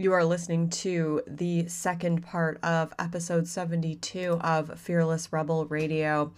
[0.00, 6.32] You are listening to the second part of episode 72 of Fearless Rebel Radio.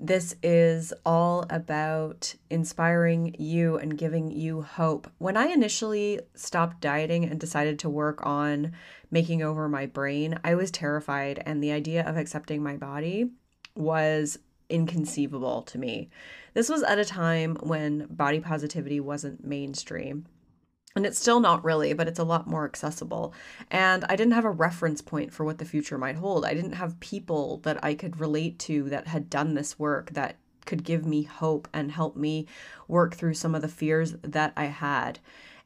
[0.00, 5.08] This is all about inspiring you and giving you hope.
[5.18, 8.72] When I initially stopped dieting and decided to work on
[9.08, 13.30] making over my brain, I was terrified, and the idea of accepting my body
[13.76, 14.36] was
[14.68, 16.10] inconceivable to me.
[16.54, 20.26] This was at a time when body positivity wasn't mainstream.
[20.96, 23.32] And it's still not really, but it's a lot more accessible.
[23.70, 26.44] And I didn't have a reference point for what the future might hold.
[26.44, 30.36] I didn't have people that I could relate to that had done this work that
[30.66, 32.46] could give me hope and help me
[32.88, 35.20] work through some of the fears that I had.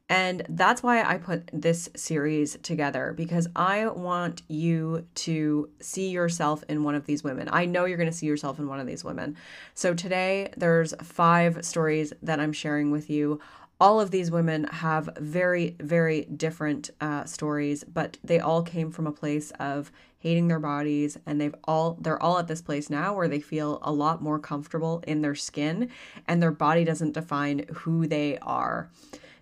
[0.09, 6.63] And that's why I put this series together because I want you to see yourself
[6.69, 7.49] in one of these women.
[7.51, 9.37] I know you're going to see yourself in one of these women.
[9.73, 13.41] So today, there's five stories that I'm sharing with you
[13.81, 19.07] all of these women have very, very different uh, stories, but they all came from
[19.07, 23.15] a place of hating their bodies, and they've all they're all at this place now
[23.15, 25.91] where they feel a lot more comfortable in their skin,
[26.27, 28.91] and their body doesn't define who they are.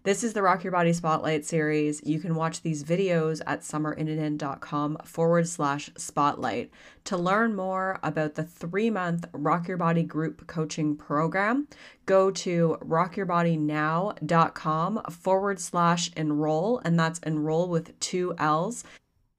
[0.04, 2.02] This is the Rock Your Body Spotlight series.
[2.04, 6.72] You can watch these videos at summerinnanen.com forward slash spotlight.
[7.04, 11.68] To learn more about the three month Rock Your Body group coaching program,
[12.04, 18.82] go to rockyourbodynow.com forward slash enroll, and that's enroll with two L's.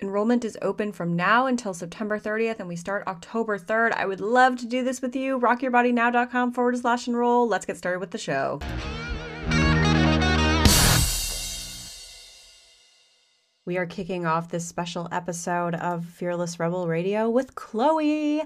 [0.01, 3.91] Enrollment is open from now until September 30th, and we start October 3rd.
[3.91, 5.41] I would love to do this with you.
[5.41, 7.49] Rockyourbodynow.com forward slash enroll.
[7.49, 8.61] Let's get started with the show.
[13.65, 18.41] We are kicking off this special episode of Fearless Rebel Radio with Chloe.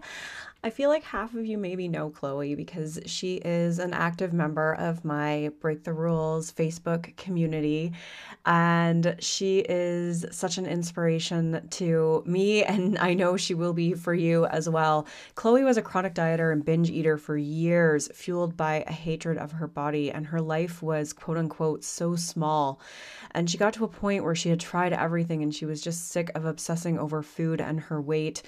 [0.64, 4.74] I feel like half of you maybe know Chloe because she is an active member
[4.74, 7.94] of my Break the Rules Facebook community.
[8.46, 14.16] And she is such an inspiration to me, and I know she will be for
[14.16, 15.06] you as well.
[15.36, 19.52] Chloe was a chronic dieter and binge eater for years, fueled by a hatred of
[19.52, 22.82] her body, and her life was quote unquote so small.
[23.32, 26.10] And she got to a point where she had tried everything and she was just
[26.10, 28.42] sick of obsessing over food and her weight.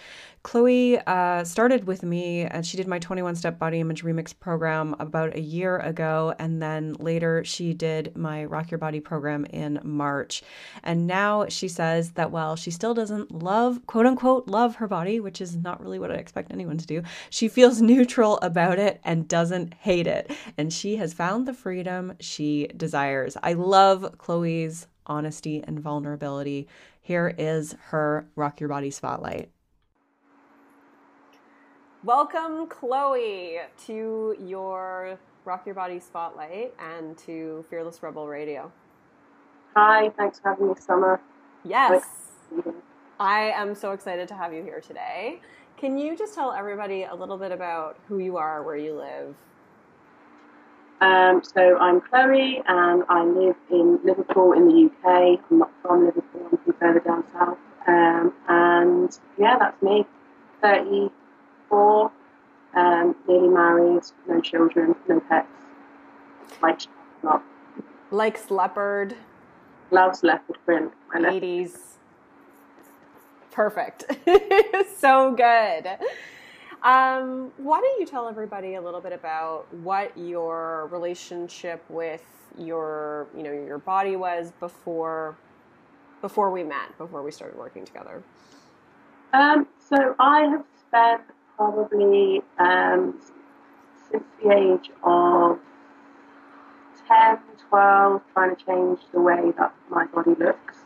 [0.50, 4.96] Chloe uh, started with me and she did my 21 step body image remix program
[4.98, 6.34] about a year ago.
[6.40, 10.42] And then later she did my Rock Your Body program in March.
[10.84, 15.20] And now she says that while she still doesn't love, quote unquote, love her body,
[15.20, 19.00] which is not really what I expect anyone to do, she feels neutral about it
[19.04, 20.32] and doesn't hate it.
[20.58, 23.38] And she has found the freedom she desires.
[23.44, 26.68] I love Chloe's honesty and vulnerability.
[27.02, 29.52] Here is her Rock Your Body Spotlight.
[32.06, 38.72] Welcome, Chloe, to your Rock Your Body Spotlight and to Fearless Rebel Radio.
[39.76, 41.20] Hi, thanks for having me, Summer.
[41.66, 42.06] Yes,
[43.20, 45.42] I am so excited to have you here today.
[45.76, 49.36] Can you just tell everybody a little bit about who you are, where you live?
[51.02, 55.42] Um, so I'm Chloe, and I live in Liverpool in the UK.
[55.52, 57.58] I'm not from Liverpool; I'm from further down south.
[57.86, 60.06] Um, and yeah, that's me.
[60.62, 61.12] Thirty
[61.70, 62.12] four,
[62.76, 65.48] um, nearly married, no children, no pets.
[66.62, 66.82] Like
[67.24, 67.44] not.
[68.12, 69.16] Likes leopard.
[69.92, 70.92] Loves leopard print.
[71.18, 71.78] Ladies.
[73.52, 74.06] Perfect.
[74.98, 75.88] so good.
[76.82, 82.24] Um, why don't you tell everybody a little bit about what your relationship with
[82.58, 85.36] your, you know, your body was before
[86.22, 88.22] before we met, before we started working together?
[89.34, 91.22] Um, so I have spent
[91.60, 93.20] probably um,
[94.10, 95.60] since the age of
[97.10, 97.38] 10,
[97.68, 100.78] 12, trying to change the way that my body looks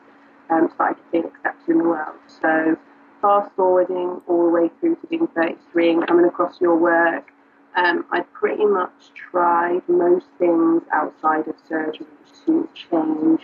[0.50, 2.16] um, so I could feel accepted in the world.
[2.42, 2.76] So,
[3.22, 7.32] fast forwarding all the way through to being 33 and coming across your work,
[7.76, 12.08] um, I pretty much tried most things outside of surgery
[12.48, 13.42] to change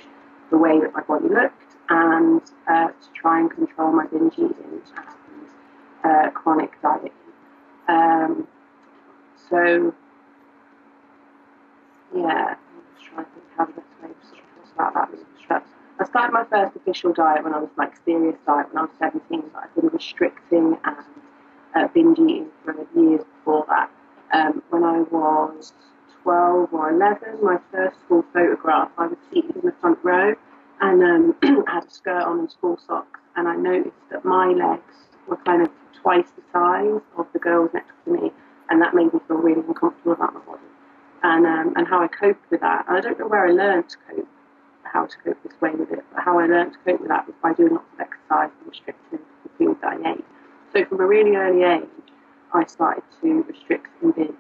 [0.50, 4.56] the way that my body looked and uh, to try and control my binge eating
[4.64, 4.82] and
[6.04, 7.12] uh, chronic dieting.
[7.90, 8.48] Um,
[9.50, 9.94] so,
[12.16, 13.74] yeah, I'm just trying to think how to
[14.74, 14.94] about
[15.50, 15.66] that.
[16.02, 18.92] I started my first official diet when I was like serious diet when I was
[19.00, 20.96] 17, but I've been restricting and
[21.76, 23.90] uh, binge eating for years before that.
[24.32, 25.74] Um, when I was
[26.24, 30.36] 12 or 11, my first school photograph, I was seated in the front row
[30.82, 31.36] and um,
[31.68, 35.38] I had a skirt on and school socks, and I noticed that my legs were
[35.38, 35.70] kind of
[36.02, 38.32] twice the size of the girls next to me,
[38.70, 40.62] and that made me feel really uncomfortable about my body
[41.24, 42.86] and um, and how I coped with that.
[42.88, 44.28] And I don't know where I learned to cope
[44.84, 46.04] how to cope this way with it.
[46.14, 48.70] But how I learned to cope with that was by doing lots of exercise and
[48.70, 50.26] restricting the food that I ate.
[50.74, 51.90] So from a really early age,
[52.54, 54.34] I started to restrict and binge.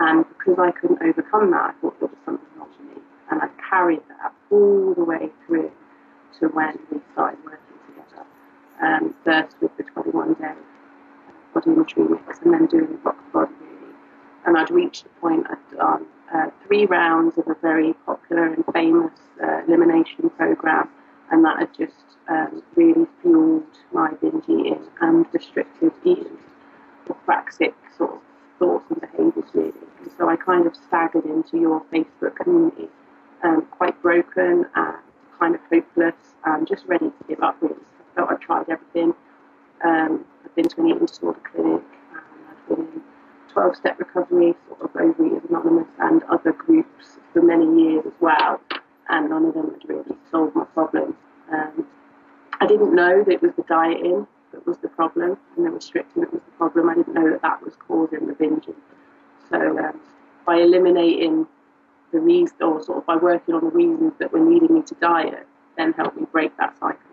[0.00, 3.02] And because I couldn't overcome that, I thought there was something wrong with me.
[3.30, 5.72] And I carried that all the way through
[6.40, 7.67] to when we started working.
[8.80, 10.54] Um, first with the 21 day
[11.54, 13.94] body image remix and then doing rock the body really.
[14.46, 18.64] And I'd reached the point I'd done uh, three rounds of a very popular and
[18.72, 20.88] famous uh, elimination program,
[21.30, 21.94] and that had just
[22.28, 26.38] um, really fueled my binge eating and restricted eating,
[27.08, 28.20] or praxic sort of
[28.58, 29.72] thoughts and behaviours really.
[30.02, 32.88] And so I kind of staggered into your Facebook community,
[33.42, 34.96] um, quite broken and
[35.38, 36.14] kind of hopeless
[36.44, 37.76] and just ready to give up really.
[38.18, 39.14] Felt I'd tried everything.
[39.84, 41.82] Um, I've been to an eating disorder clinic,
[42.50, 43.02] I've been in
[43.52, 48.60] 12 step recovery, sort of Overeaters Anonymous, and other groups for many years as well,
[49.08, 51.16] and none of them had really solved my problem.
[51.52, 51.86] Um,
[52.60, 56.22] I didn't know that it was the dieting that was the problem and the restricting
[56.22, 56.88] that was the problem.
[56.88, 58.74] I didn't know that that was causing the binging.
[59.48, 60.00] So um,
[60.44, 61.46] by eliminating
[62.10, 64.94] the reasons, or sort of by working on the reasons that were needing me to
[64.96, 67.07] diet, then helped me break that cycle.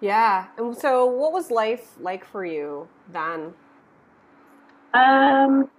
[0.00, 0.46] Yeah.
[0.56, 3.54] And so, what was life like for you then?
[4.94, 5.70] Um,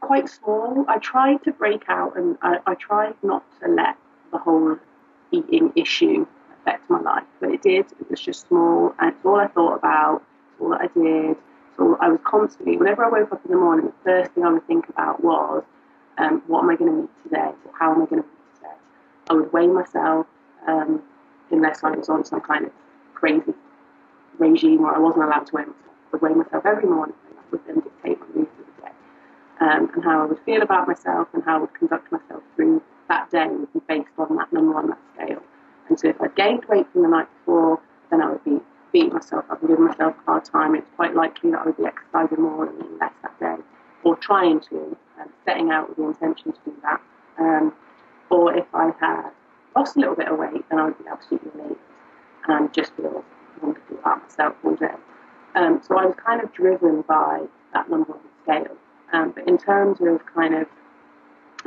[0.00, 0.84] quite small.
[0.88, 3.96] I tried to break out, and I, I tried not to let
[4.30, 4.76] the whole
[5.32, 6.26] eating issue
[6.60, 7.86] affect my life, but it did.
[8.00, 10.22] It was just small, and it's all I thought about.
[10.52, 11.36] It's all that I did.
[11.76, 14.52] So I was constantly, whenever I woke up in the morning, the first thing I
[14.52, 15.64] would think about was,
[16.18, 17.50] um, what am I going to eat today?
[17.76, 18.74] How am I going to eat today?
[19.30, 20.26] I would weigh myself,
[20.68, 21.02] um,
[21.50, 22.72] unless I was on some kind of
[23.14, 23.54] crazy
[24.38, 25.76] regime where I wasn't allowed to weigh myself.
[25.86, 28.82] I would weigh myself every morning, and that would then dictate my mood for the
[28.82, 28.94] day.
[29.60, 32.82] Um, and how I would feel about myself and how I would conduct myself through
[33.08, 35.42] that day would be based on that number on that scale.
[35.88, 37.80] And so if I gained weight from the night before,
[38.10, 38.60] then I would be
[38.92, 40.74] beating myself up and giving myself a hard time.
[40.74, 43.62] It's quite likely that I would be exercising more and eating less that day,
[44.02, 47.00] or trying to, um, setting out with the intention to do that.
[47.38, 47.74] Um,
[48.30, 49.30] or if I had
[49.76, 51.76] lost a little bit of weight, then I would be absolutely amazing
[52.48, 53.24] and just feel
[53.62, 54.94] wonderful about myself all day.
[55.54, 57.42] Um, so I was kind of driven by
[57.72, 58.76] that number on the scale.
[59.12, 60.66] Um, but in terms of kind of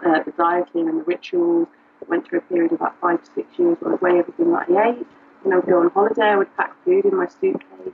[0.06, 1.68] uh, the dieting and the rituals,
[2.02, 4.20] I went through a period of about five to six years where I would weigh
[4.20, 5.08] everything that I ate.
[5.44, 7.94] When I would go on holiday, I would pack food in my suitcase.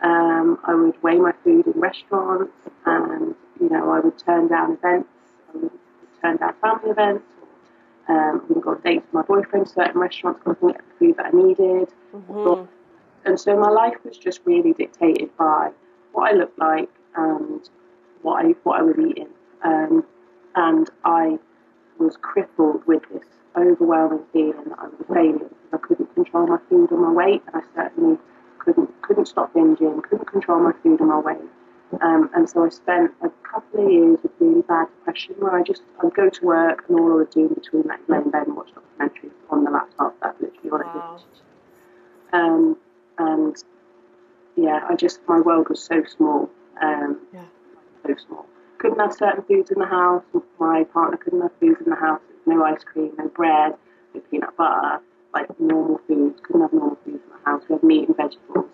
[0.00, 2.52] Um, I would weigh my food in restaurants,
[2.86, 5.08] and you know I would turn down events.
[5.52, 5.70] I would
[6.22, 7.24] turn down family events.
[8.08, 10.60] Or, um, I would go on dates with my boyfriend to certain restaurants because I
[10.60, 11.88] couldn't get the food that I needed.
[12.14, 12.64] Mm-hmm.
[13.24, 15.70] And so my life was just really dictated by
[16.12, 17.68] what I looked like and
[18.22, 19.28] what I what I was eating.
[19.64, 20.04] Um,
[20.54, 21.38] and I
[21.98, 23.26] was crippled with this
[23.56, 27.12] overwhelming feeling that I was a failure because I couldn't control my food or my
[27.12, 28.18] weight, and I certainly
[28.58, 31.50] couldn't couldn't stop binging, couldn't control my food or my weight.
[32.02, 35.62] Um, and so I spent a couple of years with really bad depression where I
[35.62, 38.46] just I'd go to work and all I would do between like lay in bed
[38.46, 40.14] and watch documentaries on the laptop.
[40.22, 41.14] That's literally what Wow.
[41.14, 41.47] I did.
[42.32, 42.76] Um,
[43.18, 43.56] and
[44.56, 46.50] yeah, I just my world was so small.
[46.82, 47.44] Um, Yeah.
[48.06, 48.46] so small.
[48.78, 50.22] Couldn't have certain foods in the house.
[50.58, 52.20] My partner couldn't have foods in the house.
[52.46, 53.74] No ice cream, no bread,
[54.14, 55.00] no peanut butter,
[55.34, 56.40] like normal foods.
[56.42, 57.62] Couldn't have normal foods in the house.
[57.68, 58.70] We had meat and vegetables,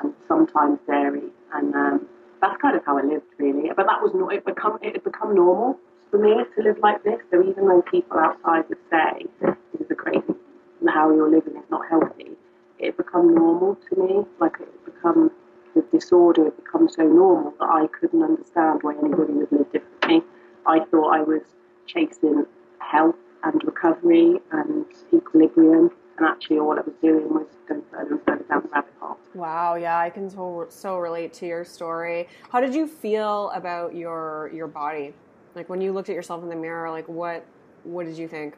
[0.00, 1.30] and sometimes dairy.
[1.52, 2.06] And um,
[2.40, 3.70] that's kind of how I lived, really.
[3.76, 4.32] But that was not.
[4.32, 5.78] It become it had become normal
[6.10, 7.20] for me to live like this.
[7.30, 10.34] So even though people outside would say this is a crazy,
[10.88, 12.32] how you're living is not healthy,
[12.82, 14.24] it become normal to me.
[14.40, 15.30] Like it become
[15.74, 20.22] the disorder had become so normal that I couldn't understand why anybody would live differently.
[20.66, 21.42] I thought I was
[21.86, 22.44] chasing
[22.78, 24.84] health and recovery and
[25.14, 28.92] equilibrium, and actually all I was doing was going further and further down the rabbit
[29.00, 29.16] hole.
[29.34, 32.28] Wow, yeah, I can so, so relate to your story.
[32.50, 35.14] How did you feel about your your body?
[35.54, 37.46] Like when you looked at yourself in the mirror, like what
[37.84, 38.56] what did you think?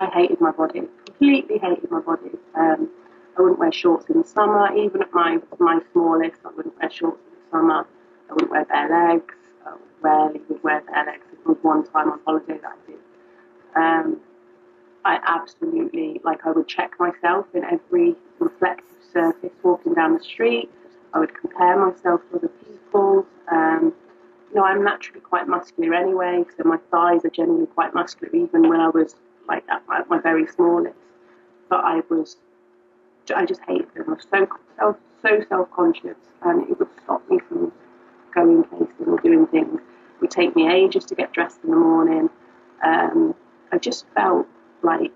[0.00, 2.30] I hated my body, completely hated my body.
[2.54, 2.90] Um,
[3.38, 6.40] I wouldn't wear shorts in the summer, even at my my smallest.
[6.44, 7.86] I wouldn't wear shorts in the summer.
[8.28, 9.34] I wouldn't wear bare legs.
[9.64, 11.24] I rarely would wear bare legs.
[11.32, 13.00] It was one time on holiday that I did.
[13.76, 14.20] Um,
[15.04, 16.44] I absolutely like.
[16.46, 20.70] I would check myself in every reflective surface walking down the street.
[21.14, 23.26] I would compare myself to other people.
[23.50, 23.94] Um,
[24.50, 28.68] you know, I'm naturally quite muscular anyway, so my thighs are generally quite muscular, even
[28.68, 29.14] when I was
[29.46, 30.96] like at my, my very smallest.
[31.68, 32.36] But I was,
[33.34, 34.04] I just hated them.
[34.08, 37.72] I was so self, so self-conscious, and it would stop me from
[38.34, 39.80] going places or doing things.
[39.80, 42.30] It would take me ages to get dressed in the morning.
[42.84, 43.34] Um,
[43.72, 44.46] I just felt
[44.82, 45.12] like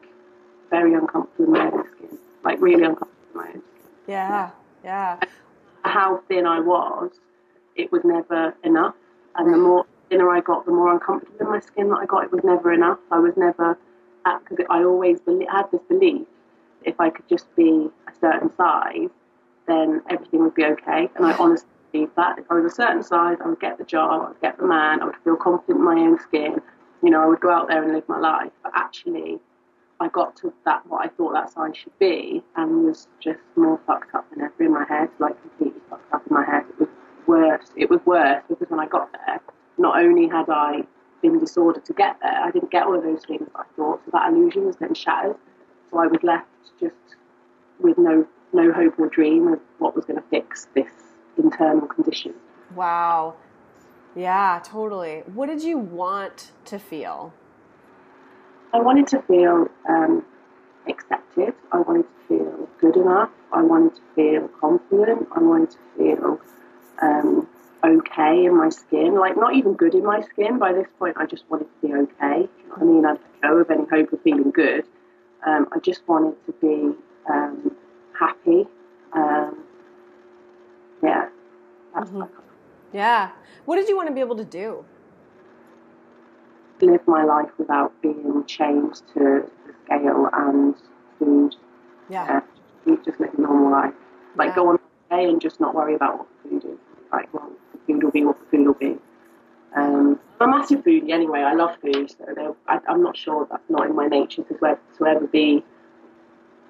[0.71, 3.93] very uncomfortable in my own skin, like really uncomfortable in my own skin.
[4.09, 4.51] Yeah,
[4.85, 5.21] yeah.
[5.85, 7.11] How thin I was,
[7.77, 8.95] it was never enough.
[9.37, 12.25] And the more thinner I got, the more uncomfortable in my skin that I got.
[12.25, 12.99] It was never enough.
[13.11, 13.79] I was never,
[14.27, 16.27] at, because I always belie- had this belief
[16.85, 19.11] if I could just be a certain size,
[19.67, 21.09] then everything would be okay.
[21.17, 22.39] And I honestly believe that.
[22.39, 24.67] If I was a certain size, I would get the job, I would get the
[24.67, 26.61] man, I would feel confident in my own skin.
[27.03, 28.53] You know, I would go out there and live my life.
[28.63, 29.41] But actually,
[30.01, 33.81] I got to that what I thought that size should be, and was just more
[33.87, 36.65] fucked up than ever in my head, like completely fucked up in my head.
[36.71, 36.89] It was
[37.27, 37.71] worse.
[37.77, 39.41] It was worse because when I got there,
[39.79, 40.85] not only had I
[41.23, 44.01] been disordered to get there, I didn't get all of those things I thought.
[44.05, 45.37] So that illusion was then shattered.
[45.93, 46.49] So I was left
[46.81, 46.95] just
[47.79, 50.91] with no no hope or dream of what was going to fix this
[51.39, 52.35] internal condition.
[52.75, 53.35] Wow.
[54.15, 55.23] Yeah, totally.
[55.27, 57.33] What did you want to feel?
[58.75, 60.25] I wanted to feel um,
[60.89, 61.55] accepted.
[61.73, 63.31] I wanted to feel good enough.
[63.53, 65.29] I wanted to feel confident.
[65.35, 66.41] I wanted to feel
[67.01, 67.49] um,
[67.85, 69.15] okay in my skin.
[69.15, 70.59] Like, not even good in my skin.
[70.59, 72.43] By this point, I just wanted to be okay.
[72.43, 73.07] Do you know what I mean?
[73.07, 74.85] I'd let go of any hope of feeling good.
[75.47, 76.97] Um, I just wanted to be
[77.33, 77.75] um,
[78.19, 78.67] happy.
[79.13, 79.65] Um,
[81.03, 81.29] yeah,
[81.95, 82.29] that's Mhm.
[82.93, 83.31] Yeah.
[83.65, 84.85] What did you want to be able to do?
[86.81, 90.75] live my life without being chained to the scale and
[91.19, 91.55] food.
[92.09, 92.41] Yeah.
[92.87, 93.95] Uh, just live a normal life.
[94.37, 94.55] Like Yeah.
[94.57, 94.75] go on
[95.11, 96.79] a day and just not worry about what the food is.
[97.13, 98.99] Like, well, the food will be what the food will be.
[99.77, 101.41] Um, I'm a massive foodie anyway.
[101.41, 104.81] I love food, so I, I'm not sure that's not in my nature to, ever-
[104.99, 105.65] to ever be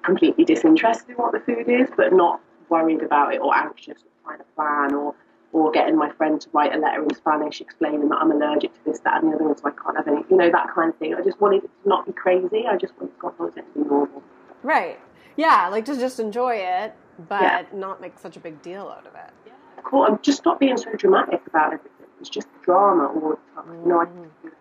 [0.03, 2.39] completely disinterested in what the food is, but not
[2.69, 5.15] worried about it or anxious or trying to plan or
[5.51, 8.79] or getting my friend to write a letter in Spanish explaining that I'm allergic to
[8.85, 10.89] this, that, and the other, and so I can't have any, you know, that kind
[10.89, 11.13] of thing.
[11.13, 12.65] I just wanted it to not be crazy.
[12.67, 14.23] I just wanted God knows it to be normal.
[14.63, 14.99] Right.
[15.37, 16.95] Yeah, like to just enjoy it,
[17.29, 17.65] but Yeah.
[17.71, 19.53] not make such a big deal out of it.
[19.83, 20.05] Cool.
[20.05, 21.91] I'm just not being so dramatic about everything.
[22.23, 23.81] It's just drama all the time.
[23.83, 24.53] You know, I can do it.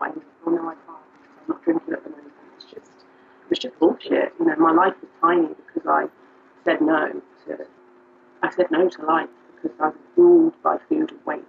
[0.00, 0.88] I no, I can't.
[0.88, 2.32] I'm not drinking at the moment.
[2.56, 4.32] It's just, it was just bullshit.
[4.40, 6.06] You know, my life was tiny because I
[6.64, 7.66] said no to,
[8.42, 11.44] I said no to life because I was ruled by food and weight.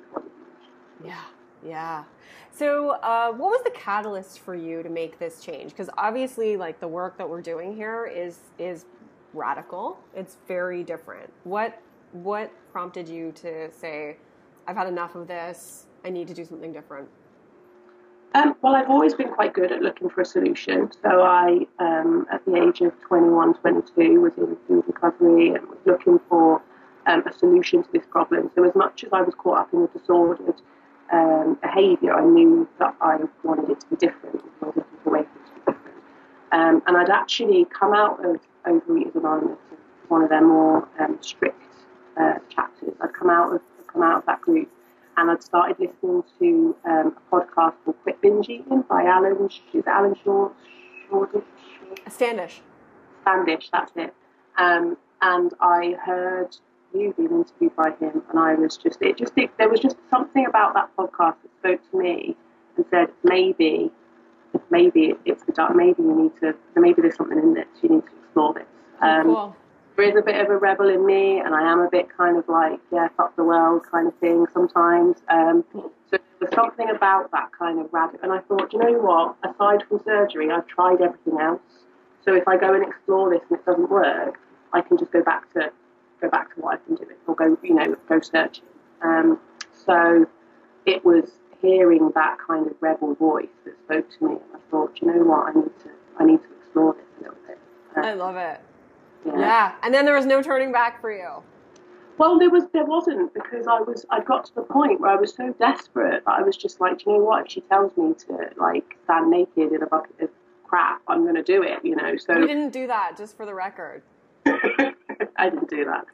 [1.04, 1.16] Yeah,
[1.66, 2.04] yeah.
[2.52, 5.72] So, uh, what was the catalyst for you to make this change?
[5.72, 8.86] Because obviously, like the work that we're doing here is is
[9.34, 9.98] radical.
[10.16, 11.34] It's very different.
[11.44, 11.82] What
[12.12, 14.18] what prompted you to say,
[14.68, 15.88] "I've had enough of this.
[16.06, 17.10] I need to do something different"?
[18.36, 20.92] Um, well, I've always been quite good at looking for a solution.
[21.02, 25.80] So I, um, at the age of 21, 22, was in food recovery and was
[25.86, 26.62] looking for
[27.08, 28.52] um, a solution to this problem.
[28.54, 30.62] So as much as I was caught up in the disordered
[31.12, 34.44] um, behaviour, I knew that I wanted it to be different.
[34.62, 35.96] I it to be different.
[36.52, 39.58] Um, and I'd actually come out of Overeaters Anonymous,
[40.10, 41.62] one of their more um, strict
[42.18, 42.94] uh, chapters.
[43.02, 44.70] I'd come out of come out of that group
[45.18, 49.88] and I'd started listening to um, a podcast called Quit Binge Eating by Alan, is
[49.88, 50.50] Alan Shaw,
[51.10, 51.44] Shoreditch,
[52.08, 52.62] Standish.
[53.24, 54.14] Standish, that's it.
[54.58, 56.56] Um, and I heard
[56.94, 59.98] you being interviewed by him, and I was just, it just, it, there was just
[60.10, 62.36] something about that podcast that spoke to me
[62.76, 63.92] and said, maybe,
[64.70, 68.04] maybe it's the dark, maybe you need to, maybe there's something in this, you need
[68.06, 68.68] to explore this.
[69.02, 69.56] Um, cool.
[69.98, 72.38] There is a bit of a rebel in me, and I am a bit kind
[72.38, 75.18] of like, yeah, fuck the world kind of thing sometimes.
[75.28, 78.20] Um, so there's something about that kind of radical.
[78.22, 79.36] And I thought, you know what?
[79.44, 81.62] Aside from surgery, I've tried everything else.
[82.24, 84.38] So if I go and explore this and it doesn't work,
[84.72, 85.72] I can just go back to
[86.22, 88.66] go back to what I've been doing, or go, you know, go searching.
[89.04, 89.40] Um,
[89.74, 90.28] so
[90.86, 95.00] it was hearing that kind of rebel voice that spoke to me, and I thought,
[95.02, 95.50] you know what?
[95.50, 95.90] I need to
[96.20, 97.58] I need to explore this a little bit.
[97.96, 98.62] Uh, I love it.
[99.26, 99.40] Yeah.
[99.40, 99.76] Yeah.
[99.84, 101.44] And then there was no turning back for you.
[102.18, 105.16] Well, there was there wasn't because I was I got to the point where I
[105.16, 107.46] was so desperate that I was just like, Do you know what?
[107.46, 110.30] If she tells me to like stand naked in a bucket of
[110.64, 111.80] crap, I'm going to do it.
[111.84, 112.18] You know.
[112.18, 114.02] So You didn't do that, just for the record.
[114.48, 116.06] I didn't do that.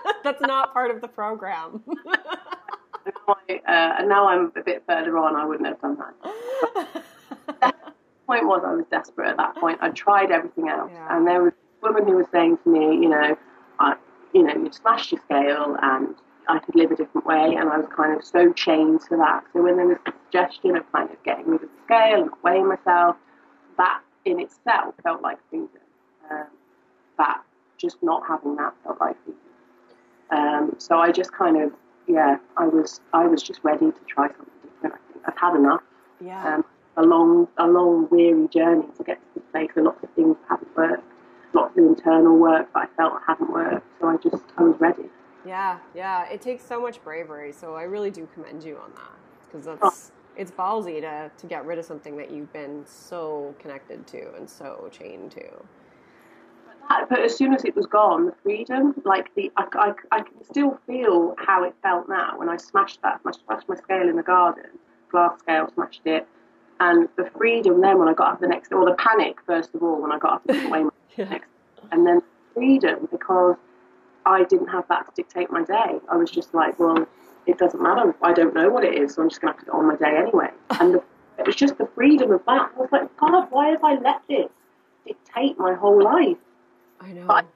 [0.24, 1.82] That's not part of the program.
[3.04, 5.34] And now, I, uh, and now I'm a bit further on.
[5.34, 7.02] I wouldn't have done that.
[7.60, 7.74] The
[8.28, 9.78] point was I was desperate at that point.
[9.82, 11.16] I tried everything else, Yeah.
[11.16, 11.52] and there was
[11.82, 13.36] woman who was saying to me, you know,
[13.78, 13.96] I,
[14.32, 16.14] you know, you'd smashed your scale, and
[16.48, 19.44] I could live a different way, and I was kind of so chained to that.
[19.52, 22.30] So when there was the suggestion of kind of getting rid of the scale and
[22.42, 23.16] weighing myself,
[23.78, 25.68] that in itself felt like freedom.
[26.30, 26.46] Um,
[27.18, 27.42] that
[27.78, 29.40] just not having that felt like freedom.
[30.30, 31.72] Um, so I just kind of,
[32.08, 34.94] yeah, I was, I was just ready to try something different.
[34.94, 35.82] I think I've had enough.
[36.24, 36.54] yeah.
[36.56, 36.64] Um,
[36.96, 39.70] a long, a long, weary journey to get to this place.
[39.76, 41.02] And lots of things haven't worked,
[41.54, 43.86] lots of internal work that I felt hadn't worked.
[44.00, 45.04] So I just, I was ready.
[45.46, 46.28] Yeah, yeah.
[46.28, 47.52] It takes so much bravery.
[47.52, 49.12] So I really do commend you on that
[49.46, 49.78] because oh.
[49.80, 50.10] that's.
[50.12, 50.18] Oh.
[50.34, 54.48] It's ballsy to, to get rid of something that you've been so connected to and
[54.48, 55.44] so chained to
[57.08, 60.44] but as soon as it was gone, the freedom, like the, I, I, I can
[60.44, 64.16] still feel how it felt now when I smashed that, I smashed my scale in
[64.16, 64.70] the garden,
[65.10, 66.26] glass scale, smashed it,
[66.80, 69.82] and the freedom then when I got up the next, or the panic first of
[69.82, 70.84] all when I got up and away
[71.16, 71.38] yeah.
[71.90, 72.22] and then
[72.54, 73.56] freedom because
[74.24, 75.98] I didn't have that to dictate my day.
[76.10, 77.06] I was just like, well,
[77.46, 78.14] it doesn't matter.
[78.22, 79.88] I don't know what it is, so I'm just going to have to get on
[79.88, 80.50] my day anyway.
[80.80, 81.02] And the,
[81.38, 82.70] it was just the freedom of that.
[82.76, 84.50] I was like, God, why have I let this
[85.06, 86.36] dictate my whole life?
[87.00, 87.26] I know.
[87.26, 87.46] But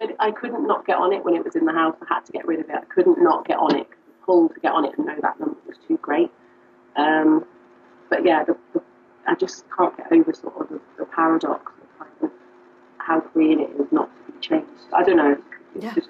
[0.00, 1.96] I, I couldn't not get on it when it was in the house.
[2.02, 2.76] I had to get rid of it.
[2.76, 3.88] I couldn't not get on it.
[3.88, 6.30] The pull to get on it and know that number was too great.
[6.96, 7.44] Um,
[8.10, 8.82] but yeah, the, the,
[9.26, 11.72] I just can't get over sort of the, the paradox
[12.22, 12.30] of
[13.06, 14.68] how freeing it is not to be changed.
[14.92, 15.32] I don't know.
[15.74, 15.94] It's yeah.
[15.94, 16.08] just,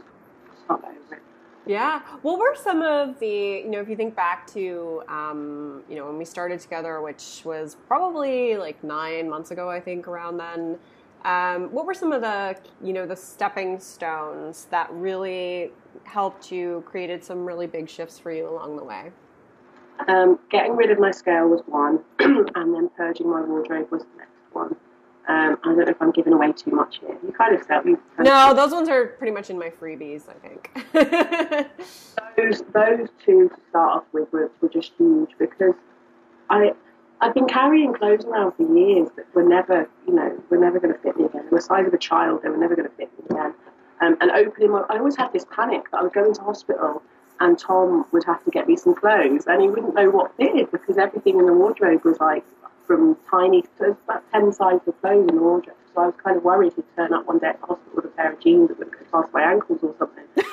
[0.68, 1.22] not over it.
[1.66, 2.00] Yeah.
[2.22, 6.06] What were some of the, you know, if you think back to, um, you know,
[6.06, 10.78] when we started together, which was probably like nine months ago, I think, around then,
[11.24, 15.72] um, what were some of the, you know, the stepping stones that really
[16.04, 19.10] helped you, created some really big shifts for you along the way?
[20.08, 24.18] Um, getting rid of my scale was one, and then purging my wardrobe was the
[24.18, 24.76] next one.
[25.28, 27.16] Um, I don't know if I'm giving away too much here.
[27.24, 28.00] You kind of said you.
[28.20, 30.70] No, those ones are pretty much in my freebies, I think.
[32.36, 35.74] those those two to start off with were, were just huge because
[36.48, 36.74] I
[37.20, 40.94] I've been carrying clothes around for years that were never, you know, were never going
[40.94, 41.42] to fit me again.
[41.44, 42.42] They were the size of a child.
[42.42, 43.54] They were never going to fit me again.
[44.00, 47.02] Um, and opening my, I always had this panic that I would go into hospital
[47.40, 50.70] and Tom would have to get me some clothes and he wouldn't know what fitted
[50.70, 52.44] because everything in the wardrobe was like
[52.86, 55.76] from tiny, to about 10 sizes of clothes in the wardrobe.
[55.94, 58.04] So I was kind of worried he'd turn up one day at the hospital with
[58.06, 60.24] a pair of jeans that would go past my ankles or something.
[60.36, 60.44] I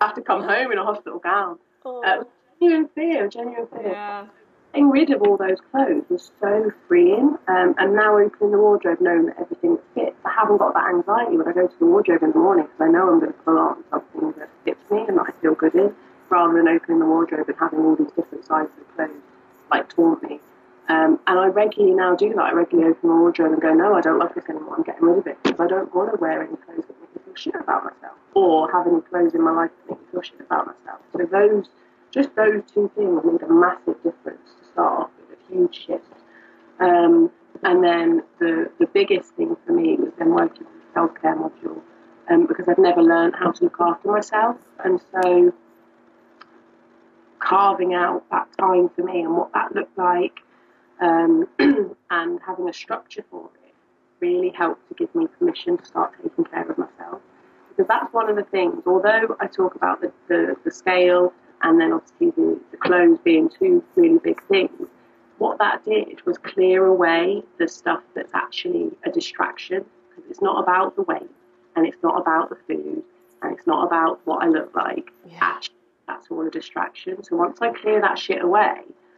[0.06, 1.58] have to come home in a hospital gown.
[1.84, 2.02] Oh.
[2.02, 2.24] Uh,
[2.60, 3.92] genuine fear, genuine fear.
[3.92, 4.26] Yeah
[4.76, 7.36] getting rid of all those clothes was so freeing.
[7.48, 11.38] Um, and now opening the wardrobe, knowing that everything fits, I haven't got that anxiety
[11.38, 13.38] when I go to the wardrobe in the morning because I know I'm going to
[13.38, 15.94] pull on something that fits me and that I feel good in,
[16.28, 19.22] rather than opening the wardrobe and having all these different sizes of clothes
[19.70, 20.40] like taunt me.
[20.88, 22.42] Um, and I regularly now do that.
[22.42, 24.76] I regularly open the wardrobe and go, no, I don't love this anymore.
[24.76, 27.16] I'm getting rid of it because I don't want to wear any clothes that make
[27.16, 30.06] me feel shit about myself or have any clothes in my life that make me
[30.12, 31.00] feel shit about myself.
[31.12, 31.66] So those,
[32.12, 36.04] just those two things made a massive difference to start off with a huge shift.
[36.78, 37.32] Um,
[37.64, 41.34] and then the, the biggest thing for me was then working on the self care
[41.34, 41.80] module
[42.30, 44.56] um, because I've never learned how to look after myself.
[44.84, 45.52] And so
[47.40, 50.40] carving out that time for me and what that looked like
[51.00, 51.48] um,
[52.10, 53.74] and having a structure for it
[54.20, 57.20] really helped to give me permission to start taking care of myself.
[57.68, 61.32] Because that's one of the things, although I talk about the, the, the scale
[61.62, 64.88] and then obviously the, the clothes being two really big things,
[65.38, 70.62] what that did was clear away the stuff that's actually a distraction because it's not
[70.62, 71.30] about the weight
[71.74, 73.02] and it's not about the food
[73.42, 75.10] and it's not about what I look like.
[75.26, 75.38] Yeah.
[75.42, 77.22] Actually, that's all a distraction.
[77.22, 78.76] So once I clear that shit away,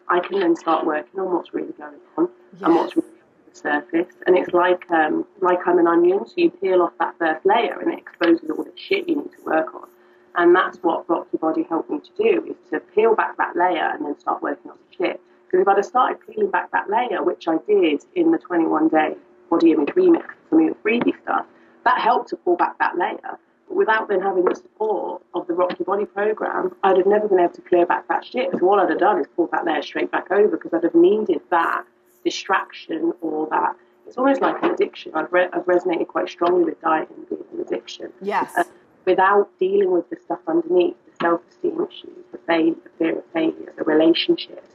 [0.09, 2.63] I can then start working on what's really going on yes.
[2.63, 4.15] and what's really on the surface.
[4.27, 7.79] And it's like um, like I'm an onion, so you peel off that first layer
[7.81, 9.89] and it exposes all the shit you need to work on.
[10.37, 13.57] And that's what Rock Your Body helped me to do, is to peel back that
[13.57, 15.21] layer and then start working on the shit.
[15.47, 18.89] Because if I'd have started peeling back that layer, which I did in the 21
[18.89, 19.17] day
[19.51, 21.47] body image remix, some of the freebie stuff,
[21.85, 23.39] that helped to pull back that layer.
[23.69, 27.29] But without then having the support of the Rock Your Body program, I'd have never
[27.29, 28.51] been able to clear back that shit.
[28.53, 30.95] So all I'd have done is pull that layer straight back over because I'd have
[30.95, 31.85] needed that
[32.25, 33.77] distraction or that.
[34.07, 35.13] It's almost like an addiction.
[35.15, 38.11] I've, re- I've resonated quite strongly with dieting being an addiction.
[38.23, 38.57] Yes.
[38.57, 38.65] Uh,
[39.05, 43.73] without dealing with the stuff underneath, the self-esteem issues, the, failure, the fear of failure,
[43.77, 44.73] the relationships,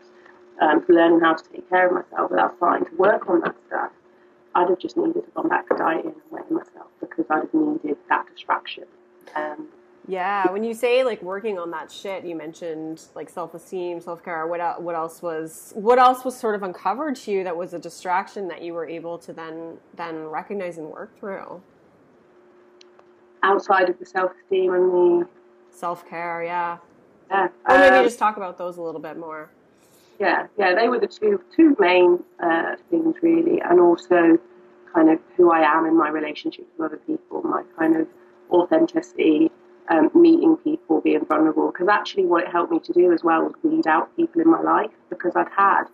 [0.61, 3.91] um, learning how to take care of myself without starting to work on that stuff,
[4.55, 7.53] I'd have just needed to go back to dieting and weighing myself because I'd have
[7.53, 8.85] needed that distraction.
[9.35, 9.67] Um,
[10.07, 14.47] yeah, when you say like working on that shit, you mentioned like self-esteem, self-care.
[14.47, 17.79] What what else was what else was sort of uncovered to you that was a
[17.79, 21.61] distraction that you were able to then then recognize and work through?
[23.43, 25.27] outside of the self esteem and the
[25.69, 26.77] self care, yeah.
[27.29, 27.47] Yeah.
[27.67, 29.49] Or maybe um, just talk about those a little bit more.
[30.19, 34.37] Yeah, yeah, they were the two two main uh, things really, and also
[34.93, 38.07] kind of who I am in my relationship with other people, my kind of
[38.51, 39.51] authenticity,
[39.89, 41.71] um, meeting people, being vulnerable.
[41.71, 44.49] Because actually, what it helped me to do as well was weed out people in
[44.49, 45.85] my life because I'd had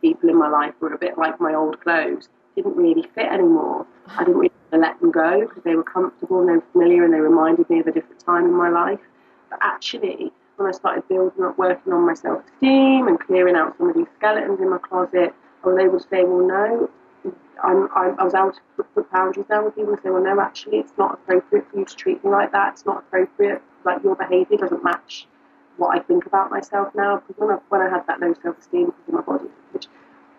[0.00, 3.86] people in my life were a bit like my old clothes, didn't really fit anymore.
[4.08, 7.12] I didn't really let them go because they were comfortable and they were familiar and
[7.12, 9.00] they reminded me of a different time in my life.
[9.50, 13.76] But actually, when I started building up, working on my self esteem and clearing out
[13.78, 16.90] some of these skeletons in my closet, I was able to say, well, no,
[17.62, 20.40] I'm, I'm, i was able to put, boundaries down with people and say, well, no,
[20.40, 22.74] actually, it's not appropriate for you to treat me like that.
[22.74, 23.62] It's not appropriate.
[23.84, 25.26] Like, your behaviour doesn't match
[25.76, 27.22] what I think about myself now.
[27.26, 29.86] Because when I, when I had that low self esteem in my body, which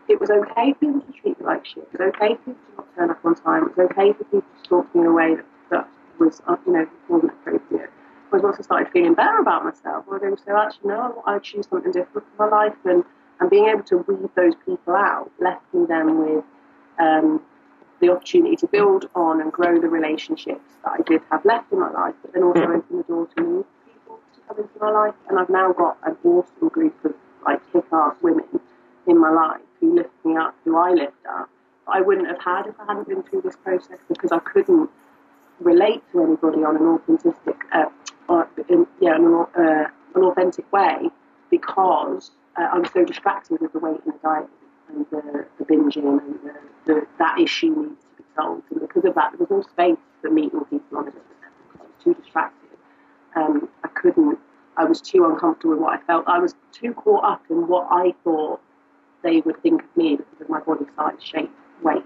[0.07, 1.87] it was okay for people to treat me like shit.
[1.93, 3.63] It was okay for people to not turn up on time.
[3.63, 6.41] It was okay for people to talk to me in a way that, that was,
[6.47, 7.91] uh, you know, wasn't appropriate.
[8.29, 11.23] Whereas once I started feeling better about myself, I was able to say, actually, no,
[11.25, 12.73] I choose something different for my life.
[12.85, 13.03] And,
[13.39, 16.43] and being able to weed those people out left me then with
[16.99, 17.41] um,
[17.99, 21.79] the opportunity to build on and grow the relationships that I did have left in
[21.79, 24.91] my life, but then also open the door to new people to come into my
[24.91, 25.15] life.
[25.29, 27.13] And I've now got an awesome group of
[27.45, 28.59] like kick-ass women
[29.07, 31.49] in my life who lift me up, who I lift up.
[31.87, 34.89] I wouldn't have had if I hadn't been through this process because I couldn't
[35.59, 37.35] relate to anybody on an authentic,
[37.71, 41.09] uh, in, yeah, an, uh, an authentic way
[41.49, 44.49] because uh, I'm so distracted with the weight and the diet
[44.89, 46.53] and the, the binging and the,
[46.85, 48.63] the, that issue needs to be solved.
[48.71, 51.23] And because of that, there was no space for meeting people on a because
[51.79, 52.69] I was too distracted.
[53.35, 54.39] Um, I couldn't.
[54.77, 56.25] I was too uncomfortable with what I felt.
[56.27, 58.61] I was too caught up in what I thought
[59.23, 62.03] they would think of me because of my body size, shape, weight,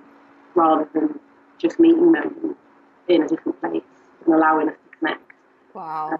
[0.55, 1.19] rather than
[1.57, 2.55] just meeting them
[3.15, 3.83] in a different place
[4.25, 5.31] and allowing us to connect.
[5.73, 6.11] Wow.
[6.13, 6.17] Uh,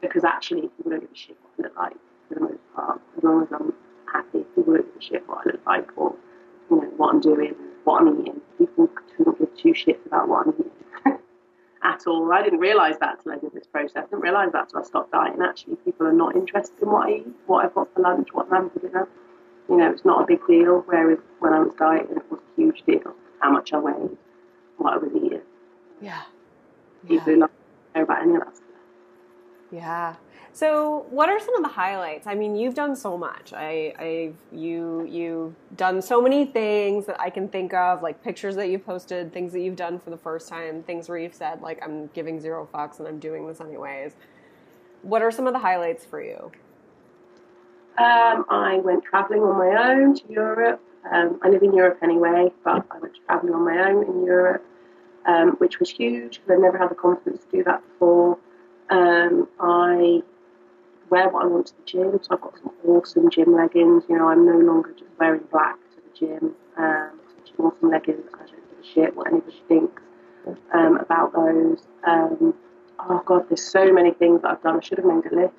[0.00, 1.96] because actually, people don't give a shit what I look like
[2.28, 3.00] for the most part.
[3.16, 3.72] As long as I'm
[4.12, 6.14] happy, people don't give a shit what I look like or
[6.70, 8.40] you know what I'm doing, what I'm eating.
[8.58, 11.18] People couldn't give two shits about what I'm eating
[11.82, 12.32] at all.
[12.32, 13.96] I didn't realise that till I did this process.
[13.96, 15.42] I didn't realise that till I stopped dieting.
[15.42, 18.46] Actually, people are not interested in what I eat, what I've got for lunch, what
[18.46, 19.08] I'm having for dinner
[19.68, 20.82] you know, it's not a big deal.
[20.86, 23.14] Whereas when I was dieting, it was a huge deal.
[23.40, 24.16] How much I weighed,
[24.78, 25.40] what I was eating.
[26.04, 26.22] Yeah.
[27.08, 27.38] People yeah.
[27.38, 27.52] don't
[27.94, 28.68] care about any of that stuff.
[29.72, 30.14] Yeah.
[30.52, 32.28] So, what are some of the highlights?
[32.28, 33.52] I mean, you've done so much.
[33.52, 38.54] I, I've you you've done so many things that I can think of, like pictures
[38.56, 41.60] that you've posted, things that you've done for the first time, things where you've said
[41.60, 44.12] like I'm giving zero fucks and I'm doing this anyways.
[45.02, 46.52] What are some of the highlights for you?
[47.98, 50.80] Um, I went travelling on my own to Europe.
[51.12, 54.64] Um, I live in Europe anyway, but I went travelling on my own in Europe,
[55.26, 58.38] um, which was huge because I'd never had the confidence to do that before.
[58.90, 60.22] Um, I
[61.10, 64.04] wear what I want to the gym, so I've got some awesome gym leggings.
[64.08, 66.54] You know, I'm no longer just wearing black to the gym.
[66.76, 67.20] Um,
[67.56, 68.24] some awesome leggings.
[68.34, 70.02] I don't give a shit what anybody thinks
[70.72, 71.86] um, about those.
[72.06, 72.54] Um,
[73.00, 74.76] oh God, there's so many things that I've done.
[74.76, 75.54] I should have made a list.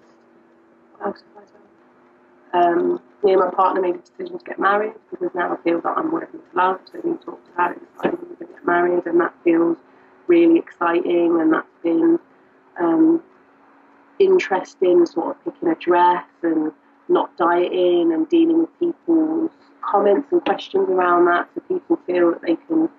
[0.98, 2.78] What else have I done?
[2.80, 5.82] Um, me and my partner made a decision to get married because now I feel
[5.82, 6.80] that I'm worthy of love.
[6.92, 9.78] So we talked about it, decided we were going to get married, and that feels
[10.28, 11.42] really exciting.
[11.42, 12.20] And that's been
[12.80, 13.24] um,
[14.20, 16.72] interesting, sort of picking a dress and
[17.10, 22.42] not dieting and dealing with people's comments and questions around that, so people feel that
[22.42, 22.90] they can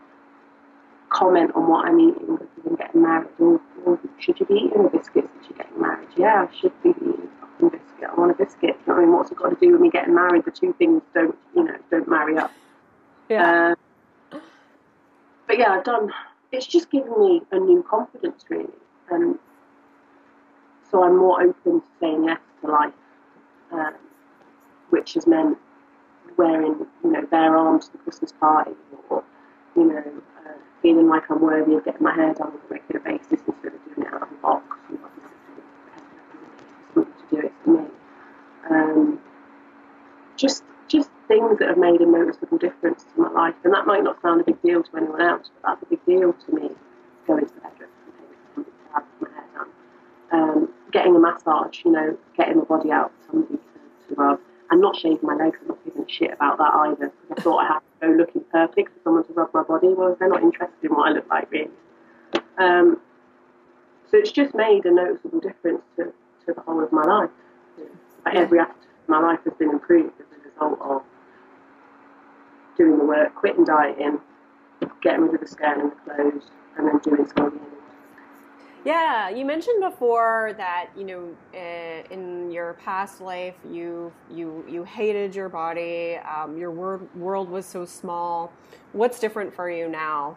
[1.16, 3.29] comment on what I'm eating because I'm getting married.
[3.38, 6.09] Or, or should you be eating biscuits if you're getting married?
[6.16, 8.11] Yeah, I should be eating fucking biscuit.
[8.11, 8.76] I want a biscuit.
[8.87, 9.12] You know I mean?
[9.12, 10.44] What's it got to do with me getting married?
[10.44, 12.52] The two things don't, you know, don't marry up.
[13.29, 13.74] Yeah.
[14.33, 14.38] Uh,
[15.46, 16.12] but yeah, I've done.
[16.52, 18.68] It's just given me a new confidence, really,
[19.11, 19.38] and
[20.90, 22.92] so I'm more open to saying yes to life,
[23.72, 23.94] um,
[24.90, 25.59] which has meant
[26.37, 28.72] wearing, you know, bare arms to the Christmas party,
[29.11, 29.24] or
[29.76, 30.52] you know, uh,
[30.83, 33.85] feeling like I'm worthy of getting my hair done on a regular basis instead of
[33.95, 34.65] doing it out of a box.
[34.91, 34.99] You
[36.95, 37.89] know, to do it for me.
[38.71, 39.21] Um,
[40.37, 44.05] just just things that have made a noticeable difference to my life, and that might
[44.05, 46.71] not sound a big deal to anyone else, but that's a big deal to me.
[47.27, 47.91] Going to the hairdresser
[48.57, 48.67] and
[49.21, 49.69] my hair done,
[50.33, 54.81] um, getting a massage, you know, getting my body out somebody to, to rub, and
[54.81, 55.59] not shaving my legs.
[55.62, 57.12] I'm not giving a shit about that either.
[57.37, 59.88] I thought I had go looking perfect for someone to rub my body.
[59.88, 61.70] Well, they're not interested in what I look like, really.
[62.59, 63.00] Um,
[64.11, 66.12] so it's just made a noticeable difference to
[66.46, 67.30] to the whole of my life.
[68.24, 68.37] Like.
[68.37, 71.02] Every aspect of my life has been improved as a result of
[72.76, 74.20] doing the work, quitting dieting,
[75.02, 77.76] getting rid of the scale and the clothes, and then doing some of the
[78.87, 84.85] yeah, you mentioned before that you know uh, in your past life you you you
[84.85, 86.18] hated your body.
[86.18, 88.53] Um, your world world was so small.
[88.92, 90.37] What's different for you now?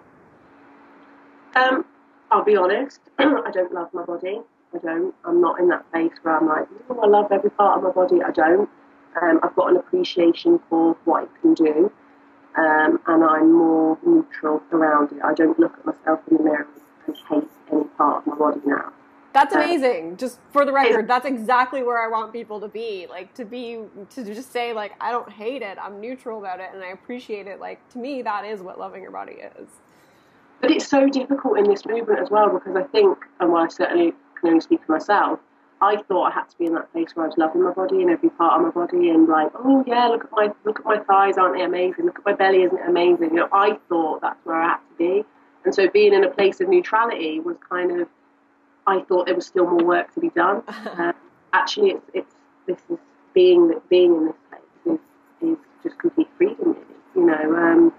[1.55, 1.85] Um,
[2.31, 2.99] I'll be honest.
[3.19, 4.41] I don't love my body.
[4.73, 5.13] I don't.
[5.25, 7.91] I'm not in that place where I'm like, oh, I love every part of my
[7.91, 8.23] body.
[8.23, 8.67] I don't.
[9.21, 11.91] Um, I've got an appreciation for what it can do,
[12.57, 15.19] um, and I'm more neutral around it.
[15.23, 16.67] I don't look at myself in the mirror
[17.29, 18.91] hate any part of my body now.
[19.33, 20.17] That's amazing.
[20.17, 23.05] Just for the record, that's exactly where I want people to be.
[23.09, 23.79] Like to be
[24.11, 25.77] to just say like I don't hate it.
[25.79, 27.59] I'm neutral about it and I appreciate it.
[27.59, 29.67] Like to me that is what loving your body is.
[30.61, 33.67] But it's so difficult in this movement as well because I think and well I
[33.67, 35.39] certainly can only speak for myself,
[35.81, 38.01] I thought I had to be in that place where I was loving my body
[38.01, 40.85] and every part of my body and like, oh yeah, look at my look at
[40.85, 42.05] my thighs, aren't they amazing?
[42.05, 43.29] Look at my belly, isn't it amazing?
[43.29, 45.25] You know, I thought that's where I had to be.
[45.65, 48.07] And so being in a place of neutrality was kind of
[48.89, 50.63] I thought there was still more work to be done.
[50.67, 51.13] Uh,
[51.53, 52.97] actually, it's, it's this is
[53.33, 54.99] being being in this place
[55.41, 56.85] is, is just complete freedom, really.
[57.15, 57.93] You know, um,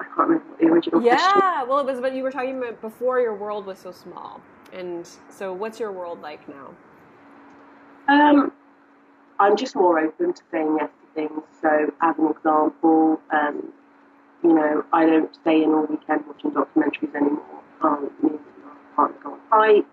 [0.00, 1.02] I can't remember what the original.
[1.02, 1.68] Yeah, question.
[1.68, 3.20] well, it was what you were talking about before.
[3.20, 4.40] Your world was so small,
[4.72, 6.74] and so what's your world like now?
[8.08, 8.52] Um,
[9.38, 11.42] I'm just more open to saying yes to things.
[11.62, 13.72] So, as an example, um,
[14.44, 17.62] you know, I don't stay in all weekend watching documentaries anymore.
[17.80, 18.10] Um,
[18.94, 19.88] partner go on hikes,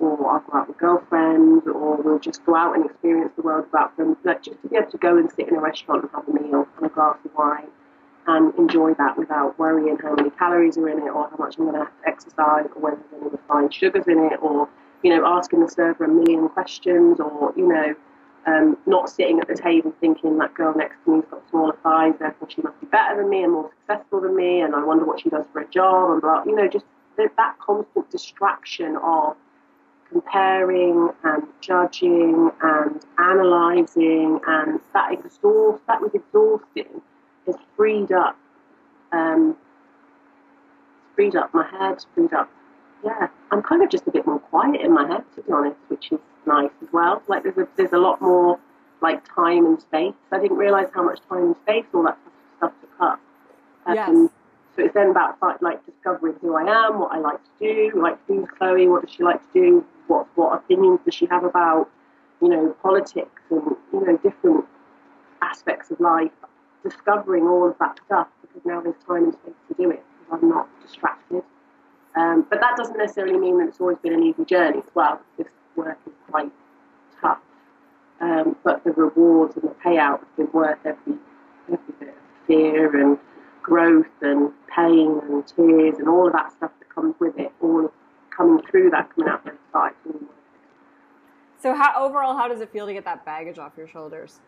[0.00, 3.66] or I'll go out with girlfriends, or we'll just go out and experience the world
[3.66, 4.16] without them.
[4.24, 6.32] Like just to be able to go and sit in a restaurant and have a
[6.32, 7.68] meal and a glass of wine
[8.26, 11.64] and enjoy that without worrying how many calories are in it or how much I'm
[11.64, 14.68] going to have to exercise or whether there's any refined sugars in it or,
[15.02, 17.94] you know, asking the server a million questions or, you know,
[18.46, 22.14] um, not sitting at the table thinking that girl next to me's got smaller thighs,
[22.18, 25.04] therefore she must be better than me and more successful than me, and I wonder
[25.04, 26.84] what she does for a job, and blah, you know, just
[27.36, 29.36] that constant distraction of
[30.10, 37.02] comparing and judging and analysing and that exhaust that was exhausting
[37.46, 38.38] has freed up
[39.12, 39.56] um,
[41.14, 42.50] freed up my head, freed up
[43.04, 45.76] yeah, I'm kind of just a bit more quiet in my head to be honest,
[45.88, 47.22] which is nice as well.
[47.28, 48.58] Like there's a there's a lot more
[49.00, 50.14] like time and space.
[50.32, 52.18] I didn't realise how much time and space all that
[52.58, 53.20] stuff took up.
[53.86, 54.30] Um, yes.
[54.76, 57.50] So it's then about like discovering who I am, what I like to
[57.90, 61.26] do, like who's Chloe, what does she like to do, what what opinions does she
[61.26, 61.88] have about,
[62.40, 64.64] you know, politics and you know different
[65.42, 66.30] aspects of life.
[66.84, 70.40] Discovering all of that stuff because now there's time and space to do it because
[70.40, 71.42] I'm not distracted.
[72.14, 75.20] Um, but that doesn't necessarily mean that it's always been an easy journey as well.
[75.36, 75.48] This
[75.78, 76.52] work is quite
[77.20, 77.38] tough,
[78.20, 81.14] um, but the rewards and the payout have been worth every
[81.72, 82.14] every bit of
[82.46, 83.18] fear and
[83.62, 87.92] growth and pain and tears and all of that stuff that comes with it, all
[88.34, 89.92] coming through that, coming out the other side.
[91.60, 94.40] So, how overall, how does it feel to get that baggage off your shoulders?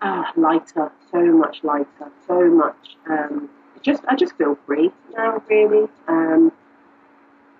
[0.00, 2.96] Ah, lighter, so much lighter, so much.
[3.08, 3.48] Um,
[3.82, 5.88] just, I just feel free now, really.
[6.08, 6.50] Um,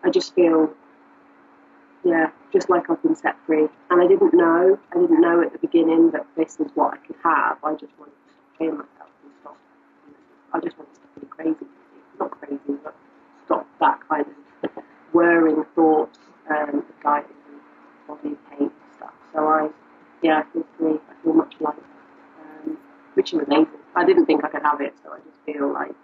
[0.03, 0.73] I just feel,
[2.05, 3.67] yeah, just like I've been set free.
[3.91, 6.97] And I didn't know, I didn't know at the beginning that this is what I
[6.99, 7.59] could have.
[7.65, 9.57] I just wanted to stop myself and stop
[10.53, 11.71] I just wanted to stop being crazy.
[12.21, 12.95] Not crazy, but
[13.47, 14.27] stop that kind
[14.63, 14.71] of
[15.13, 16.19] whirring thoughts,
[16.51, 17.35] um, anxiety,
[18.07, 19.13] body pain stuff.
[19.33, 19.69] So I,
[20.23, 20.99] yeah, I feel free.
[21.11, 21.83] I feel much lighter,
[22.65, 22.77] um,
[23.15, 23.69] which is amazing.
[23.95, 25.95] I didn't think I could have it, so I just feel like,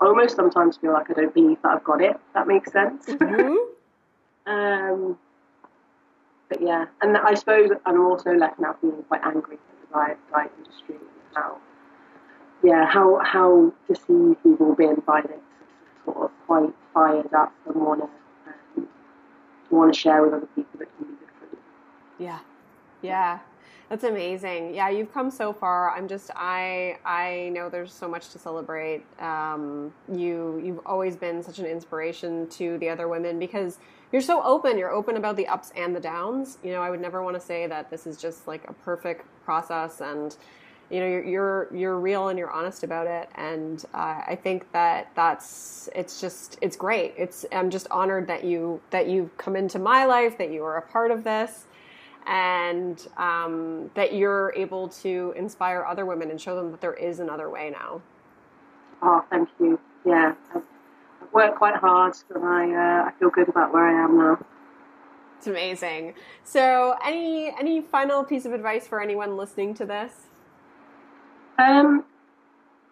[0.00, 2.16] I almost sometimes feel like I don't believe that I've got it.
[2.34, 3.06] that makes sense.
[3.06, 3.56] Mm-hmm.
[4.50, 5.18] um,
[6.48, 10.18] but yeah, and I suppose I'm also left now feeling quite angry at the diet,
[10.32, 11.58] diet industry and how
[12.62, 15.40] yeah, how how deceived we've all been by this
[16.04, 18.88] sort of quite fired up and want to um,
[19.70, 21.58] want to share with other people that can be different.
[22.18, 22.38] Yeah,
[23.02, 23.38] yeah.
[23.88, 24.74] That's amazing.
[24.74, 25.90] Yeah, you've come so far.
[25.90, 29.04] I'm just I I know there's so much to celebrate.
[29.20, 33.78] Um, you you've always been such an inspiration to the other women because
[34.10, 34.76] you're so open.
[34.76, 36.58] You're open about the ups and the downs.
[36.64, 39.24] You know, I would never want to say that this is just like a perfect
[39.44, 40.36] process and
[40.90, 44.70] you know you're you're, you're real and you're honest about it and uh, i think
[44.72, 49.56] that that's it's just it's great it's i'm just honored that you that you've come
[49.56, 51.65] into my life that you are a part of this
[52.26, 57.20] and um, that you're able to inspire other women and show them that there is
[57.20, 58.02] another way now.
[59.02, 59.78] Oh thank you.
[60.04, 60.34] Yeah.
[60.54, 60.62] I've,
[61.22, 64.38] I've worked quite hard and i uh, i feel good about where i am now.
[65.38, 66.14] It's amazing.
[66.44, 70.12] So any any final piece of advice for anyone listening to this?
[71.58, 72.04] Um,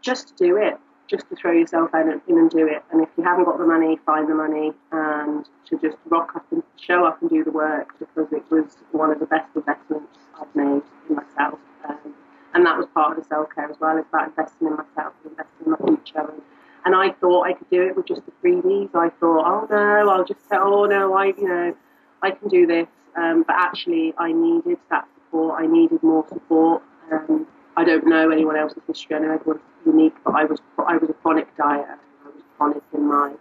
[0.01, 0.79] just do it.
[1.08, 2.82] Just to throw yourself in and, do it.
[2.90, 6.46] And if you haven't got the money, find the money and to just rock up
[6.50, 10.18] and show up and do the work because it was one of the best investments
[10.40, 11.58] I've made in myself.
[11.86, 12.14] Um,
[12.54, 13.98] and that was part of the self care as well.
[13.98, 16.30] It's about investing in myself, investing in my future.
[16.30, 16.42] And,
[16.86, 18.94] and I thought I could do it with just the freebies.
[18.94, 21.76] I thought, oh no, I'll just say, oh no, I, you know,
[22.22, 22.88] I can do this.
[23.16, 25.62] Um, but actually, I needed that support.
[25.62, 26.82] I needed more support.
[27.12, 29.16] Um, I don't know anyone else's history.
[29.16, 31.98] I know everyone's unique, but I was I was a chronic dieter.
[32.24, 33.34] I was chronic in my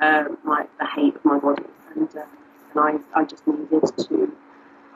[0.00, 2.22] um, my the hate of my body, and uh,
[2.74, 4.32] and I, I just needed to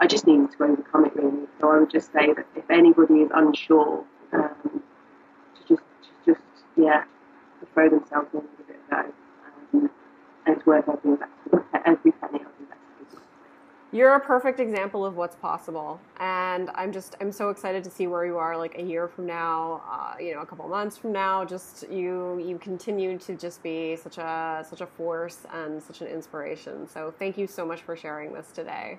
[0.00, 1.46] I just needed to overcome it really.
[1.60, 4.82] So I would just say that if anybody is unsure, um,
[5.56, 5.82] to just
[6.24, 6.44] to just
[6.76, 7.04] yeah,
[7.60, 9.90] to throw themselves in with it go, um,
[10.46, 11.16] and it's worth every
[11.84, 12.40] every penny
[13.92, 16.00] you're a perfect example of what's possible.
[16.20, 19.26] And i'm just i'm so excited to see where you are like a year from
[19.26, 21.44] now uh, you know a couple months from now.
[21.44, 26.08] Just you you continue to just be such a such a force and such an
[26.08, 26.88] inspiration.
[26.88, 28.98] So thank you so much for sharing this today.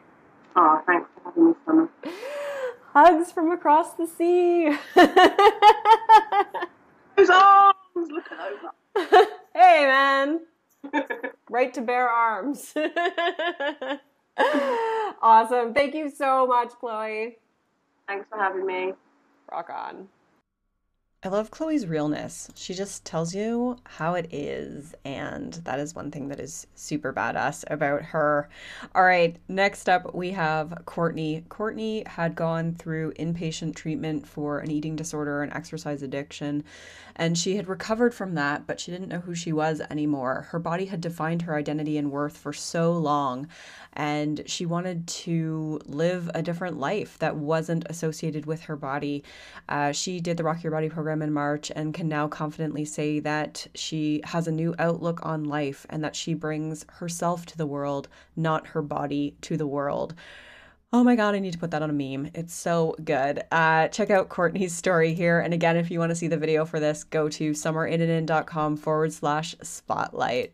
[0.56, 1.90] Oh thanks for having me summer.
[2.94, 4.76] Hugs from across the sea.
[7.16, 9.28] Those arms look at those arms.
[9.54, 10.40] hey man.
[11.50, 12.74] Right to bear arms
[15.22, 15.74] awesome.
[15.74, 17.38] Thank you so much, Chloe.
[18.08, 18.94] Thanks for having me.
[19.52, 20.08] Rock on.
[21.22, 22.50] I love Chloe's realness.
[22.56, 24.96] She just tells you how it is.
[25.04, 28.48] And that is one thing that is super badass about her.
[28.96, 31.44] All right, next up we have Courtney.
[31.50, 36.64] Courtney had gone through inpatient treatment for an eating disorder and exercise addiction.
[37.18, 40.48] And she had recovered from that, but she didn't know who she was anymore.
[40.52, 43.50] Her body had defined her identity and worth for so long
[43.94, 49.24] and she wanted to live a different life that wasn't associated with her body.
[49.68, 53.20] Uh, she did the Rock Your Body program in March and can now confidently say
[53.20, 57.66] that she has a new outlook on life and that she brings herself to the
[57.66, 60.14] world, not her body to the world.
[60.92, 62.32] Oh my God, I need to put that on a meme.
[62.34, 63.44] It's so good.
[63.52, 65.40] Uh, check out Courtney's story here.
[65.40, 69.14] And again, if you want to see the video for this, go to summerinnanen.com forward
[69.14, 70.54] slash spotlight.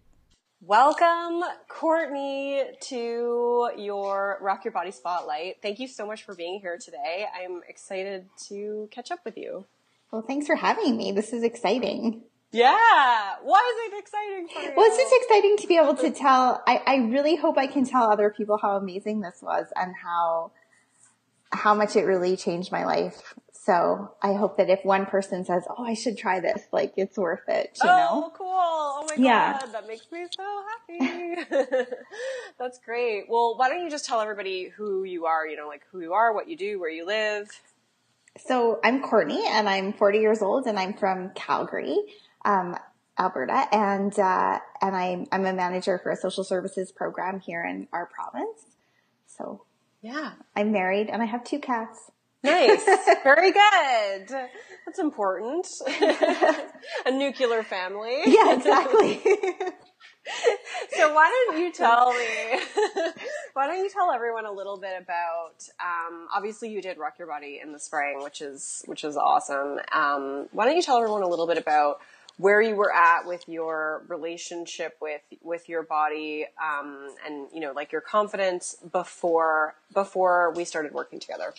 [0.68, 5.62] Welcome, Courtney, to your Rock Your Body Spotlight.
[5.62, 7.28] Thank you so much for being here today.
[7.39, 9.65] I'm excited to catch up with you.
[10.12, 11.12] Well, thanks for having me.
[11.12, 12.24] This is exciting.
[12.52, 13.34] Yeah.
[13.44, 14.74] Why is it exciting for you?
[14.78, 16.63] Well, it's just exciting to be able to tell.
[16.65, 20.52] I, I really hope I can tell other people how amazing this was and how
[21.52, 23.34] how much it really changed my life.
[23.52, 27.18] So I hope that if one person says, "Oh, I should try this," like it's
[27.18, 27.78] worth it.
[27.84, 28.32] You oh, know?
[28.38, 28.48] cool!
[28.48, 29.60] Oh my yeah.
[29.60, 31.46] god, that makes me so happy.
[32.60, 33.26] That's great.
[33.28, 35.48] Well, why don't you just tell everybody who you are?
[35.48, 37.50] You know, like who you are, what you do, where you live.
[38.38, 41.98] So I'm Courtney, and I'm 40 years old, and I'm from Calgary,
[42.43, 42.76] um,
[43.17, 47.88] Alberta, and uh, and I'm I'm a manager for a social services program here in
[47.93, 48.65] our province.
[49.26, 49.63] So
[50.02, 52.12] yeah, I'm married, and I have two cats.
[52.43, 52.86] Nice.
[53.24, 54.28] Very good.
[54.86, 55.67] That's important.
[57.06, 58.21] a nuclear family.
[58.28, 59.21] Yeah, exactly.
[60.98, 62.60] so why don't you tell me
[63.54, 67.28] why don't you tell everyone a little bit about um, obviously you did rock your
[67.28, 69.80] body in the spring which is which is awesome.
[69.92, 72.00] Um, why don't you tell everyone a little bit about
[72.38, 77.72] where you were at with your relationship with with your body um, and you know
[77.72, 81.54] like your confidence before before we started working together?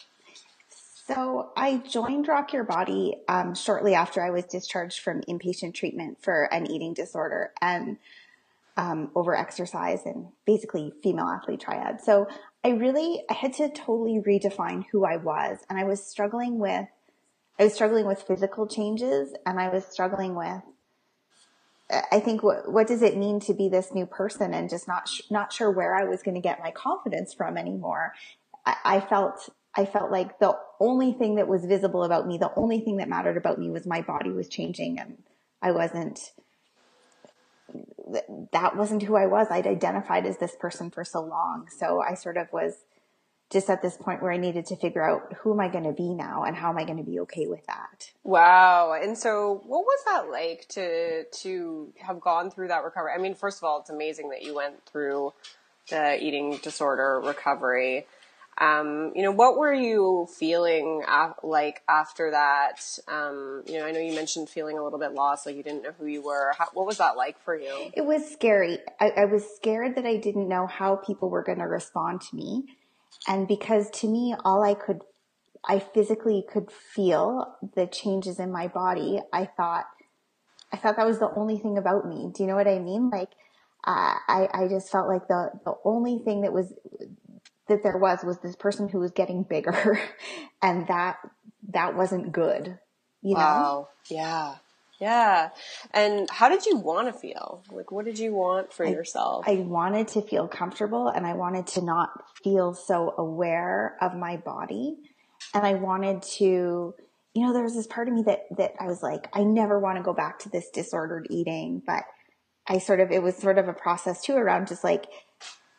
[1.07, 6.21] So I joined Rock Your Body um, shortly after I was discharged from inpatient treatment
[6.21, 7.53] for an eating disorder.
[7.63, 7.99] And
[8.77, 12.01] um, over exercise and basically female athlete triad.
[12.01, 12.27] So
[12.65, 16.87] I really I had to totally redefine who I was, and I was struggling with
[17.59, 20.63] I was struggling with physical changes, and I was struggling with
[22.11, 25.09] I think what what does it mean to be this new person and just not
[25.09, 28.13] sh- not sure where I was going to get my confidence from anymore.
[28.65, 32.53] I, I felt I felt like the only thing that was visible about me, the
[32.57, 35.19] only thing that mattered about me was my body was changing and
[35.61, 36.33] I wasn't,
[38.53, 39.49] that wasn't who I was.
[39.51, 41.69] I'd identified as this person for so long.
[41.77, 42.75] So I sort of was
[43.51, 45.93] just at this point where I needed to figure out who am I going to
[45.93, 48.11] be now and how am I going to be okay with that.
[48.25, 48.99] Wow.
[49.01, 53.13] And so what was that like to, to have gone through that recovery?
[53.17, 55.33] I mean, first of all, it's amazing that you went through
[55.91, 58.07] the eating disorder recovery.
[58.59, 62.81] Um, you know, what were you feeling af- like after that?
[63.07, 65.83] Um, you know, I know you mentioned feeling a little bit lost, like you didn't
[65.83, 66.53] know who you were.
[66.57, 67.91] How, what was that like for you?
[67.93, 68.79] It was scary.
[68.99, 72.37] I, I was scared that I didn't know how people were going to respond to
[72.37, 72.65] me.
[73.29, 75.01] And because to me, all I could,
[75.69, 79.21] I physically could feel the changes in my body.
[79.33, 79.85] I thought,
[80.73, 82.31] I thought that was the only thing about me.
[82.35, 83.11] Do you know what I mean?
[83.11, 83.31] Like,
[83.87, 86.73] uh, I, I just felt like the, the only thing that was
[87.69, 90.01] that there was was this person who was getting bigger
[90.63, 91.19] and that
[91.69, 92.79] that wasn't good
[93.23, 93.63] you wow.
[93.63, 94.57] know yeah
[94.99, 95.51] Yeah.
[95.93, 97.63] And how did you want to feel?
[97.71, 99.45] Like, what did you want for I, yourself?
[99.47, 102.11] I wanted to feel comfortable and I wanted to not
[102.43, 104.97] feel so aware of my body.
[105.53, 106.95] And I wanted to,
[107.35, 109.79] you know, there was this part of me that, that I was like, I never
[109.79, 112.05] want to go back to this disordered eating, but
[112.67, 115.07] I sort of, it was sort of a process too around just like,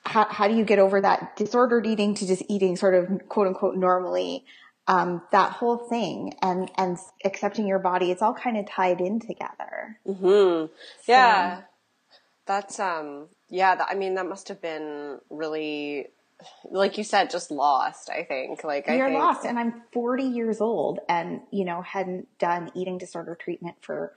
[0.07, 3.47] how, how do you get over that disordered eating to just eating sort of quote
[3.47, 4.45] unquote normally?
[4.89, 9.19] Um, that whole thing and, and accepting your body, it's all kind of tied in
[9.19, 9.99] together.
[10.07, 10.71] Mm-hmm.
[11.09, 11.57] Yeah.
[11.57, 11.63] So,
[12.45, 16.07] That's, um, yeah, that, I mean, that must have been really,
[16.71, 18.63] like you said, just lost, I think.
[18.63, 19.45] Like, You're I think, lost.
[19.45, 24.13] And I'm 40 years old and, you know, hadn't done eating disorder treatment for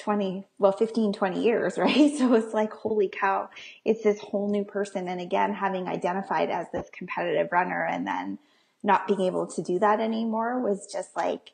[0.00, 2.16] 20, well, 15, 20 years, right?
[2.16, 3.50] So it's like, holy cow,
[3.84, 5.08] it's this whole new person.
[5.08, 8.38] And again, having identified as this competitive runner and then
[8.82, 11.52] not being able to do that anymore was just like,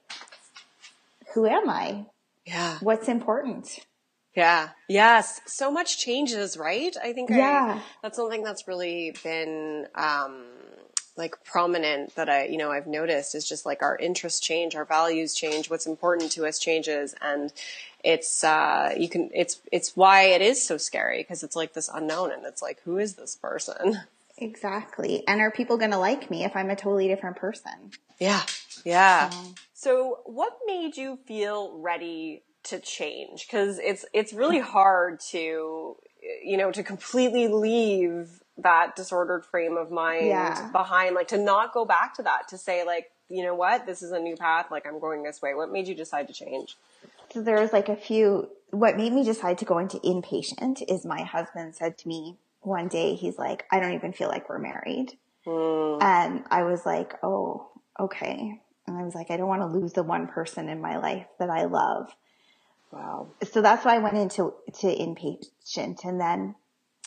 [1.35, 2.07] who am I?
[2.45, 2.79] Yeah.
[2.81, 3.81] What's important?
[4.35, 4.69] Yeah.
[4.89, 5.41] Yes.
[5.47, 6.95] So much changes, right?
[7.03, 7.81] I think yeah.
[7.81, 10.45] I, that's something that's really been, um,
[11.17, 14.85] like prominent that I, you know, I've noticed is just like our interests change, our
[14.85, 17.15] values change, what's important to us changes.
[17.23, 17.53] And
[18.07, 21.91] it's, uh, you can, it's, it's why it is so scary because it's like this
[21.93, 24.03] unknown and it's like, who is this person?
[24.39, 25.25] Exactly.
[25.27, 27.91] And are people going to like me if I'm a totally different person?
[28.21, 28.43] Yeah.
[28.85, 29.31] Yeah.
[29.33, 33.49] Um, so what made you feel ready to change?
[33.51, 35.97] Cause it's, it's really hard to,
[36.45, 40.71] you know, to completely leave that disordered frame of mind yeah.
[40.71, 44.01] behind, like to not go back to that, to say like, you know what, this
[44.01, 45.55] is a new path, like I'm going this way.
[45.55, 46.77] What made you decide to change?
[47.37, 51.05] So there was like a few, what made me decide to go into inpatient is
[51.05, 54.59] my husband said to me one day, he's like, I don't even feel like we're
[54.59, 55.19] married.
[55.47, 56.03] Mm.
[56.03, 57.69] And I was like, oh,
[58.01, 58.59] okay.
[58.87, 61.27] And I was like, I don't want to lose the one person in my life
[61.39, 62.11] that I love.
[62.91, 63.29] Wow.
[63.53, 66.55] So that's why I went into to inpatient and then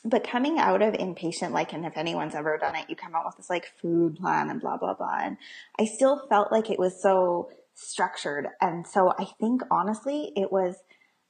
[0.06, 3.26] but coming out of inpatient, like, and if anyone's ever done it, you come out
[3.26, 5.18] with this like food plan and blah, blah, blah.
[5.24, 5.38] And
[5.78, 7.50] I still felt like it was so
[7.80, 8.48] structured.
[8.62, 10.76] And so I think honestly, it was,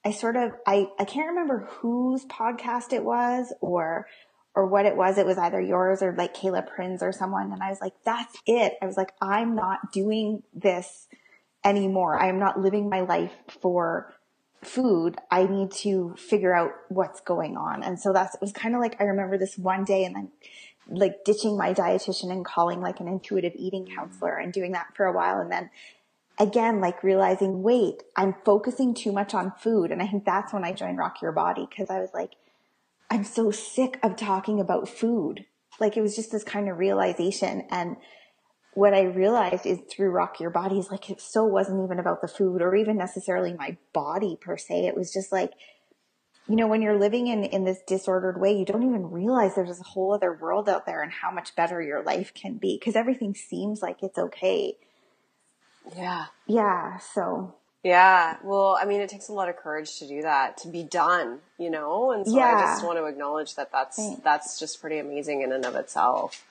[0.04, 4.06] I sort of, I, I can't remember whose podcast it was or,
[4.54, 5.18] or what it was.
[5.18, 7.52] It was either yours or like Kayla Prinz or someone.
[7.52, 8.74] And I was like, that's it.
[8.82, 11.06] I was like, I'm not doing this
[11.64, 12.18] anymore.
[12.18, 14.14] I am not living my life for
[14.62, 17.82] food, I need to figure out what's going on.
[17.82, 20.28] And so that's, it was kind of like, I remember this one day and then
[20.88, 25.06] like ditching my dietitian and calling like an intuitive eating counselor and doing that for
[25.06, 25.40] a while.
[25.40, 25.70] And then
[26.40, 29.92] again, like realizing, wait, I'm focusing too much on food.
[29.92, 32.32] And I think that's when I joined Rock Your Body because I was like,
[33.10, 35.44] I'm so sick of talking about food.
[35.78, 37.66] Like it was just this kind of realization.
[37.70, 37.96] And
[38.72, 42.22] what I realized is through Rock Your Body is like it so wasn't even about
[42.22, 44.86] the food or even necessarily my body per se.
[44.86, 45.52] It was just like,
[46.48, 49.78] you know, when you're living in, in this disordered way, you don't even realize there's
[49.78, 52.96] a whole other world out there and how much better your life can be because
[52.96, 54.76] everything seems like it's okay.
[55.96, 56.26] Yeah.
[56.46, 56.98] Yeah.
[56.98, 57.54] So.
[57.82, 58.36] Yeah.
[58.42, 61.38] Well, I mean, it takes a lot of courage to do that, to be done,
[61.58, 62.12] you know?
[62.12, 62.54] And so yeah.
[62.56, 64.20] I just want to acknowledge that that's, Thanks.
[64.22, 66.44] that's just pretty amazing in and of itself.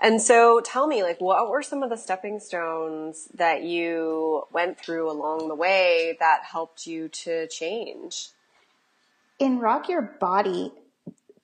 [0.00, 4.78] And so tell me, like, what were some of the stepping stones that you went
[4.78, 8.30] through along the way that helped you to change?
[9.38, 10.72] In Rock Your Body,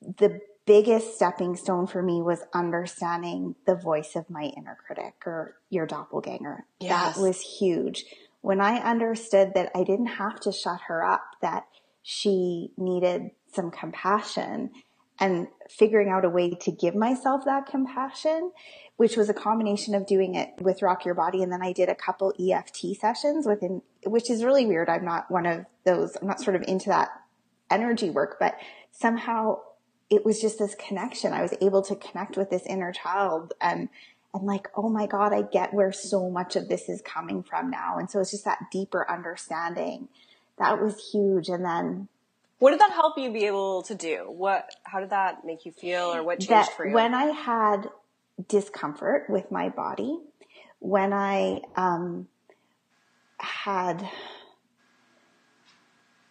[0.00, 5.54] the biggest stepping stone for me was understanding the voice of my inner critic or
[5.70, 6.66] your doppelganger.
[6.80, 7.16] Yes.
[7.16, 8.04] That was huge.
[8.42, 11.66] When I understood that I didn't have to shut her up, that
[12.02, 14.70] she needed some compassion
[15.18, 18.52] and figuring out a way to give myself that compassion,
[18.96, 21.42] which was a combination of doing it with Rock Your Body.
[21.42, 24.88] And then I did a couple EFT sessions within, which is really weird.
[24.88, 27.08] I'm not one of those, I'm not sort of into that
[27.70, 28.56] energy work, but
[28.92, 29.58] somehow
[30.10, 31.32] it was just this connection.
[31.32, 33.88] I was able to connect with this inner child and,
[34.32, 37.70] and like, oh my God, I get where so much of this is coming from
[37.70, 37.98] now.
[37.98, 40.08] And so it's just that deeper understanding
[40.58, 41.48] that was huge.
[41.48, 42.08] And then
[42.58, 44.24] what did that help you be able to do?
[44.28, 46.94] What, how did that make you feel or what changed for you?
[46.94, 47.88] When I had
[48.48, 50.18] discomfort with my body,
[50.78, 52.28] when I, um,
[53.38, 54.08] had,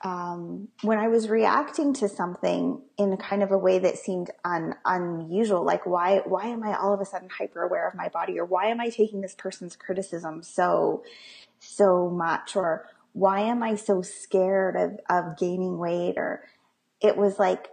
[0.05, 4.75] um, when I was reacting to something in kind of a way that seemed un,
[4.85, 8.37] unusual, like why, why am I all of a sudden hyper aware of my body
[8.39, 11.03] or why am I taking this person's criticism so,
[11.59, 16.17] so much or why am I so scared of, of gaining weight?
[16.17, 16.43] Or
[17.01, 17.69] it was like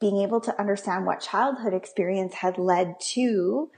[0.00, 3.70] being able to understand what childhood experience had led to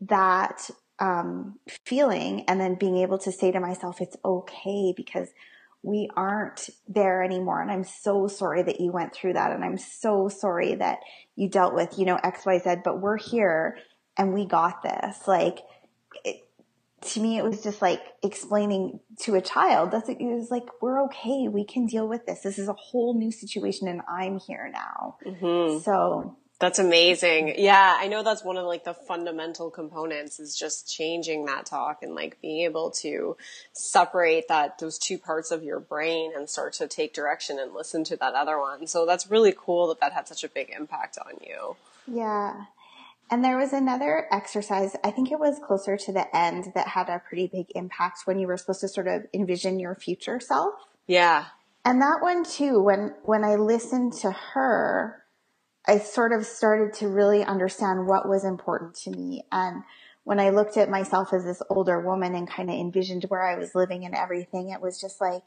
[0.00, 5.28] that um, feeling and then being able to say to myself, it's okay because
[5.82, 7.60] we aren't there anymore.
[7.60, 9.50] And I'm so sorry that you went through that.
[9.50, 10.98] And I'm so sorry that
[11.34, 13.76] you dealt with, you know, X, Y, Z, but we're here
[14.16, 15.26] and we got this.
[15.26, 15.58] Like,
[16.24, 16.36] it,
[17.00, 21.02] to me, it was just like explaining to a child that's it was like, we're
[21.06, 21.48] okay.
[21.48, 22.42] We can deal with this.
[22.42, 25.16] This is a whole new situation and I'm here now.
[25.26, 25.80] Mm-hmm.
[25.80, 27.54] So that's amazing.
[27.58, 32.04] Yeah, I know that's one of like the fundamental components is just changing that talk
[32.04, 33.36] and like being able to
[33.72, 38.04] separate that those two parts of your brain and start to take direction and listen
[38.04, 38.86] to that other one.
[38.86, 41.74] So that's really cool that that had such a big impact on you.
[42.06, 42.66] Yeah.
[43.28, 47.08] And there was another exercise, I think it was closer to the end that had
[47.08, 50.74] a pretty big impact when you were supposed to sort of envision your future self.
[51.08, 51.46] Yeah.
[51.84, 55.21] And that one too, when when I listened to her,
[55.86, 59.44] I sort of started to really understand what was important to me.
[59.50, 59.82] And
[60.24, 63.58] when I looked at myself as this older woman and kind of envisioned where I
[63.58, 65.46] was living and everything, it was just like,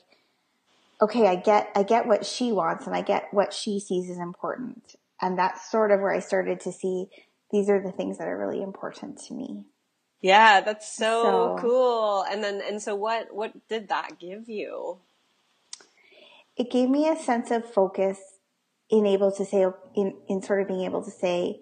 [1.01, 4.17] okay, I get, I get what she wants and I get what she sees as
[4.17, 4.95] important.
[5.21, 7.07] And that's sort of where I started to see
[7.51, 9.63] these are the things that are really important to me.
[10.21, 12.25] Yeah, that's so, so cool.
[12.29, 14.97] And then, and so what, what did that give you?
[16.57, 18.17] It gave me a sense of focus
[18.89, 19.65] in able to say
[19.95, 21.59] in in sort of being able to say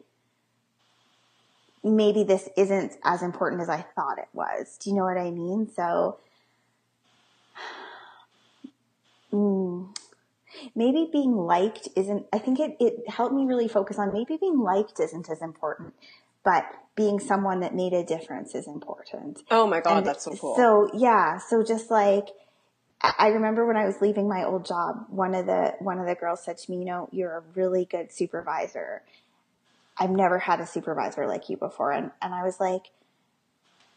[1.83, 4.77] maybe this isn't as important as I thought it was.
[4.79, 5.69] Do you know what I mean?
[5.75, 6.17] So
[9.33, 9.95] mm,
[10.75, 14.59] maybe being liked isn't I think it, it helped me really focus on maybe being
[14.59, 15.93] liked isn't as important,
[16.43, 16.65] but
[16.95, 19.41] being someone that made a difference is important.
[19.49, 20.55] Oh my god, and that's so cool.
[20.55, 22.27] So yeah, so just like
[23.03, 26.15] I remember when I was leaving my old job, one of the one of the
[26.15, 29.03] girls said to me, "You know, you're a really good supervisor.
[29.97, 32.91] I've never had a supervisor like you before." And and I was like,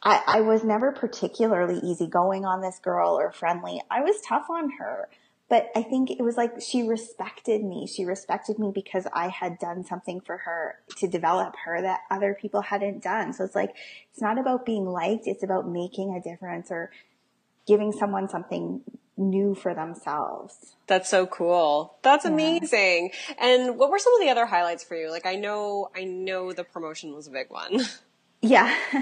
[0.02, 3.80] I, I was never particularly easygoing on this girl or friendly.
[3.90, 5.08] I was tough on her,
[5.48, 7.86] but I think it was like she respected me.
[7.86, 12.34] She respected me because I had done something for her to develop her that other
[12.34, 13.32] people hadn't done.
[13.32, 13.74] So it's like
[14.10, 16.90] it's not about being liked; it's about making a difference or
[17.66, 18.82] giving someone something
[19.16, 20.74] new for themselves.
[20.86, 21.96] That's so cool.
[22.02, 22.32] That's yeah.
[22.32, 23.10] amazing.
[23.38, 25.10] And what were some of the other highlights for you?
[25.10, 27.80] Like I know, I know the promotion was a big one.
[28.42, 28.72] Yeah.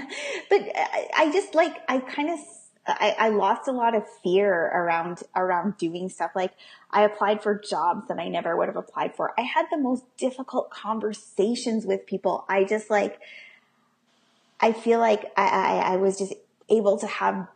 [0.49, 2.39] but I, I just like, I kind of,
[2.87, 6.31] I, I lost a lot of fear around, around doing stuff.
[6.35, 6.53] Like
[6.89, 9.33] I applied for jobs that I never would have applied for.
[9.37, 12.45] I had the most difficult conversations with people.
[12.47, 13.19] I just like,
[14.59, 16.33] I feel like I, I, I was just
[16.69, 17.47] able to have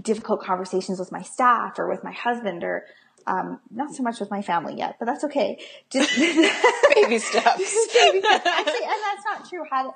[0.00, 2.84] difficult conversations with my staff or with my husband or
[3.26, 5.58] um, not so much with my family yet, but that's okay.
[5.90, 6.10] Just
[6.94, 7.58] baby steps.
[7.94, 8.46] baby steps.
[8.46, 9.64] Actually, and that's not true.
[9.70, 9.86] Had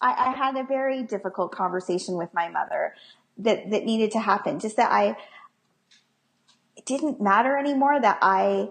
[0.00, 2.94] I, I, had a very difficult conversation with my mother
[3.38, 4.60] that that needed to happen.
[4.60, 5.16] Just that I
[6.76, 8.68] it didn't matter anymore that I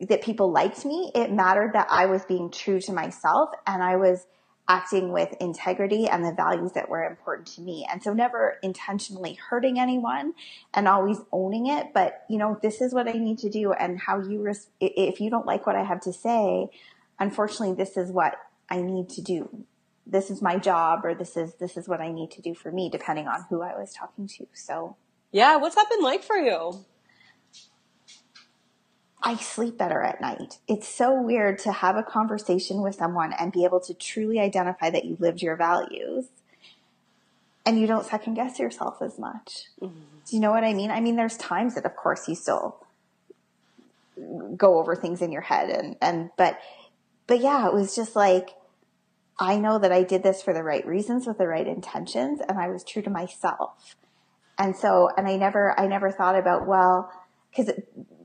[0.00, 1.10] that people liked me.
[1.14, 4.26] It mattered that I was being true to myself and I was
[4.70, 7.84] acting with integrity and the values that were important to me.
[7.90, 10.32] And so never intentionally hurting anyone
[10.72, 11.88] and always owning it.
[11.92, 13.72] But, you know, this is what I need to do.
[13.72, 16.68] And how you, res- if you don't like what I have to say,
[17.18, 18.36] unfortunately, this is what
[18.68, 19.64] I need to do.
[20.06, 22.70] This is my job or this is, this is what I need to do for
[22.70, 24.46] me, depending on who I was talking to.
[24.54, 24.96] So.
[25.32, 25.56] Yeah.
[25.56, 26.84] What's that been like for you?
[29.22, 30.58] I sleep better at night.
[30.66, 34.90] It's so weird to have a conversation with someone and be able to truly identify
[34.90, 36.26] that you lived your values
[37.66, 39.64] and you don't second guess yourself as much.
[39.80, 40.00] Mm-hmm.
[40.26, 40.90] Do you know what I mean?
[40.90, 42.76] I mean, there's times that of course you still
[44.56, 46.58] go over things in your head and, and, but,
[47.26, 48.50] but yeah, it was just like,
[49.38, 52.58] I know that I did this for the right reasons with the right intentions and
[52.58, 53.96] I was true to myself.
[54.58, 57.10] And so, and I never, I never thought about, well,
[57.54, 57.70] cause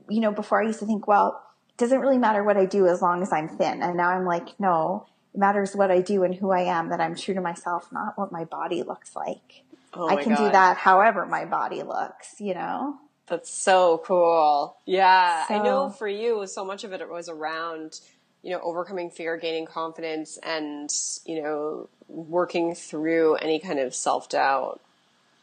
[0.08, 2.86] you know, before I used to think, well, it doesn't really matter what I do
[2.86, 3.82] as long as I'm thin.
[3.82, 7.00] And now I'm like, no, it matters what I do and who I am, that
[7.00, 9.64] I'm true to myself, not what my body looks like.
[9.94, 10.46] Oh I can God.
[10.46, 12.98] do that however my body looks, you know?
[13.26, 14.76] That's so cool.
[14.86, 15.46] Yeah.
[15.46, 18.00] So, I know for you, so much of it was around,
[18.42, 20.88] you know, overcoming fear, gaining confidence, and,
[21.24, 24.80] you know, working through any kind of self doubt.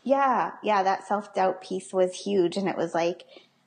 [0.04, 0.52] Yeah.
[0.64, 0.84] Yeah.
[0.84, 2.56] That self doubt piece was huge.
[2.56, 3.24] And it was like,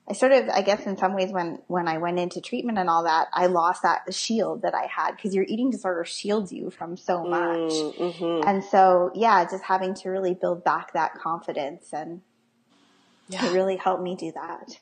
[0.09, 2.89] I sort of, I guess in some ways when, when I went into treatment and
[2.89, 6.69] all that, I lost that shield that I had because your eating disorder shields you
[6.69, 7.71] from so mm, much.
[7.97, 8.47] Mm-hmm.
[8.47, 12.21] And so, yeah, just having to really build back that confidence and
[13.27, 13.45] yeah.
[13.45, 14.79] it really helped me do that.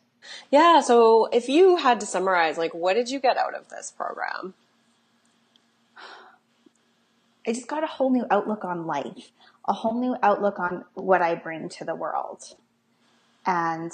[0.51, 0.81] Yeah.
[0.81, 4.53] So if you had to summarize, like, what did you get out of this program?
[7.47, 9.31] I just got a whole new outlook on life,
[9.67, 12.43] a whole new outlook on what I bring to the world.
[13.45, 13.91] And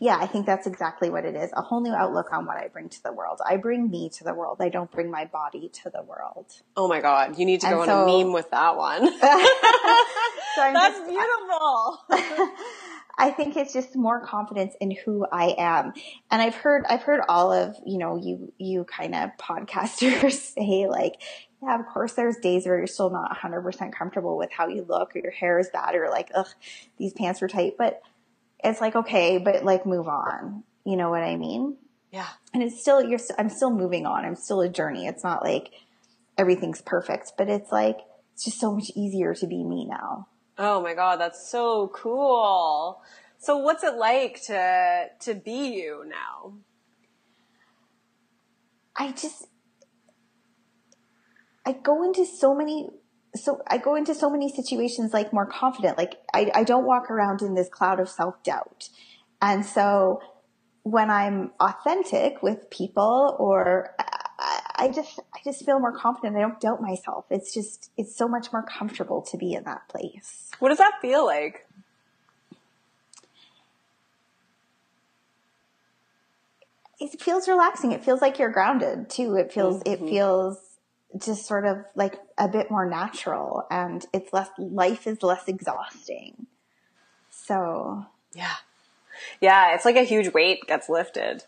[0.00, 1.50] yeah, I think that's exactly what it is.
[1.54, 3.40] A whole new outlook on what I bring to the world.
[3.44, 4.58] I bring me to the world.
[4.60, 6.46] I don't bring my body to the world.
[6.76, 7.36] Oh my God.
[7.36, 9.00] You need to go and on so, a meme with that one.
[9.18, 11.98] so that's just, beautiful.
[13.20, 15.92] I think it's just more confidence in who I am.
[16.30, 20.86] And I've heard, I've heard all of, you know, you, you kind of podcasters say
[20.88, 21.14] like,
[21.60, 25.16] yeah, of course there's days where you're still not 100% comfortable with how you look
[25.16, 26.46] or your hair is bad or like, ugh,
[26.98, 27.72] these pants are tight.
[27.76, 28.00] But
[28.62, 30.64] it's like, okay, but like move on.
[30.84, 31.76] You know what I mean?
[32.10, 32.28] Yeah.
[32.54, 34.24] And it's still, you're, I'm still moving on.
[34.24, 35.06] I'm still a journey.
[35.06, 35.70] It's not like
[36.36, 37.98] everything's perfect, but it's like,
[38.34, 40.28] it's just so much easier to be me now.
[40.56, 41.20] Oh my God.
[41.20, 43.02] That's so cool.
[43.38, 46.54] So what's it like to, to be you now?
[48.96, 49.46] I just,
[51.64, 52.88] I go into so many
[53.34, 55.98] so I go into so many situations like more confident.
[55.98, 58.88] Like I, I don't walk around in this cloud of self doubt.
[59.40, 60.20] And so
[60.82, 66.36] when I'm authentic with people or I, I just, I just feel more confident.
[66.36, 67.26] I don't doubt myself.
[67.30, 70.50] It's just, it's so much more comfortable to be in that place.
[70.58, 71.66] What does that feel like?
[77.00, 77.92] It feels relaxing.
[77.92, 79.36] It feels like you're grounded too.
[79.36, 80.04] It feels, mm-hmm.
[80.04, 80.67] it feels
[81.16, 86.46] just sort of like a bit more natural and it's less, life is less exhausting.
[87.30, 88.04] So.
[88.34, 88.56] Yeah.
[89.40, 89.74] Yeah.
[89.74, 91.44] It's like a huge weight gets lifted.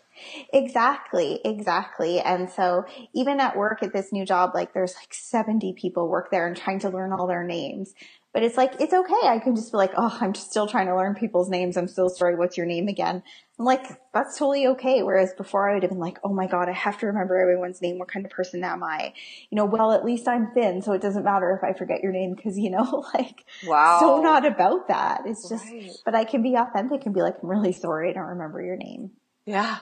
[0.51, 1.39] Exactly.
[1.45, 2.19] Exactly.
[2.19, 6.31] And so even at work at this new job, like there's like 70 people work
[6.31, 7.93] there and trying to learn all their names.
[8.33, 9.27] But it's like, it's okay.
[9.27, 11.75] I can just be like, oh, I'm still trying to learn people's names.
[11.75, 12.35] I'm still sorry.
[12.35, 13.23] What's your name again?
[13.59, 15.03] I'm like, that's totally okay.
[15.03, 17.81] Whereas before I would have been like, oh my God, I have to remember everyone's
[17.81, 17.99] name.
[17.99, 19.13] What kind of person am I?
[19.49, 20.81] You know, well, at least I'm thin.
[20.81, 22.35] So it doesn't matter if I forget your name.
[22.35, 23.97] Cause you know, like, wow.
[23.99, 25.23] so not about that.
[25.25, 25.91] It's just, right.
[26.05, 28.11] but I can be authentic and be like, I'm really sorry.
[28.11, 29.11] I don't remember your name.
[29.45, 29.79] Yeah.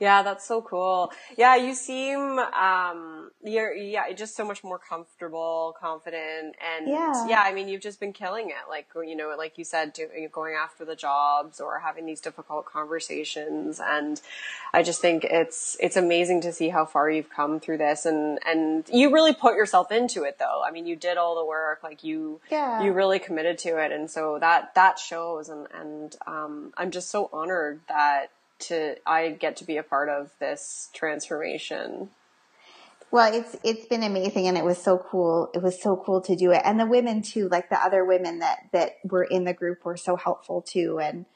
[0.00, 1.12] Yeah, that's so cool.
[1.36, 7.28] Yeah, you seem um you're yeah, just so much more comfortable, confident and yeah.
[7.28, 8.68] yeah, I mean, you've just been killing it.
[8.68, 12.64] Like you know, like you said, do, going after the jobs or having these difficult
[12.64, 14.20] conversations and
[14.72, 18.38] I just think it's it's amazing to see how far you've come through this and
[18.46, 20.62] and you really put yourself into it though.
[20.64, 22.82] I mean, you did all the work, like you yeah.
[22.82, 27.10] you really committed to it and so that that shows and and um I'm just
[27.10, 28.30] so honored that
[28.62, 32.10] to I get to be a part of this transformation.
[33.10, 35.50] Well, it's it's been amazing and it was so cool.
[35.54, 36.62] It was so cool to do it.
[36.64, 39.96] And the women too, like the other women that that were in the group were
[39.96, 41.26] so helpful too and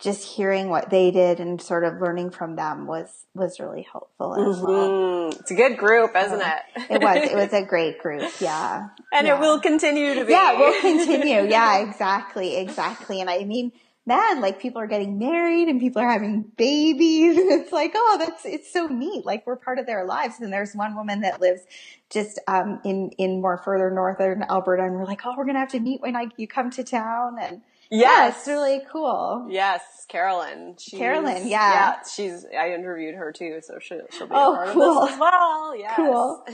[0.00, 4.34] just hearing what they did and sort of learning from them was was really helpful
[4.34, 4.66] as mm-hmm.
[4.66, 5.28] well.
[5.28, 6.90] It's a good group, isn't it?
[6.90, 7.30] it was.
[7.30, 8.30] It was a great group.
[8.40, 8.88] Yeah.
[9.12, 9.36] And yeah.
[9.36, 10.32] it will continue to be.
[10.32, 11.48] Yeah, it will continue.
[11.48, 13.20] Yeah, exactly, exactly.
[13.20, 13.72] And I mean,
[14.06, 17.36] man, like people are getting married and people are having babies.
[17.44, 19.26] And it's like, oh, that's, it's so neat.
[19.26, 20.40] Like we're part of their lives.
[20.40, 21.62] And there's one woman that lives
[22.10, 24.84] just, um, in, in more further northern Alberta.
[24.84, 26.84] And we're like, oh, we're going to have to meet when I, you come to
[26.84, 27.36] town.
[27.40, 28.02] And yes.
[28.02, 29.46] yeah, it's really cool.
[29.50, 29.82] Yes.
[30.08, 30.76] Carolyn.
[30.78, 31.48] She's, Carolyn.
[31.48, 31.72] Yeah.
[31.72, 31.96] Yeah.
[32.14, 33.60] She's, I interviewed her too.
[33.62, 34.98] So she'll, she'll be oh, a part cool.
[34.98, 35.76] of this as well.
[35.76, 35.96] Yes.
[35.96, 36.46] Cool.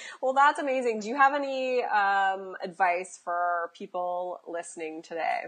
[0.22, 1.00] well, that's amazing.
[1.00, 5.46] Do you have any, um, advice for people listening today?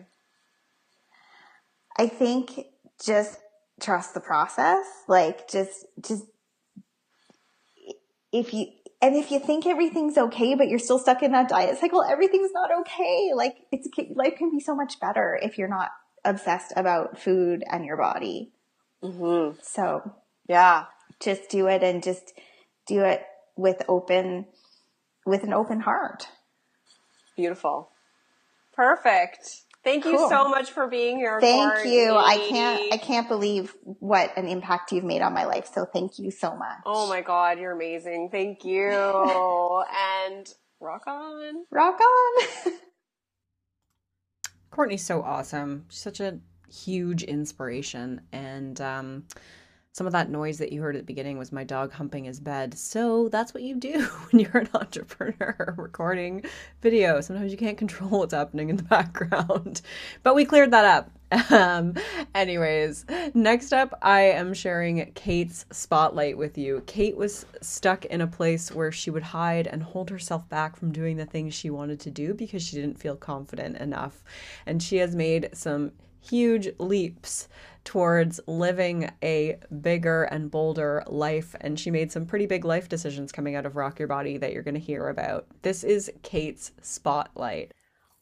[1.99, 2.67] I think
[3.05, 3.39] just
[3.81, 4.85] trust the process.
[5.09, 6.25] Like just, just,
[8.33, 8.67] if you,
[9.03, 12.53] and if you think everything's okay, but you're still stuck in that diet cycle, everything's
[12.53, 13.31] not okay.
[13.35, 15.91] Like it's, life can be so much better if you're not
[16.25, 18.53] obsessed about food and your body.
[19.03, 19.59] Mm-hmm.
[19.63, 20.15] So
[20.49, 20.85] yeah,
[21.19, 22.35] just do it and just
[22.87, 23.25] do it
[23.57, 24.47] with open,
[25.25, 26.29] with an open heart.
[27.37, 27.91] Beautiful.
[28.75, 29.63] Perfect.
[29.83, 30.29] Thank you cool.
[30.29, 31.41] so much for being here.
[31.41, 32.15] Thank you.
[32.15, 35.71] I can't, I can't believe what an impact you've made on my life.
[35.73, 36.81] So thank you so much.
[36.85, 37.59] Oh my God.
[37.59, 38.29] You're amazing.
[38.31, 38.91] Thank you.
[40.29, 41.65] and rock on.
[41.71, 42.73] Rock on.
[44.71, 45.87] Courtney's so awesome.
[45.89, 46.39] She's such a
[46.71, 48.21] huge inspiration.
[48.33, 49.25] And, um,
[49.93, 52.39] some of that noise that you heard at the beginning was my dog humping his
[52.39, 52.79] bed.
[52.79, 56.45] So that's what you do when you're an entrepreneur recording
[56.81, 57.21] video.
[57.21, 59.83] Sometimes you can't control what's happening in the background.
[60.23, 61.11] But we cleared that up.
[61.51, 61.95] Um,
[62.37, 66.83] anyways, next up, I am sharing Kate's spotlight with you.
[66.87, 70.93] Kate was stuck in a place where she would hide and hold herself back from
[70.93, 74.23] doing the things she wanted to do because she didn't feel confident enough.
[74.67, 77.49] And she has made some huge leaps
[77.85, 81.55] towards living a bigger and bolder life.
[81.61, 84.53] And she made some pretty big life decisions coming out of Rock Your Body that
[84.53, 85.47] you're going to hear about.
[85.63, 87.73] This is Kate's Spotlight.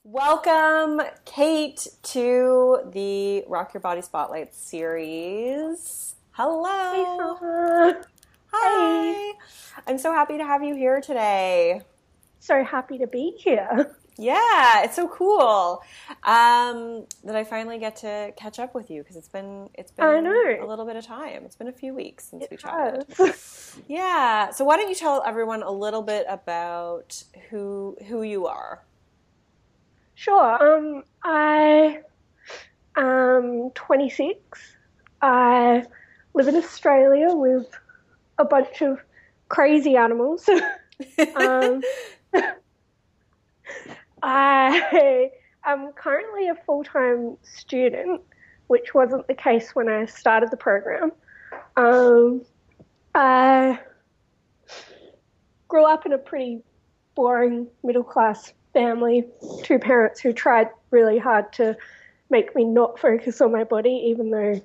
[0.04, 6.14] Welcome, Kate, to the Rock Your Body Spotlight series.
[6.30, 7.34] Hello.
[7.90, 8.00] Hey,
[8.52, 9.32] Hi.
[9.86, 11.82] I'm so happy to have you here today.
[12.38, 13.97] So happy to be here.
[14.20, 15.80] Yeah, it's so cool
[16.24, 20.26] um, that I finally get to catch up with you because it's been it's been
[20.26, 21.44] a little bit of time.
[21.44, 23.04] It's been a few weeks since we It chatted.
[23.16, 23.76] has.
[23.86, 24.50] Yeah.
[24.50, 28.82] So why don't you tell everyone a little bit about who who you are?
[30.16, 30.76] Sure.
[30.78, 32.00] Um, I
[32.96, 34.40] am 26.
[35.22, 35.84] I
[36.34, 37.66] live in Australia with
[38.38, 38.98] a bunch of
[39.48, 40.48] crazy animals.
[41.36, 41.82] um,
[44.22, 45.30] I
[45.64, 48.20] am currently a full time student,
[48.66, 51.12] which wasn't the case when I started the program.
[51.76, 52.42] Um,
[53.14, 53.78] I
[55.68, 56.62] grew up in a pretty
[57.14, 59.26] boring middle class family,
[59.62, 61.76] two parents who tried really hard to
[62.30, 64.60] make me not focus on my body, even though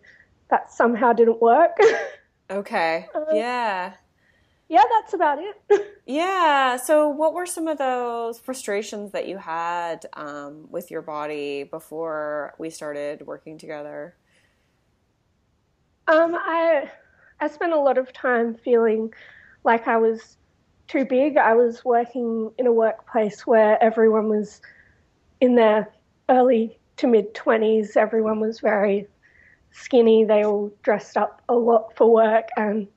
[0.50, 1.78] that somehow didn't work.
[2.50, 3.08] okay.
[3.16, 3.94] Uh, yeah.
[4.74, 5.90] Yeah, that's about it.
[6.06, 6.76] Yeah.
[6.76, 12.54] So, what were some of those frustrations that you had um, with your body before
[12.58, 14.14] we started working together?
[16.10, 16.92] Um, I
[17.40, 19.14] I spent a lot of time feeling
[19.64, 20.36] like I was
[20.90, 21.38] too big.
[21.38, 24.60] I was working in a workplace where everyone was
[25.40, 25.90] in their
[26.28, 27.96] early to mid twenties.
[27.96, 29.08] Everyone was very
[29.72, 30.26] skinny.
[30.26, 32.88] They all dressed up a lot for work, and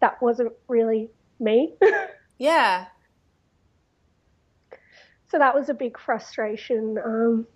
[0.00, 1.74] that wasn't really me.
[2.38, 2.86] Yeah.
[5.28, 6.96] so that was a big frustration.
[7.04, 7.46] Um,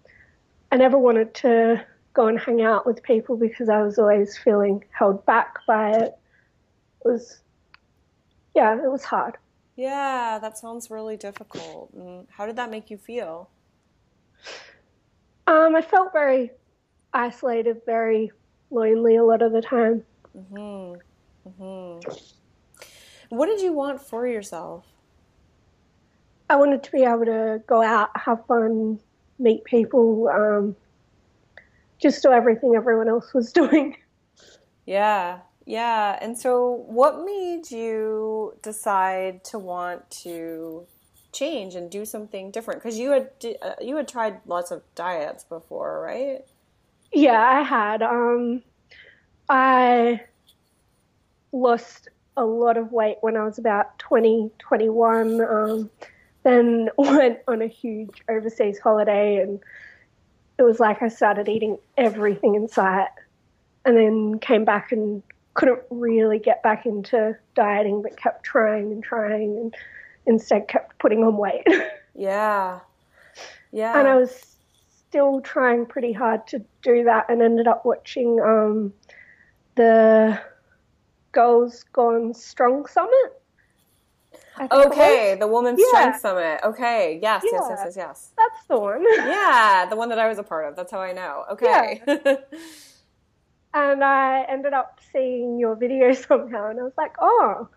[0.71, 4.85] I never wanted to go and hang out with people because I was always feeling
[4.91, 6.19] held back by it.
[7.05, 7.41] It was,
[8.55, 9.39] yeah, it was hard.
[9.75, 10.39] Yeah.
[10.41, 11.91] That sounds really difficult.
[11.95, 13.49] And how did that make you feel?
[15.47, 16.51] Um, I felt very
[17.15, 18.31] isolated, very
[18.71, 20.05] lonely a lot of the time.
[20.53, 20.95] Hmm.
[21.59, 21.99] Hmm.
[23.35, 24.85] What did you want for yourself?
[26.49, 29.01] I wanted to be able to go out, have fun,
[29.39, 30.77] meet people, um,
[32.01, 33.97] just do everything everyone else was doing.
[34.87, 36.19] Yeah, yeah.
[36.21, 40.87] And so, what made you decide to want to
[41.33, 42.83] change and do something different?
[42.83, 43.31] Because you had
[43.63, 46.45] uh, you had tried lots of diets before, right?
[47.13, 48.03] Yeah, I had.
[48.03, 48.63] Um,
[49.49, 50.21] I
[51.53, 55.41] lost a lot of weight when I was about 20, 21.
[55.41, 55.91] Um,
[56.43, 59.61] then went on a huge overseas holiday, and
[60.59, 63.09] it was like I started eating everything in sight,
[63.85, 65.23] and then came back and
[65.55, 69.75] couldn't really get back into dieting, but kept trying and trying, and
[70.27, 71.67] instead kept putting on weight.
[72.17, 72.79] Yeah,
[73.73, 73.99] yeah.
[73.99, 74.55] and I was
[75.09, 78.93] still trying pretty hard to do that, and ended up watching um,
[79.75, 80.41] the
[81.35, 83.41] Girls Gone Strong Summit.
[84.57, 84.87] I think it was.
[84.87, 85.87] Okay, the Women's Yeah.
[85.91, 86.61] Strength Summit.
[86.65, 88.31] Okay, yes, yes, yes, yes, yes.
[88.37, 89.05] That's the one.
[89.17, 90.77] Yeah, the one that I was a part of.
[90.77, 91.45] That's how I know.
[91.53, 92.01] Okay.
[93.77, 97.69] And I ended up seeing your video somehow, and I was like, oh,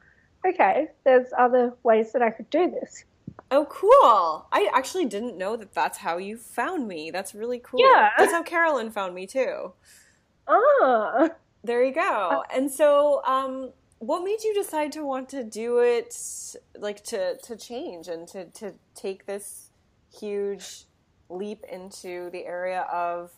[0.47, 3.03] okay, there's other ways that I could do this.
[3.49, 4.45] oh, cool.
[4.51, 7.09] I actually didn't know that that's how you found me.
[7.09, 7.79] That's really cool.
[7.79, 8.09] Yeah.
[8.17, 9.73] That's how Carolyn found me too.
[10.47, 11.29] Ah,
[11.63, 12.43] There you go.
[12.53, 16.15] And so, um, what made you decide to want to do it,
[16.77, 19.71] like to to change and to to take this
[20.17, 20.85] huge
[21.29, 23.31] leap into the area of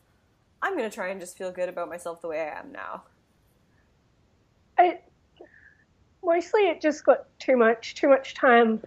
[0.62, 3.04] I'm going to try and just feel good about myself the way I am now.
[4.78, 5.00] I,
[6.24, 8.82] mostly it just got too much, too much time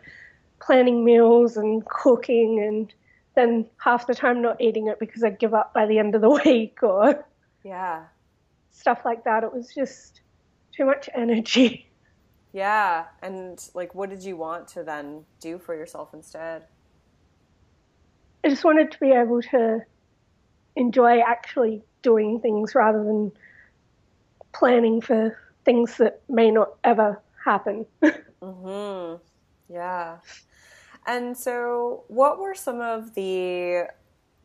[0.61, 2.93] planning meals and cooking, and
[3.35, 6.21] then half the time not eating it because I'd give up by the end of
[6.21, 7.25] the week or
[7.65, 8.05] Yeah.
[8.73, 9.45] Stuff like that.
[9.45, 10.21] It was just
[10.77, 11.89] too much energy.
[12.55, 13.07] Yeah.
[13.23, 16.65] And like, what did you want to then do for yourself instead?
[18.45, 19.81] I just wanted to be able to
[20.77, 23.33] enjoy actually doing things rather than
[24.53, 27.87] planning for things that may not ever happen.
[28.43, 29.15] hmm
[29.69, 30.19] Yeah.
[31.07, 33.87] And so, what were some of the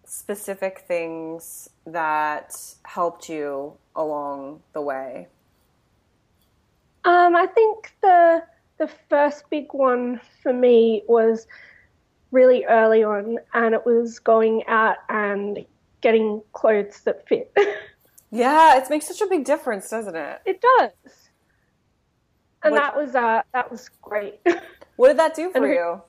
[0.05, 5.27] specific things that helped you along the way?
[7.03, 8.43] Um, I think the
[8.77, 11.47] the first big one for me was
[12.31, 15.65] really early on, and it was going out and
[16.01, 17.51] getting clothes that fit.
[18.29, 20.41] Yeah, it makes such a big difference, doesn't it?
[20.45, 21.29] it does,
[22.61, 24.41] and What- that was uh, that was great.
[24.97, 26.01] What did that do for And- you?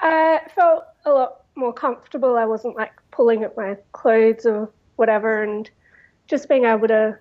[0.00, 2.36] I felt a lot more comfortable.
[2.36, 5.70] I wasn't like pulling at my clothes or whatever, and
[6.28, 7.18] just being able to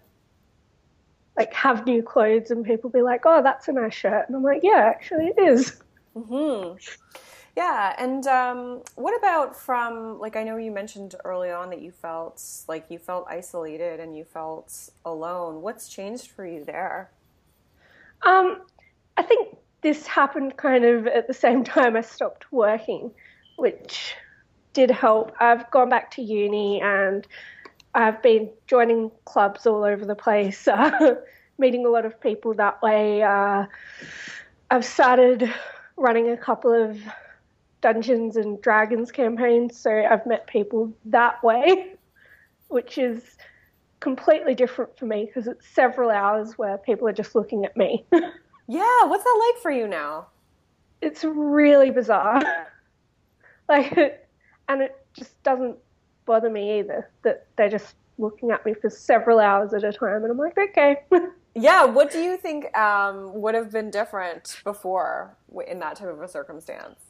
[1.38, 4.44] like have new clothes and people be like, "Oh, that's a nice shirt," and I'm
[4.44, 5.82] like, "Yeah, actually, it is."
[6.16, 6.74] Hmm.
[7.56, 11.92] Yeah, and um, what about from like I know you mentioned early on that you
[11.92, 15.62] felt like you felt isolated and you felt alone.
[15.62, 17.12] What's changed for you there?
[18.24, 18.62] Um,
[19.18, 23.12] I think this happened kind of at the same time I stopped working,
[23.58, 24.16] which
[24.74, 25.34] did help.
[25.40, 27.28] I've gone back to uni and
[27.94, 31.16] I've been joining clubs all over the place, uh,
[31.58, 33.22] meeting a lot of people that way.
[33.22, 33.66] Uh,
[34.70, 35.52] I've started
[35.98, 36.98] running a couple of
[37.82, 41.96] Dungeons and Dragons campaigns, so I've met people that way,
[42.70, 43.38] which is
[44.00, 48.06] completely different for me because it's several hours where people are just looking at me.
[48.68, 50.28] yeah, what's that like for you now?
[51.02, 52.42] It's really bizarre.
[53.70, 54.26] like,
[54.70, 55.78] and it just doesn't
[56.32, 60.24] bother me either that they're just looking at me for several hours at a time,
[60.24, 61.02] and I'm like, okay.
[61.56, 65.36] yeah, what do you think um, would have been different before
[65.68, 67.02] in that type of a circumstance?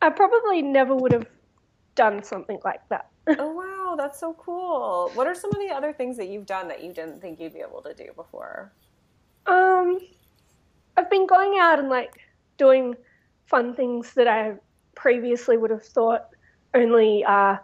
[0.00, 1.26] I probably never would have
[1.94, 3.10] done something like that.
[3.38, 5.10] oh wow, that's so cool.
[5.12, 7.52] What are some of the other things that you've done that you didn't think you'd
[7.52, 8.72] be able to do before?
[9.46, 9.98] Um,
[10.96, 12.18] I've been going out and like
[12.56, 12.94] doing
[13.44, 14.54] fun things that I
[14.94, 16.28] previously would have thought
[16.74, 17.56] only uh,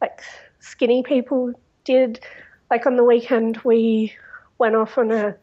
[0.00, 0.20] like
[0.60, 1.52] skinny people
[1.84, 2.20] did.
[2.70, 4.14] Like on the weekend, we
[4.58, 5.36] went off on a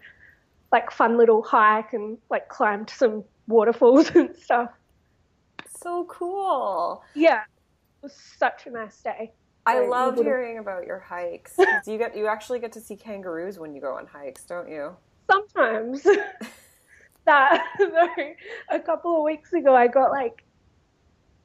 [0.72, 4.72] like fun little hike and like climbed some waterfalls and stuff.
[5.82, 7.04] So cool.
[7.14, 9.32] Yeah, it was such a nice day.
[9.66, 11.56] I so love hearing about your hikes.
[11.88, 14.96] you get you actually get to see kangaroos when you go on hikes, don't you?
[15.30, 16.06] Sometimes.
[17.26, 17.64] that
[18.70, 20.44] a couple of weeks ago, I got like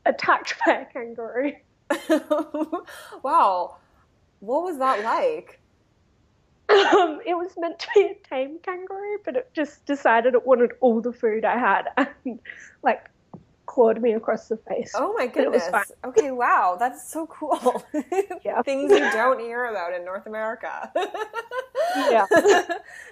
[0.07, 1.53] attacked by a kangaroo.
[3.23, 3.77] wow.
[4.41, 5.61] What was that like?
[6.69, 10.73] Um, it was meant to be a tame kangaroo, but it just decided it wanted
[10.81, 11.89] all the food I had
[12.25, 12.39] and
[12.83, 13.09] like
[13.79, 14.91] clawed me across the face.
[14.97, 15.71] Oh my goodness.
[16.05, 16.77] Okay, wow.
[16.81, 17.85] That's so cool.
[18.45, 18.61] yeah.
[18.63, 20.91] Things you don't hear about in North America.
[21.97, 22.27] yeah.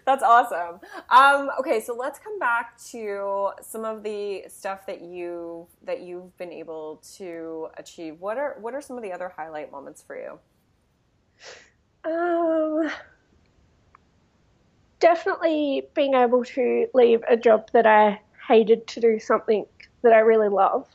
[0.04, 0.80] That's awesome.
[1.08, 6.36] Um, okay, so let's come back to some of the stuff that you that you've
[6.36, 8.20] been able to achieve.
[8.20, 10.40] What are what are some of the other highlight moments for you?
[12.04, 12.90] Um
[14.98, 19.66] definitely being able to leave a job that I hated to do something
[20.06, 20.86] that I really love,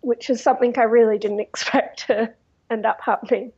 [0.00, 2.32] which is something I really didn't expect to
[2.68, 3.52] end up happening.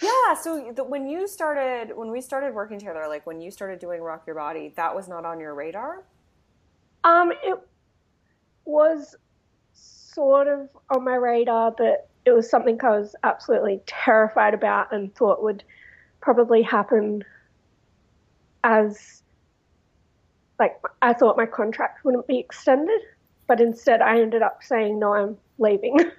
[0.00, 3.78] Yeah, so the, when you started, when we started working together, like when you started
[3.78, 6.04] doing Rock Your Body, that was not on your radar?
[7.02, 7.58] Um, it
[8.64, 9.16] was
[9.72, 15.14] sort of on my radar, but it was something I was absolutely terrified about and
[15.14, 15.64] thought would
[16.20, 17.24] probably happen
[18.64, 19.22] as
[20.58, 23.00] like I thought my contract wouldn't be extended
[23.46, 25.98] but instead I ended up saying, no, I'm leaving.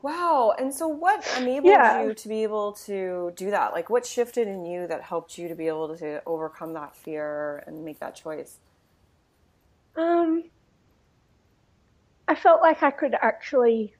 [0.00, 0.54] Wow.
[0.56, 2.04] And so what enabled yeah.
[2.04, 3.72] you to be able to do that?
[3.72, 7.64] Like what shifted in you that helped you to be able to overcome that fear
[7.66, 8.58] and make that choice?
[9.96, 10.44] Um
[12.28, 13.94] I felt like I could actually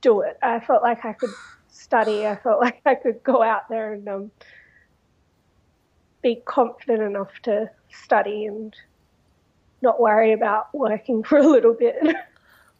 [0.00, 0.38] do it.
[0.40, 1.32] I felt like I could
[1.68, 2.26] study.
[2.26, 4.30] I felt like I could go out there and um,
[6.22, 8.74] be confident enough to study and
[9.84, 11.96] not worry about working for a little bit.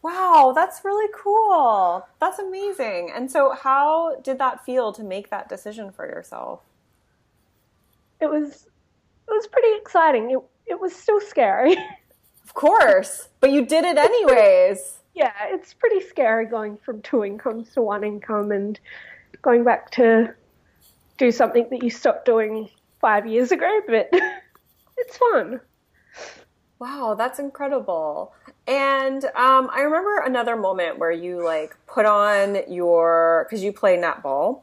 [0.03, 2.07] Wow, that's really cool.
[2.21, 3.11] That's amazing.
[3.15, 6.61] And so, how did that feel to make that decision for yourself?
[8.21, 8.67] It was
[9.29, 10.31] it was pretty exciting.
[10.31, 11.77] It it was still scary.
[12.45, 14.99] Of course, but you did it anyways.
[15.15, 18.79] yeah, it's pretty scary going from two incomes to one income and
[19.41, 20.35] going back to
[21.17, 22.69] do something that you stopped doing
[23.01, 24.11] five years ago, but
[24.99, 25.61] it's fun.
[26.79, 28.35] Wow, that's incredible.
[28.67, 33.97] And um, I remember another moment where you like put on your because you play
[33.97, 34.63] netball.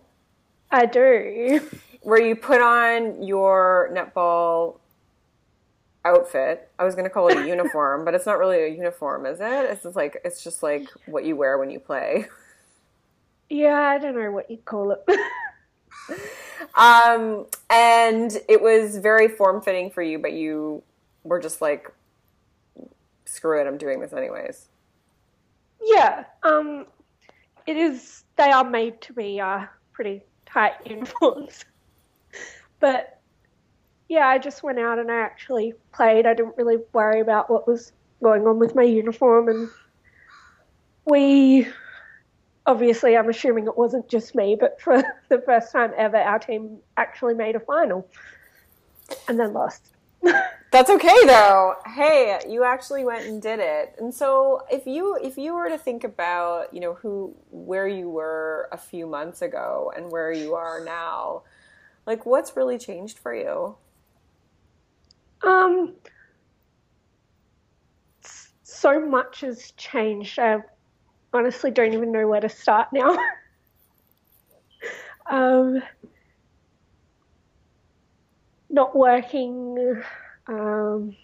[0.70, 1.62] I do.
[2.02, 4.80] Where you put on your netball
[6.04, 6.70] outfit.
[6.80, 9.40] I was going to call it a uniform, but it's not really a uniform, is
[9.40, 9.70] it?
[9.70, 12.26] It's just like it's just like what you wear when you play.
[13.50, 15.06] Yeah, I don't know what you call it.
[16.76, 20.84] um, and it was very form fitting for you, but you
[21.24, 21.92] were just like
[23.32, 24.68] screw it, I'm doing this anyways.
[25.84, 26.86] Yeah, um,
[27.66, 28.24] it is.
[28.38, 31.66] They are made to be uh, pretty tight uniforms,
[32.80, 33.20] but
[34.10, 36.26] yeah, I just went out and I actually played.
[36.26, 39.70] I didn't really worry about what was going on with my uniform, and
[41.06, 41.68] we
[42.66, 46.78] obviously, I'm assuming it wasn't just me, but for the first time ever, our team
[46.98, 48.08] actually made a final
[49.28, 49.94] and then lost.
[50.72, 51.76] That's okay though.
[51.86, 53.96] Hey, you actually went and did it.
[54.00, 58.10] And so if you if you were to think about, you know, who where you
[58.10, 61.44] were a few months ago and where you are now,
[62.06, 63.76] like what's really changed for you?
[65.44, 65.96] Um
[68.64, 70.40] so much has changed.
[70.40, 70.60] I
[71.34, 73.18] honestly don't even know where to start now.
[75.30, 75.82] um
[78.72, 80.02] not working
[80.48, 81.16] um,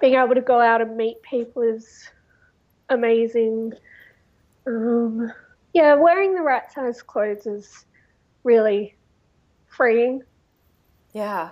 [0.00, 2.08] being able to go out and meet people is
[2.88, 3.72] amazing.
[4.66, 5.32] Um,
[5.74, 7.84] yeah, wearing the right size clothes is
[8.44, 8.96] really
[9.66, 10.22] freeing.
[11.12, 11.50] Yeah.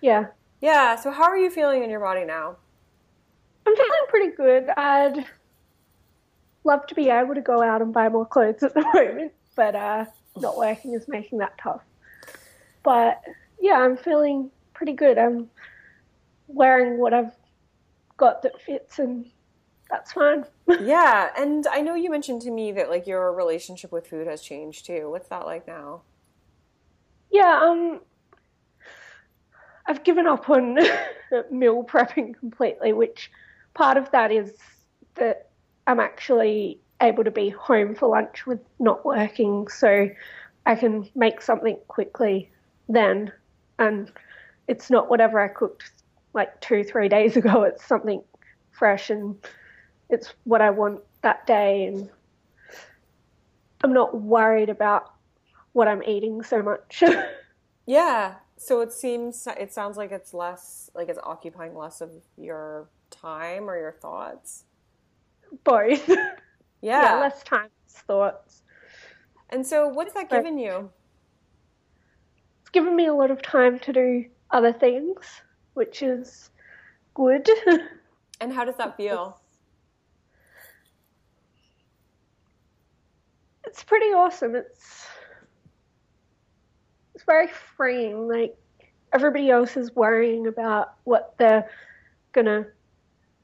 [0.00, 0.26] Yeah.
[0.60, 0.96] Yeah.
[0.96, 2.56] So, how are you feeling in your body now?
[3.66, 4.68] I'm feeling pretty good.
[4.76, 5.24] I'd
[6.64, 9.74] love to be able to go out and buy more clothes at the moment, but
[9.74, 10.06] uh,
[10.36, 11.82] not working is making that tough.
[12.84, 13.20] But
[13.60, 15.18] yeah, I'm feeling pretty good.
[15.18, 15.50] I'm
[16.46, 17.32] wearing what I've
[18.16, 19.26] got that fits and
[19.90, 20.44] that's fine.
[20.80, 24.42] yeah, and I know you mentioned to me that like your relationship with food has
[24.42, 25.10] changed too.
[25.10, 26.02] What's that like now?
[27.30, 28.00] Yeah, um
[29.86, 30.78] I've given up on
[31.50, 33.30] meal prepping completely, which
[33.74, 34.52] part of that is
[35.16, 35.48] that
[35.86, 40.08] I'm actually able to be home for lunch with not working, so
[40.64, 42.50] I can make something quickly
[42.88, 43.32] then
[43.78, 44.10] and
[44.68, 45.90] it's not whatever I cooked
[46.32, 47.62] like two, three days ago.
[47.62, 48.22] It's something
[48.72, 49.36] fresh and
[50.10, 51.86] it's what I want that day.
[51.86, 52.10] And
[53.82, 55.12] I'm not worried about
[55.72, 57.02] what I'm eating so much.
[57.86, 58.36] yeah.
[58.56, 63.68] So it seems, it sounds like it's less, like it's occupying less of your time
[63.68, 64.64] or your thoughts.
[65.64, 66.08] Both.
[66.80, 67.14] Yeah.
[67.14, 68.62] yeah less time, thoughts.
[69.48, 70.90] And so what's that given you?
[72.74, 75.40] Given me a lot of time to do other things,
[75.74, 76.50] which is
[77.14, 77.48] good.
[78.40, 79.40] and how does that feel?
[83.64, 84.56] It's pretty awesome.
[84.56, 85.06] It's
[87.14, 88.28] it's very freeing.
[88.28, 88.56] Like
[89.12, 91.70] everybody else is worrying about what they're
[92.32, 92.66] gonna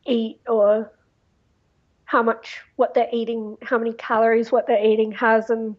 [0.06, 0.92] eat or
[2.04, 5.76] how much what they're eating, how many calories what they're eating has, and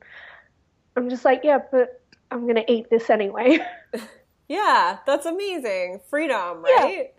[0.96, 2.01] I'm just like, yeah, but
[2.32, 3.60] I'm gonna eat this anyway.
[4.48, 6.00] yeah, that's amazing.
[6.10, 7.14] Freedom, right?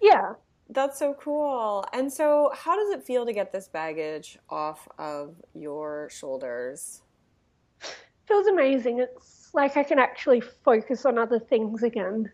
[0.00, 0.10] Yeah.
[0.10, 0.32] yeah.
[0.70, 1.84] That's so cool.
[1.92, 7.02] And so, how does it feel to get this baggage off of your shoulders?
[8.26, 9.00] Feels amazing.
[9.00, 12.30] It's like I can actually focus on other things again.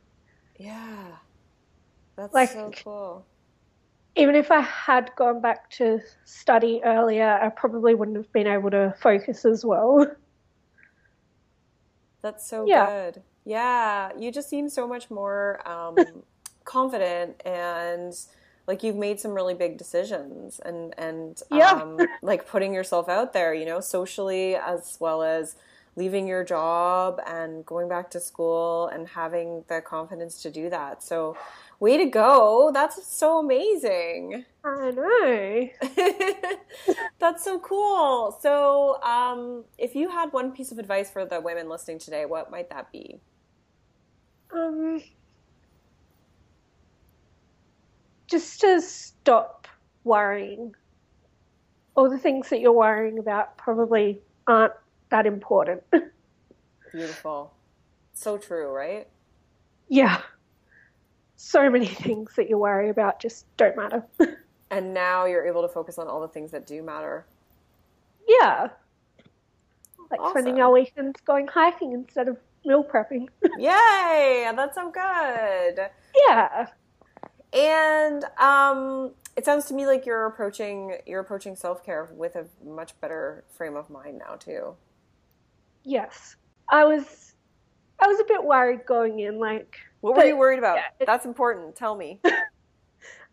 [0.59, 1.07] Yeah.
[2.17, 3.27] That's like, so cool.
[4.15, 8.71] Even if I had gone back to study earlier, I probably wouldn't have been able
[8.71, 10.07] to focus as well.
[12.23, 12.87] That's so yeah.
[12.87, 13.23] good.
[13.45, 15.97] Yeah, you just seem so much more um,
[16.65, 18.15] confident and
[18.67, 21.73] like you've made some really big decisions and and yeah.
[21.73, 25.57] um, like putting yourself out there, you know, socially as well as
[25.97, 31.03] leaving your job and going back to school and having the confidence to do that.
[31.03, 31.37] So
[31.81, 32.71] Way to go.
[32.75, 34.45] That's so amazing.
[34.63, 35.69] I know.
[37.19, 38.39] That's so cool.
[38.39, 42.51] So, um, if you had one piece of advice for the women listening today, what
[42.51, 43.19] might that be?
[44.55, 45.03] Um,
[48.27, 49.67] just to stop
[50.05, 50.75] worrying.
[51.95, 54.75] All the things that you're worrying about probably aren't
[55.09, 55.83] that important.
[56.93, 57.55] Beautiful.
[58.13, 59.09] So true, right?
[59.89, 60.21] Yeah
[61.41, 64.05] so many things that you worry about just don't matter.
[64.71, 67.27] and now you're able to focus on all the things that do matter.
[68.29, 68.69] Yeah.
[70.11, 70.33] Like awesome.
[70.33, 73.29] spending our weekends going hiking instead of meal prepping.
[73.59, 74.51] Yay!
[74.55, 75.89] That's so good.
[76.15, 76.67] Yeah.
[77.53, 82.47] And um, it sounds to me like you're approaching you're approaching self care with a
[82.65, 84.75] much better frame of mind now too.
[85.85, 86.37] Yes,
[86.69, 87.35] I was.
[87.99, 90.77] I was a bit worried going in, like what were you worried about?
[90.77, 91.77] Yeah, That's important.
[91.77, 92.21] Tell me.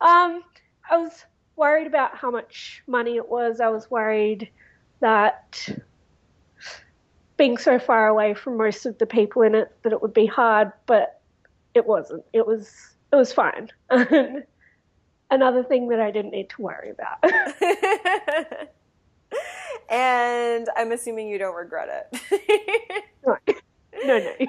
[0.01, 0.43] um,
[0.89, 3.59] I was worried about how much money it was.
[3.59, 4.49] I was worried
[4.99, 5.68] that
[7.38, 10.26] being so far away from most of the people in it that it would be
[10.26, 11.22] hard, but
[11.74, 12.24] it wasn't.
[12.34, 13.70] It was it was fine.
[15.30, 17.24] Another thing that I didn't need to worry about.
[19.89, 23.03] and I'm assuming you don't regret it.
[23.26, 23.38] no,
[24.05, 24.20] no.
[24.20, 24.47] no.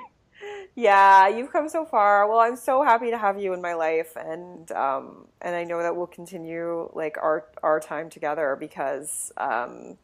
[0.79, 2.29] Yeah, you've come so far.
[2.29, 5.83] Well, I'm so happy to have you in my life, and um, and I know
[5.83, 9.99] that we'll continue like our our time together because um,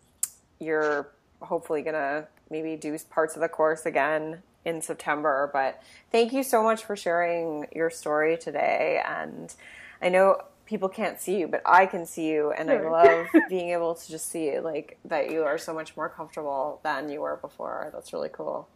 [0.59, 5.49] you're hopefully gonna maybe do parts of the course again in September.
[5.53, 9.01] But thank you so much for sharing your story today.
[9.07, 9.55] And
[10.03, 13.71] I know people can't see you, but I can see you, and I love being
[13.71, 17.37] able to just see like that you are so much more comfortable than you were
[17.37, 17.91] before.
[17.93, 18.69] That's really cool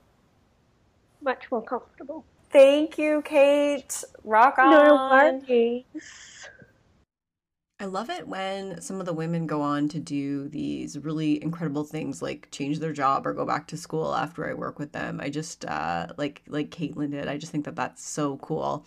[1.22, 2.24] much more comfortable.
[2.50, 4.04] Thank you, Kate.
[4.24, 4.70] Rock on.
[4.70, 5.84] No worries.
[7.80, 11.84] I love it when some of the women go on to do these really incredible
[11.84, 15.20] things like change their job or go back to school after I work with them.
[15.22, 17.28] I just uh, like like Caitlin did.
[17.28, 18.84] I just think that that's so cool.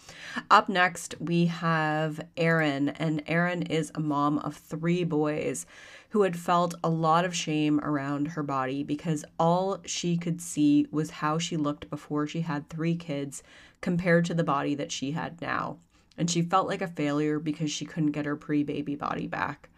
[0.50, 5.66] Up next, we have Erin, and Erin is a mom of three boys
[6.10, 10.86] who had felt a lot of shame around her body because all she could see
[10.92, 13.42] was how she looked before she had three kids
[13.80, 15.78] compared to the body that she had now.
[16.18, 19.70] And she felt like a failure because she couldn't get her pre baby body back.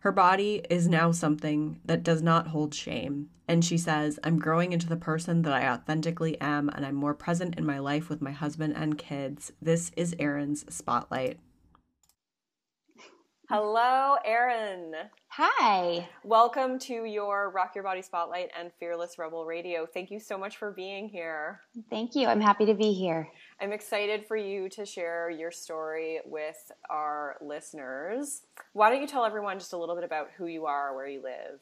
[0.00, 3.30] Her body is now something that does not hold shame.
[3.48, 7.14] And she says, I'm growing into the person that I authentically am, and I'm more
[7.14, 9.52] present in my life with my husband and kids.
[9.62, 11.38] This is Erin's Spotlight.
[13.48, 14.92] Hello, Erin.
[15.28, 16.08] Hi.
[16.24, 19.86] Welcome to your Rock Your Body Spotlight and Fearless Rebel Radio.
[19.86, 21.60] Thank you so much for being here.
[21.88, 22.26] Thank you.
[22.26, 23.28] I'm happy to be here.
[23.60, 28.42] I'm excited for you to share your story with our listeners.
[28.74, 31.22] Why don't you tell everyone just a little bit about who you are, where you
[31.22, 31.60] live?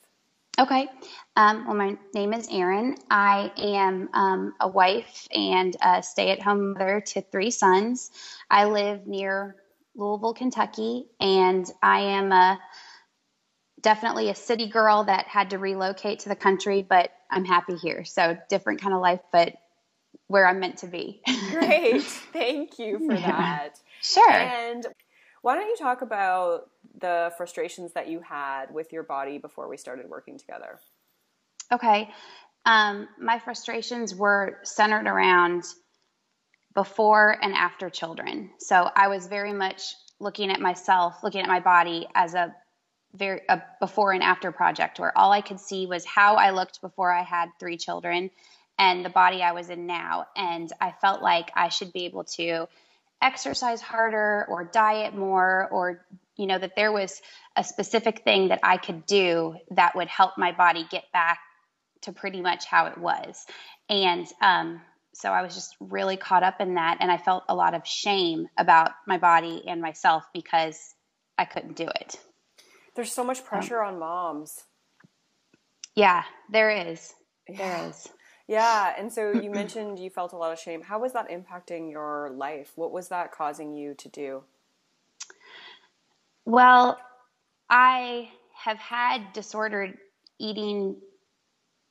[0.58, 0.88] Okay.
[1.36, 2.96] Um, well, my name is Erin.
[3.10, 8.10] I am um, a wife and a stay at home mother to three sons.
[8.50, 9.56] I live near
[9.96, 12.58] Louisville, Kentucky, and I am a
[13.80, 18.04] definitely a city girl that had to relocate to the country, but I'm happy here.
[18.04, 19.54] So different kind of life, but
[20.28, 21.20] where I'm meant to be.
[21.50, 22.02] Great.
[22.32, 23.78] Thank you for that.
[24.00, 24.30] Sure.
[24.30, 24.86] And
[25.42, 29.76] why don't you talk about the frustrations that you had with your body before we
[29.76, 30.78] started working together?
[31.70, 32.10] Okay.
[32.64, 35.64] Um, my frustrations were centered around
[36.74, 38.50] before and after children.
[38.58, 42.54] So I was very much looking at myself, looking at my body as a
[43.14, 46.80] very a before and after project where all I could see was how I looked
[46.80, 48.30] before I had three children
[48.78, 52.24] and the body I was in now and I felt like I should be able
[52.24, 52.66] to
[53.22, 56.04] exercise harder or diet more or
[56.36, 57.22] you know that there was
[57.56, 61.38] a specific thing that I could do that would help my body get back
[62.02, 63.46] to pretty much how it was
[63.88, 64.80] and um,
[65.14, 66.98] so I was just really caught up in that.
[67.00, 70.78] And I felt a lot of shame about my body and myself because
[71.38, 72.16] I couldn't do it.
[72.96, 74.62] There's so much pressure um, on moms.
[75.94, 77.12] Yeah, there is.
[77.48, 77.56] Yeah.
[77.56, 78.08] There is.
[78.48, 78.94] Yeah.
[78.98, 80.82] And so you mentioned you felt a lot of shame.
[80.82, 82.72] How was that impacting your life?
[82.76, 84.42] What was that causing you to do?
[86.44, 86.98] Well,
[87.70, 89.98] I have had disordered
[90.38, 90.96] eating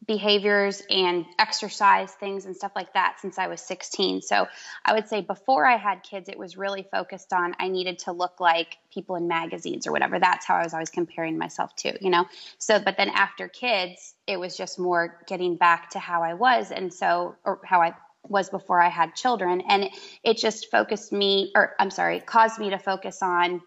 [0.06, 4.22] behaviors and exercise things and stuff like that since I was 16.
[4.22, 4.47] So
[4.84, 8.12] I would say before I had kids, it was really focused on I needed to
[8.12, 10.20] look like people in magazines or whatever.
[10.20, 12.26] That's how I was always comparing myself to, you know?
[12.58, 16.72] So, but then after kids, it was just more getting back to how I was.
[16.72, 17.93] And so, or how I
[18.28, 19.62] was before I had children.
[19.68, 19.89] And
[20.24, 23.62] it, just focused me, or I'm sorry, caused me to focus on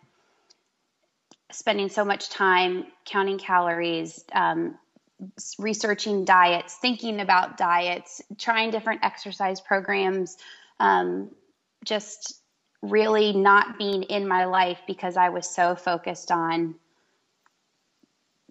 [1.53, 4.77] spending so much time counting calories, um,
[5.59, 10.37] researching diets, thinking about diets, trying different exercise programs,
[10.81, 11.31] um,
[11.85, 12.41] just
[12.83, 16.75] really not being in my life because I was so focused on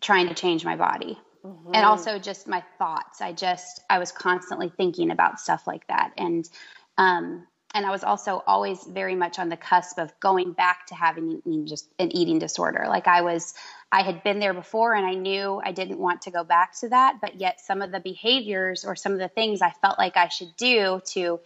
[0.01, 1.19] trying to change my body.
[1.43, 1.71] Mm-hmm.
[1.75, 3.21] And also just my thoughts.
[3.21, 6.11] I just I was constantly thinking about stuff like that.
[6.17, 6.49] And
[6.97, 10.95] um, and I was also always very much on the cusp of going back to
[10.95, 12.85] having just an eating disorder.
[12.87, 13.53] Like I was,
[13.91, 16.89] I had been there before, and I knew I didn't want to go back to
[16.89, 17.19] that.
[17.21, 20.27] But yet, some of the behaviors or some of the things I felt like I
[20.27, 21.39] should do to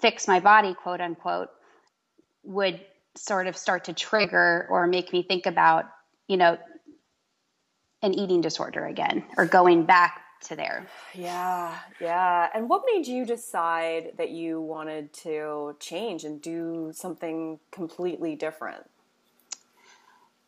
[0.00, 1.50] fix my body, quote unquote,
[2.42, 2.80] would
[3.14, 5.86] sort of start to trigger or make me think about,
[6.26, 6.58] you know,
[8.02, 10.86] an eating disorder again or going back to there.
[11.14, 12.48] Yeah, yeah.
[12.54, 18.88] And what made you decide that you wanted to change and do something completely different?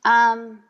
[0.04, 0.60] Um,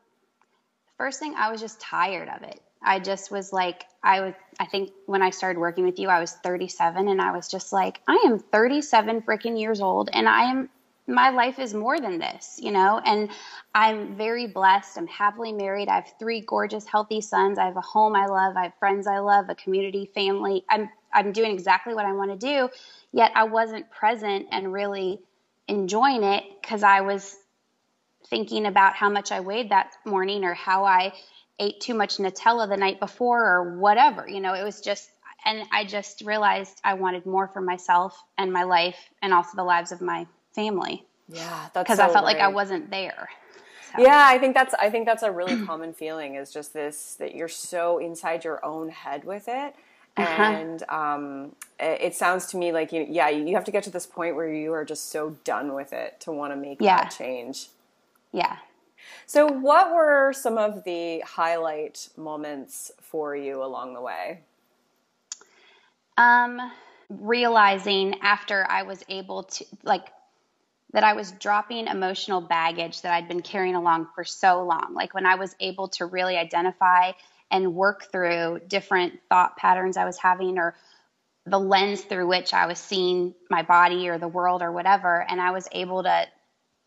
[0.96, 2.60] first thing, I was just tired of it.
[2.84, 6.20] I just was like, I was, I think when I started working with you, I
[6.20, 10.50] was 37 and I was just like, I am 37 freaking years old and I
[10.50, 10.68] am
[11.06, 13.30] my life is more than this, you know, and
[13.74, 14.96] I'm very blessed.
[14.96, 15.88] I'm happily married.
[15.88, 17.58] I have three gorgeous, healthy sons.
[17.58, 18.56] I have a home I love.
[18.56, 20.64] I have friends I love, a community, family.
[20.68, 22.70] I'm I'm doing exactly what I want to do,
[23.12, 25.20] yet I wasn't present and really
[25.68, 27.36] enjoying it because I was
[28.28, 31.12] thinking about how much I weighed that morning or how I
[31.58, 34.28] ate too much Nutella the night before or whatever.
[34.28, 35.10] You know, it was just,
[35.44, 39.64] and I just realized I wanted more for myself and my life and also the
[39.64, 41.04] lives of my family.
[41.28, 42.36] Yeah, that's because so I felt right.
[42.36, 43.28] like I wasn't there.
[43.94, 44.02] So.
[44.02, 47.34] Yeah, I think that's I think that's a really common feeling is just this that
[47.34, 49.74] you're so inside your own head with it.
[50.16, 50.42] Uh-huh.
[50.42, 53.90] And um, it, it, sounds to me like you, yeah, you have to get to
[53.90, 57.04] this point where you are just so done with it to want to make yeah.
[57.04, 57.68] that change.
[58.32, 58.56] Yeah.
[59.26, 64.40] So, what were some of the highlight moments for you along the way?
[66.16, 66.60] Um,
[67.08, 70.06] realizing after I was able to, like,
[70.92, 74.94] that I was dropping emotional baggage that I'd been carrying along for so long.
[74.94, 77.12] Like, when I was able to really identify
[77.50, 80.74] and work through different thought patterns I was having or
[81.44, 85.40] the lens through which I was seeing my body or the world or whatever, and
[85.40, 86.26] I was able to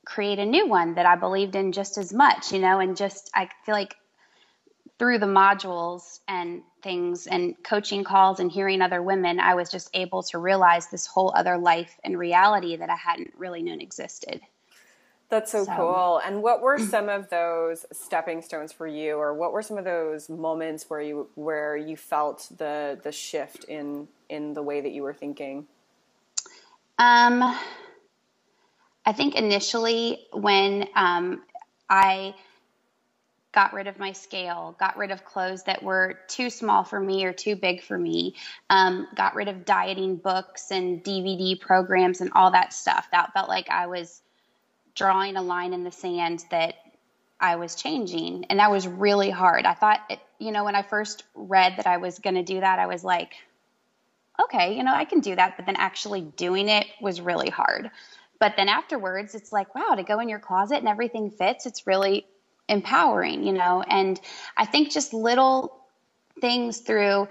[0.06, 3.30] create a new one that I believed in just as much, you know, and just
[3.34, 3.96] I feel like
[4.98, 9.90] through the modules and things and coaching calls and hearing other women, I was just
[9.94, 14.42] able to realize this whole other life and reality that I hadn't really known existed.
[15.30, 16.22] That's so, so, cool.
[16.24, 19.84] And what were some of those stepping stones for you or what were some of
[19.84, 24.92] those moments where you where you felt the the shift in in the way that
[24.92, 25.68] you were thinking?
[27.00, 27.58] Um
[29.06, 31.44] I think initially when um,
[31.90, 32.34] I
[33.54, 37.24] got rid of my scale, got rid of clothes that were too small for me
[37.24, 38.36] or too big for me,
[38.70, 43.08] um, got rid of dieting books and DVD programs and all that stuff.
[43.12, 44.22] That felt like I was
[44.94, 46.76] drawing a line in the sand that
[47.40, 48.46] I was changing.
[48.46, 49.66] And that was really hard.
[49.66, 52.60] I thought, it, you know, when I first read that I was going to do
[52.60, 53.36] that, I was like,
[54.42, 55.56] okay, you know, I can do that.
[55.56, 57.92] But then actually doing it was really hard.
[58.40, 61.88] But then afterwards, it's like, wow, to go in your closet and everything fits, it's
[61.88, 62.26] really
[62.68, 63.82] empowering, you know?
[63.82, 64.20] And
[64.58, 65.80] I think just little
[66.42, 67.28] things through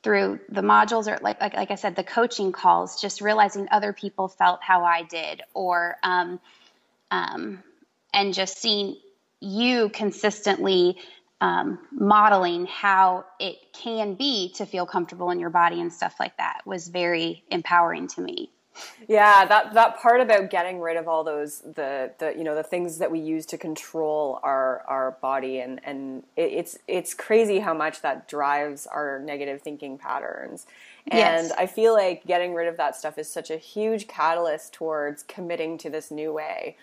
[0.00, 3.92] through the modules or like, like like I said, the coaching calls, just realizing other
[3.92, 6.40] people felt how I did, or um,
[7.10, 7.62] um,
[8.12, 8.96] and just seeing
[9.40, 10.96] you consistently
[11.40, 16.36] um, modeling how it can be to feel comfortable in your body and stuff like
[16.38, 18.50] that was very empowering to me
[19.08, 22.62] yeah that that part about getting rid of all those the the you know the
[22.62, 27.58] things that we use to control our our body and and it, it's it's crazy
[27.58, 30.66] how much that drives our negative thinking patterns
[31.08, 31.52] and yes.
[31.58, 35.78] i feel like getting rid of that stuff is such a huge catalyst towards committing
[35.78, 36.76] to this new way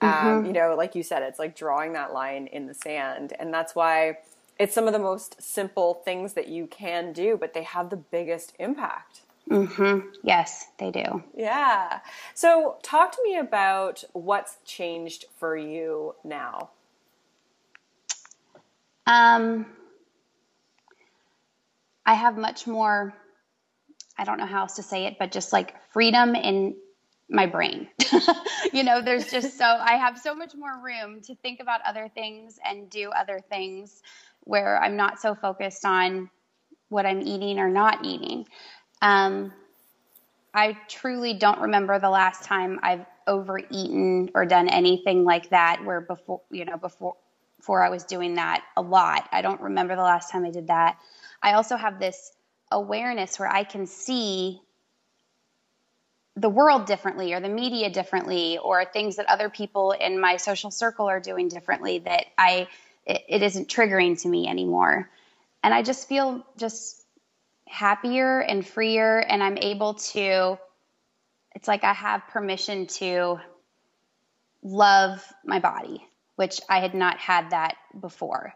[0.00, 0.28] um, mm-hmm.
[0.28, 3.52] um, you know like you said it's like drawing that line in the sand and
[3.52, 4.16] that's why
[4.58, 7.96] it's some of the most simple things that you can do but they have the
[7.96, 10.08] biggest impact Mm-hmm.
[10.22, 11.22] Yes, they do.
[11.36, 12.00] Yeah.
[12.34, 16.70] So, talk to me about what's changed for you now.
[19.06, 19.66] Um,
[22.06, 23.14] I have much more.
[24.16, 26.76] I don't know how else to say it, but just like freedom in
[27.28, 27.88] my brain.
[28.72, 32.08] you know, there's just so I have so much more room to think about other
[32.14, 34.02] things and do other things
[34.44, 36.30] where I'm not so focused on
[36.88, 38.46] what I'm eating or not eating.
[39.02, 39.52] Um,
[40.54, 45.84] I truly don't remember the last time I've overeaten or done anything like that.
[45.84, 47.16] Where before, you know, before
[47.58, 49.28] before I was doing that a lot.
[49.30, 50.98] I don't remember the last time I did that.
[51.42, 52.32] I also have this
[52.70, 54.60] awareness where I can see
[56.36, 60.70] the world differently or the media differently or things that other people in my social
[60.70, 62.68] circle are doing differently that I
[63.04, 65.10] it, it isn't triggering to me anymore.
[65.62, 67.01] And I just feel just
[67.72, 70.58] happier and freer and I'm able to
[71.54, 73.38] it's like I have permission to
[74.62, 78.54] love my body, which I had not had that before.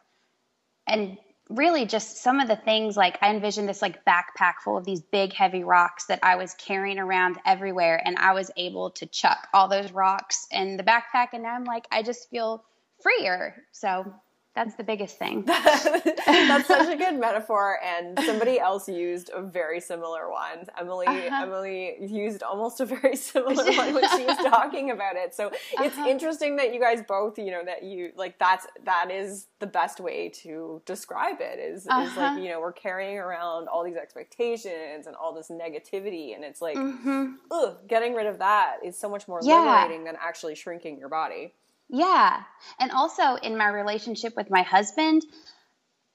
[0.87, 1.19] And
[1.49, 5.01] really just some of the things like I envisioned this like backpack full of these
[5.01, 9.49] big heavy rocks that I was carrying around everywhere and I was able to chuck
[9.55, 12.65] all those rocks in the backpack and now I'm like I just feel
[13.01, 13.63] freer.
[13.73, 14.13] So
[14.57, 15.43] that's the biggest thing.
[16.27, 20.67] That's such a good metaphor, and somebody else used a very similar one.
[20.81, 21.43] Emily, uh-huh.
[21.43, 25.35] Emily used almost a very similar one when she was talking about it.
[25.35, 25.85] So uh-huh.
[25.85, 29.67] it's interesting that you guys both, you know, that you like that's that is the
[29.67, 31.59] best way to describe it.
[31.59, 32.01] Is uh-huh.
[32.01, 32.41] is like uh-huh.
[32.41, 36.79] you know we're carrying around all these expectations and all this negativity, and it's like,
[36.79, 37.35] mm-hmm.
[37.51, 39.61] ugh, getting rid of that is so much more yeah.
[39.61, 41.53] liberating than actually shrinking your body.
[41.89, 42.43] Yeah.
[42.81, 45.23] And also in my relationship with my husband,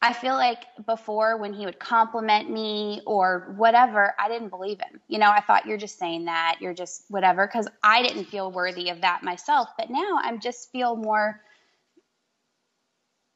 [0.02, 5.00] I feel like before when he would compliment me or whatever, I didn't believe him.
[5.08, 8.52] You know, I thought you're just saying that, you're just whatever, because I didn't feel
[8.52, 9.70] worthy of that myself.
[9.78, 11.40] But now I'm just feel more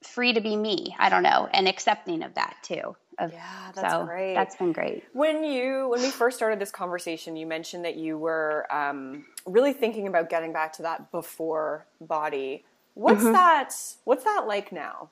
[0.08, 0.96] free to be me.
[1.00, 2.96] I don't know, and accepting of that too.
[3.18, 4.34] Of, yeah, that's so great.
[4.34, 5.04] That's been great.
[5.14, 9.74] When you when we first started this conversation, you mentioned that you were um, really
[9.74, 12.66] thinking about getting back to that before body.
[12.94, 13.34] What's mm-hmm.
[13.34, 13.74] that?
[14.04, 15.10] What's that like now?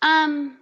[0.00, 0.58] Um,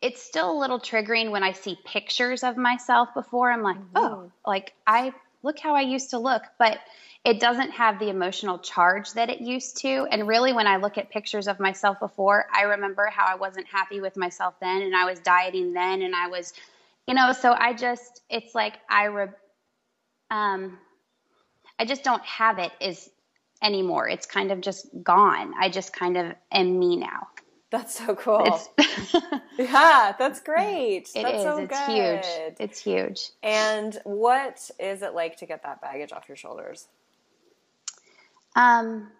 [0.00, 3.50] it's still a little triggering when I see pictures of myself before.
[3.50, 3.96] I'm like, mm-hmm.
[3.96, 5.12] oh, like I
[5.42, 6.78] look how I used to look, but
[7.24, 10.06] it doesn't have the emotional charge that it used to.
[10.10, 13.66] And really, when I look at pictures of myself before, I remember how I wasn't
[13.66, 16.52] happy with myself then, and I was dieting then, and I was,
[17.06, 19.28] you know, so I just, it's like I, re,
[20.30, 20.78] um,
[21.78, 23.08] I just don't have it as
[23.62, 24.06] anymore.
[24.06, 25.54] It's kind of just gone.
[25.58, 27.28] I just kind of am me now.
[27.70, 28.60] That's so cool.
[29.58, 31.10] yeah, that's great.
[31.14, 31.42] It that's is.
[31.42, 32.24] So it's good.
[32.24, 32.56] huge.
[32.60, 33.30] It's huge.
[33.42, 36.86] And what is it like to get that baggage off your shoulders?
[38.54, 39.10] Um,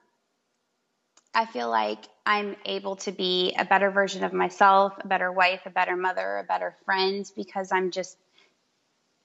[1.35, 5.63] I feel like I'm able to be a better version of myself, a better wife,
[5.67, 8.17] a better mother, a better friend because I'm just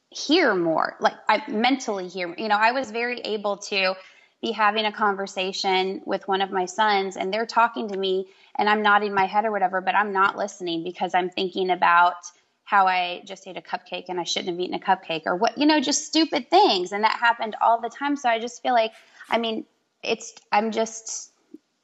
[0.10, 0.98] here more.
[0.99, 2.34] Like I'm mentally here.
[2.38, 3.94] You know, I was very able to
[4.41, 8.27] be having a conversation with one of my sons and they're talking to me
[8.57, 12.15] and I'm nodding my head or whatever, but I'm not listening because I'm thinking about
[12.64, 15.57] how I just ate a cupcake and I shouldn't have eaten a cupcake or what,
[15.57, 16.91] you know, just stupid things.
[16.91, 18.15] And that happened all the time.
[18.15, 18.94] So I just feel like,
[19.30, 19.65] I mean,
[20.04, 21.32] it's, I'm just,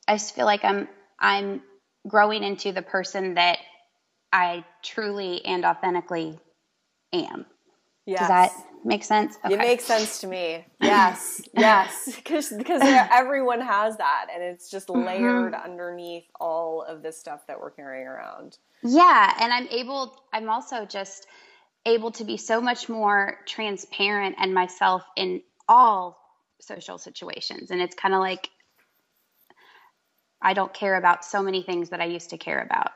[0.08, 0.88] I just feel like I'm,
[1.20, 1.62] I'm
[2.08, 3.60] growing into the person that
[4.32, 6.40] I truly and authentically
[7.14, 7.46] am.
[8.06, 8.20] Yes.
[8.20, 8.52] Does that
[8.84, 9.38] make sense?
[9.44, 9.56] Okay.
[9.56, 10.66] It makes sense to me.
[10.80, 15.06] Yes, yes, because because everyone has that, and it's just mm-hmm.
[15.06, 15.72] layered mm-hmm.
[15.72, 18.58] underneath all of this stuff that we're carrying around.
[18.84, 20.22] Yeah, and I'm able.
[20.32, 21.26] I'm also just
[21.88, 26.20] able to be so much more transparent and myself in all
[26.61, 28.49] social situations, and it's kind of like
[30.41, 32.91] I don't care about so many things that I used to care about.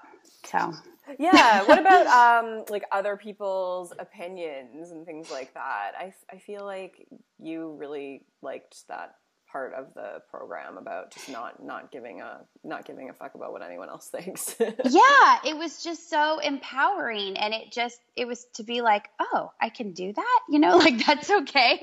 [0.45, 0.73] So.
[1.17, 5.93] Yeah what about um like other people's opinions and things like that?
[5.97, 7.07] I, I feel like
[7.39, 9.15] you really liked that
[9.51, 13.51] part of the program about just not not giving a not giving a fuck about
[13.51, 14.55] what anyone else thinks.
[14.59, 19.51] Yeah it was just so empowering and it just it was to be like oh
[19.59, 20.39] i can do that?
[20.49, 21.79] You know like that's okay.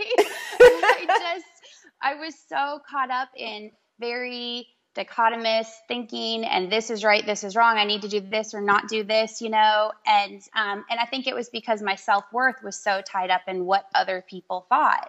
[0.61, 1.56] I just
[2.07, 7.55] i was so caught up in very dichotomous thinking and this is right this is
[7.55, 9.93] wrong i need to do this or not do this you know?
[10.07, 13.67] And um, and i think it was because my self-worth was so tied up in
[13.67, 15.09] what other people thought.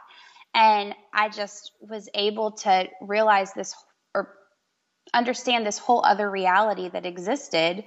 [0.53, 3.73] And i just was able to realize this
[4.13, 4.33] or
[5.13, 7.83] understand this whole other reality that existed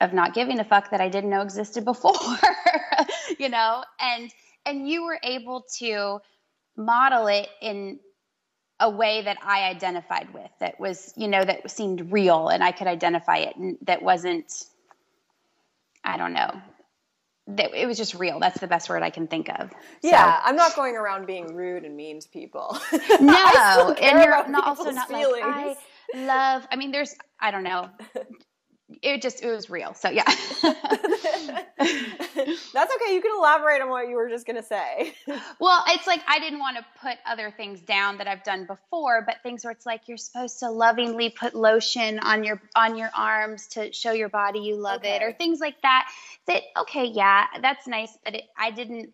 [0.00, 2.14] of not giving a fuck that i didn't know existed before
[3.38, 3.84] you know?
[4.00, 4.32] And
[4.64, 6.18] and you were able to
[6.76, 8.00] model it in
[8.78, 12.72] a way that I identified with that was, you know, that seemed real and I
[12.72, 14.52] could identify it and that wasn't,
[16.04, 16.60] I don't know,
[17.48, 18.38] that it was just real.
[18.40, 19.70] That's the best word I can think of.
[20.02, 20.42] Yeah, so.
[20.44, 22.78] I'm not going around being rude and mean to people.
[23.20, 25.42] No, and you're not also not feelings.
[25.42, 25.78] like
[26.14, 26.66] I love.
[26.70, 27.88] I mean, there's I don't know
[29.02, 30.22] it just it was real so yeah
[30.62, 30.70] that's
[31.76, 35.12] okay you can elaborate on what you were just going to say
[35.60, 39.24] well it's like i didn't want to put other things down that i've done before
[39.26, 43.10] but things where it's like you're supposed to lovingly put lotion on your on your
[43.16, 45.16] arms to show your body you love okay.
[45.16, 46.08] it or things like that
[46.46, 49.12] that okay yeah that's nice but it, i didn't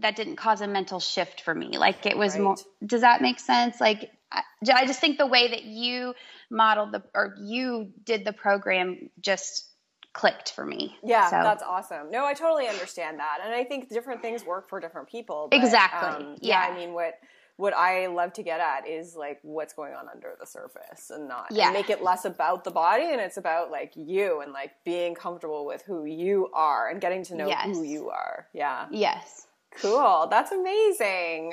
[0.00, 2.42] that didn't cause a mental shift for me like it was right.
[2.42, 4.42] more does that make sense like I,
[4.74, 6.14] I just think the way that you
[6.52, 9.68] modeled the or you did the program just
[10.12, 10.94] clicked for me.
[11.02, 11.36] Yeah, so.
[11.42, 12.10] that's awesome.
[12.10, 15.48] No, I totally understand that, and I think different things work for different people.
[15.50, 16.26] But, exactly.
[16.26, 16.66] Um, yeah.
[16.66, 17.14] yeah, I mean what
[17.56, 21.28] what I love to get at is like what's going on under the surface and
[21.28, 21.66] not yeah.
[21.66, 25.14] and make it less about the body and it's about like you and like being
[25.14, 27.66] comfortable with who you are and getting to know yes.
[27.66, 28.46] who you are.
[28.52, 28.86] Yeah.
[28.90, 29.46] Yes.
[29.80, 30.26] Cool.
[30.30, 31.52] That's amazing.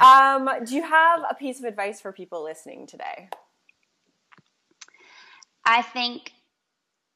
[0.00, 3.28] Um, do you have a piece of advice for people listening today?
[5.64, 6.32] I think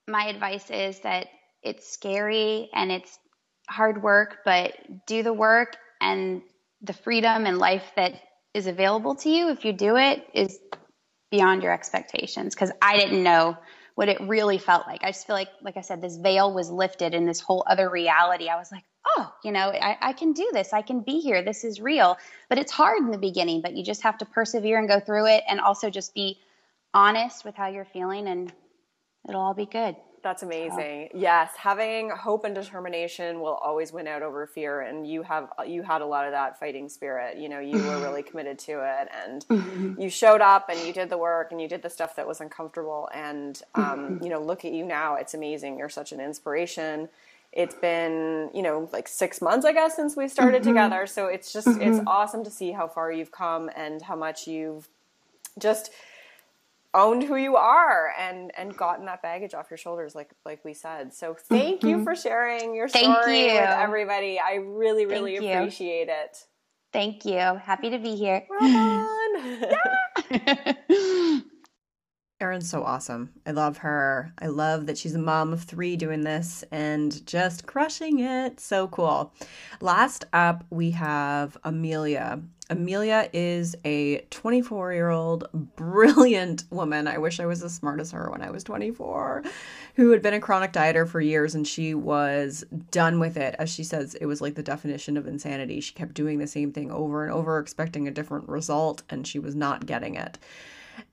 [0.09, 1.27] my advice is that
[1.62, 3.18] it's scary and it's
[3.68, 4.74] hard work, but
[5.06, 6.43] do the work and
[6.82, 8.14] the freedom and life that
[8.55, 10.59] is available to you if you do it is
[11.31, 13.56] beyond your expectations because I didn't know
[13.97, 15.02] what it really felt like.
[15.02, 17.89] I just feel like, like I said, this veil was lifted in this whole other
[17.89, 18.48] reality.
[18.48, 20.73] I was like, oh, you know, I, I, can do this.
[20.73, 21.43] I can be here.
[21.43, 22.18] This is real.
[22.48, 25.27] But it's hard in the beginning, but you just have to persevere and go through
[25.28, 26.39] it and also just be
[26.94, 28.52] honest with how you're feeling and
[29.28, 29.96] it'll all be good.
[30.26, 31.10] That's amazing.
[31.14, 35.82] Yes, having hope and determination will always win out over fear, and you have you
[35.82, 37.38] had a lot of that fighting spirit.
[37.38, 40.00] You know, you were really committed to it, and mm-hmm.
[40.00, 42.40] you showed up and you did the work and you did the stuff that was
[42.40, 43.08] uncomfortable.
[43.14, 44.24] And um, mm-hmm.
[44.24, 45.78] you know, look at you now; it's amazing.
[45.78, 47.08] You're such an inspiration.
[47.52, 50.72] It's been you know like six months, I guess, since we started mm-hmm.
[50.72, 51.06] together.
[51.06, 52.08] So it's just it's mm-hmm.
[52.08, 54.88] awesome to see how far you've come and how much you've
[55.56, 55.90] just
[56.97, 60.74] owned who you are and and gotten that baggage off your shoulders like like we
[60.74, 61.89] said so thank mm-hmm.
[61.89, 63.60] you for sharing your story thank you.
[63.60, 66.14] with everybody i really really thank appreciate you.
[66.14, 66.39] it
[66.93, 68.47] thank you happy to be here
[72.39, 73.31] Erin's so awesome.
[73.47, 74.31] I love her.
[74.40, 78.60] I love that she's a mom of three doing this and just crushing it.
[78.60, 79.32] So cool.
[79.81, 82.43] Last up, we have Amelia.
[82.68, 87.06] Amelia is a 24 year old brilliant woman.
[87.06, 89.44] I wish I was as smart as her when I was 24,
[89.94, 93.55] who had been a chronic dieter for years and she was done with it.
[93.59, 95.80] As she says, it was like the definition of insanity.
[95.80, 99.38] She kept doing the same thing over and over, expecting a different result, and she
[99.38, 100.38] was not getting it.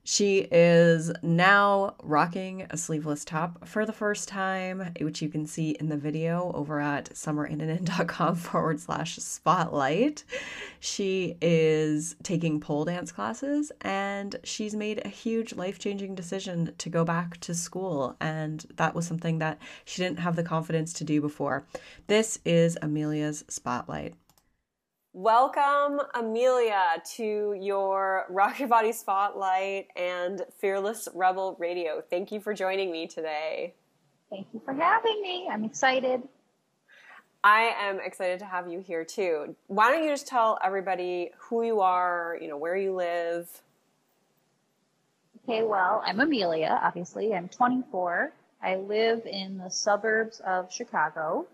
[0.04, 5.70] She is now rocking a sleeveless top for the first time, which you can see
[5.70, 10.24] in the video over at summerinnanen.com forward slash spotlight.
[10.80, 16.90] She is taking pole dance classes and she's made a huge life changing decision to
[16.90, 18.16] go back to school.
[18.20, 21.66] And that was something that she didn't have the confidence to do before.
[22.06, 24.14] This is Amelia's Spotlight.
[25.16, 32.02] Welcome, Amelia, to your Rock Your Body Spotlight and Fearless Rebel Radio.
[32.10, 33.74] Thank you for joining me today.
[34.28, 35.48] Thank you for having me.
[35.48, 36.20] I'm excited.
[37.44, 39.54] I am excited to have you here too.
[39.68, 43.48] Why don't you just tell everybody who you are, you know, where you live?
[45.44, 47.32] Okay, well, I'm Amelia, obviously.
[47.32, 48.32] I'm 24.
[48.60, 51.46] I live in the suburbs of Chicago.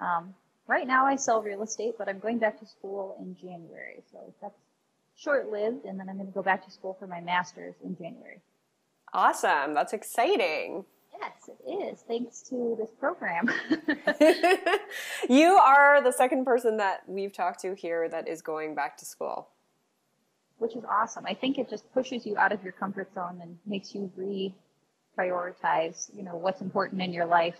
[0.00, 0.34] Um,
[0.66, 4.02] right now I sell real estate, but I'm going back to school in January.
[4.10, 4.58] So that's
[5.16, 5.84] short lived.
[5.84, 8.40] And then I'm going to go back to school for my master's in January.
[9.12, 9.74] Awesome.
[9.74, 10.84] That's exciting.
[11.18, 12.00] Yes, it is.
[12.06, 13.48] Thanks to this program.
[15.28, 19.06] you are the second person that we've talked to here that is going back to
[19.06, 19.48] school.
[20.58, 21.24] Which is awesome.
[21.26, 26.14] I think it just pushes you out of your comfort zone and makes you re-prioritize,
[26.14, 27.56] you know, what's important in your life.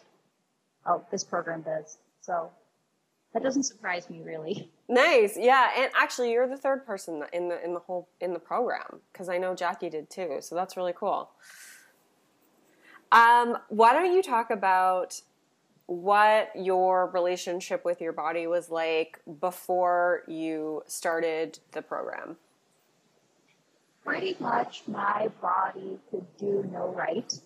[0.86, 1.98] Oh, this program does.
[2.20, 2.50] So
[3.36, 4.70] that doesn't surprise me really.
[4.88, 8.38] Nice, yeah, and actually, you're the third person in the in the whole in the
[8.38, 11.28] program because I know Jackie did too, so that's really cool.
[13.12, 15.20] Um, why don't you talk about
[15.84, 22.38] what your relationship with your body was like before you started the program?
[24.02, 27.38] Pretty much, my body could do no right.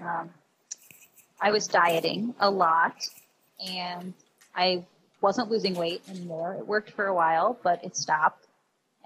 [0.00, 0.30] Um,
[1.40, 3.08] I was dieting a lot,
[3.58, 4.14] and
[4.54, 4.84] I
[5.24, 6.54] wasn't losing weight anymore.
[6.58, 8.46] It worked for a while, but it stopped.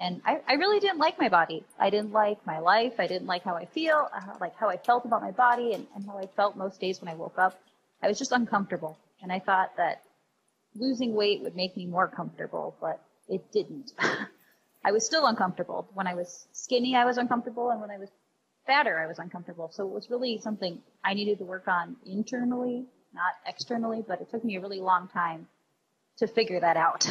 [0.00, 1.64] And I, I really didn't like my body.
[1.78, 2.94] I didn't like my life.
[2.98, 5.86] I didn't like how I feel, uh, like how I felt about my body and,
[5.94, 7.56] and how I felt most days when I woke up.
[8.02, 8.98] I was just uncomfortable.
[9.22, 10.02] And I thought that
[10.74, 13.92] losing weight would make me more comfortable, but it didn't.
[14.84, 15.88] I was still uncomfortable.
[15.94, 17.70] When I was skinny, I was uncomfortable.
[17.70, 18.08] And when I was
[18.66, 19.70] fatter, I was uncomfortable.
[19.72, 24.30] So it was really something I needed to work on internally, not externally, but it
[24.30, 25.46] took me a really long time
[26.18, 27.10] to figure that out.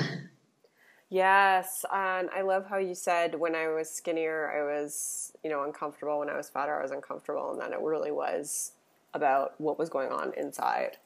[1.10, 5.64] Yes, and I love how you said when I was skinnier, I was, you know,
[5.64, 6.20] uncomfortable.
[6.20, 8.74] When I was fatter, I was uncomfortable, and then it really was
[9.14, 10.98] about what was going on inside.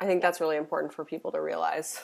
[0.00, 2.00] I think that's really important for people to realize.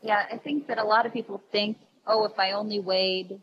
[0.00, 1.76] Yeah, I think that a lot of people think,
[2.06, 3.38] oh, if I only weighed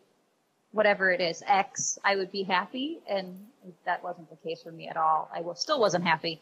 [0.71, 2.99] whatever it is, X, I would be happy.
[3.07, 3.37] And
[3.85, 5.29] that wasn't the case for me at all.
[5.35, 6.41] I was, still wasn't happy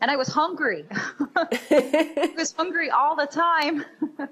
[0.00, 0.84] and I was hungry.
[0.90, 3.84] I was hungry all the time.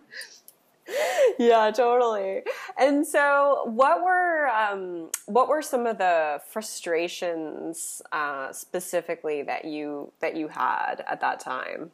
[1.39, 2.43] yeah, totally.
[2.79, 10.13] And so, what were um, what were some of the frustrations uh, specifically that you
[10.21, 11.91] that you had at that time?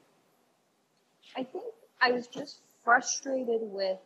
[1.37, 1.65] I think
[2.01, 3.99] I was just frustrated with,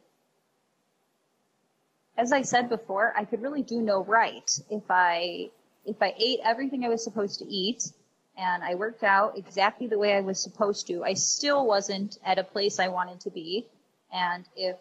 [2.16, 5.50] as I said before, I could really do no right if I
[5.84, 7.90] if I ate everything I was supposed to eat
[8.36, 11.04] and I worked out exactly the way I was supposed to.
[11.04, 13.66] I still wasn't at a place I wanted to be.
[14.12, 14.76] And if,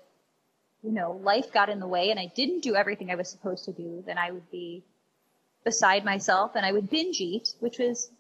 [0.84, 3.66] you know, life got in the way and I didn't do everything I was supposed
[3.66, 4.84] to do, then I would be
[5.64, 8.12] beside myself and I would binge eat, which was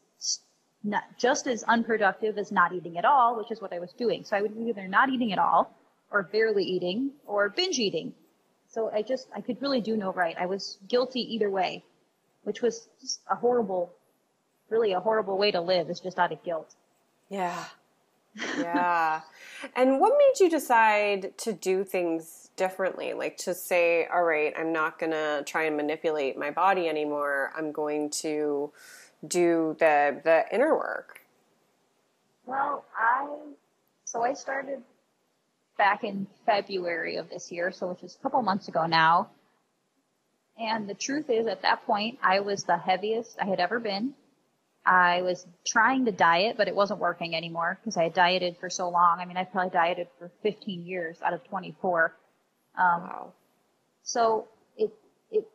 [0.84, 4.24] not just as unproductive as not eating at all, which is what I was doing.
[4.24, 5.76] So I would be either not eating at all
[6.12, 8.14] or barely eating or binge eating.
[8.70, 10.36] So I just, I could really do no right.
[10.40, 11.84] I was guilty either way,
[12.44, 13.95] which was just a horrible
[14.70, 15.90] really a horrible way to live.
[15.90, 16.74] It's just out of guilt.
[17.30, 17.66] Yeah.
[18.58, 19.22] Yeah.
[19.78, 23.14] and what made you decide to do things differently?
[23.14, 27.54] Like to say, all right, I'm not going to try and manipulate my body anymore.
[27.56, 28.74] I'm going to
[29.26, 31.22] do the the inner work.
[32.46, 33.38] Well, I
[34.04, 34.82] so I started
[35.78, 39.30] back in February of this year, so which is a couple months ago now.
[40.58, 44.14] And the truth is, at that point, I was the heaviest I had ever been.
[44.86, 48.70] I was trying to diet, but it wasn't working anymore because I had dieted for
[48.70, 49.20] so long.
[49.20, 52.16] I mean, I probably dieted for 15 years out of 24.
[52.78, 53.34] Um, wow.
[54.04, 54.48] So
[54.78, 54.92] it,
[55.32, 55.48] it,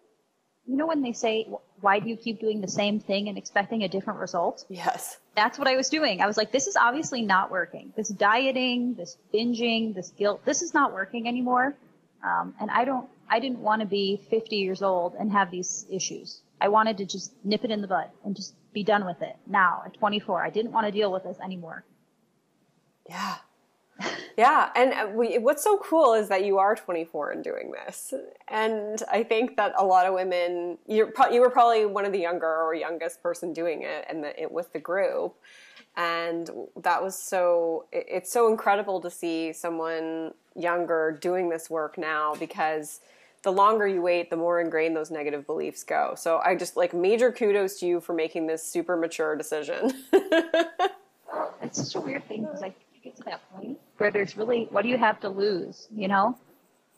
[0.67, 1.49] you know, when they say,
[1.81, 4.65] why do you keep doing the same thing and expecting a different result?
[4.69, 5.19] Yes.
[5.37, 6.21] That's what I was doing.
[6.21, 7.93] I was like, this is obviously not working.
[7.97, 11.77] This dieting, this binging, this guilt, this is not working anymore.
[12.25, 15.87] Um, and I don't, I didn't want to be 50 years old and have these
[15.89, 16.41] issues.
[16.61, 19.37] I wanted to just nip it in the bud and just be done with it
[19.47, 20.45] now at 24.
[20.45, 21.85] I didn't want to deal with this anymore.
[23.09, 23.37] Yeah.
[24.37, 28.15] Yeah, and uh, we, what's so cool is that you are 24 and doing this,
[28.49, 32.19] and I think that a lot of women, you you were probably one of the
[32.19, 35.35] younger or youngest person doing it, and it with the group,
[35.97, 37.87] and that was so.
[37.93, 43.01] It, it's so incredible to see someone younger doing this work now because
[43.43, 46.15] the longer you wait, the more ingrained those negative beliefs go.
[46.17, 49.93] So I just like major kudos to you for making this super mature decision.
[51.63, 54.83] it's such a weird thing because I get to that point where there's really, what
[54.83, 55.89] do you have to lose?
[55.95, 56.39] You know,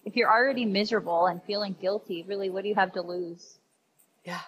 [0.05, 3.59] if you're already miserable and feeling guilty, really, what do you have to lose?
[4.25, 4.41] Yeah.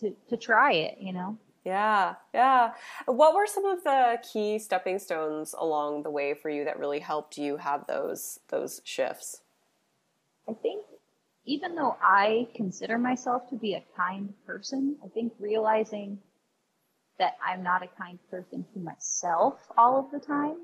[0.00, 1.38] To to try it, you know.
[1.64, 2.72] Yeah, yeah.
[3.06, 6.98] What were some of the key stepping stones along the way for you that really
[6.98, 9.40] helped you have those those shifts?
[10.48, 10.84] I think
[11.46, 16.18] even though I consider myself to be a kind person, I think realizing
[17.18, 20.56] that I'm not a kind person to myself all of the time,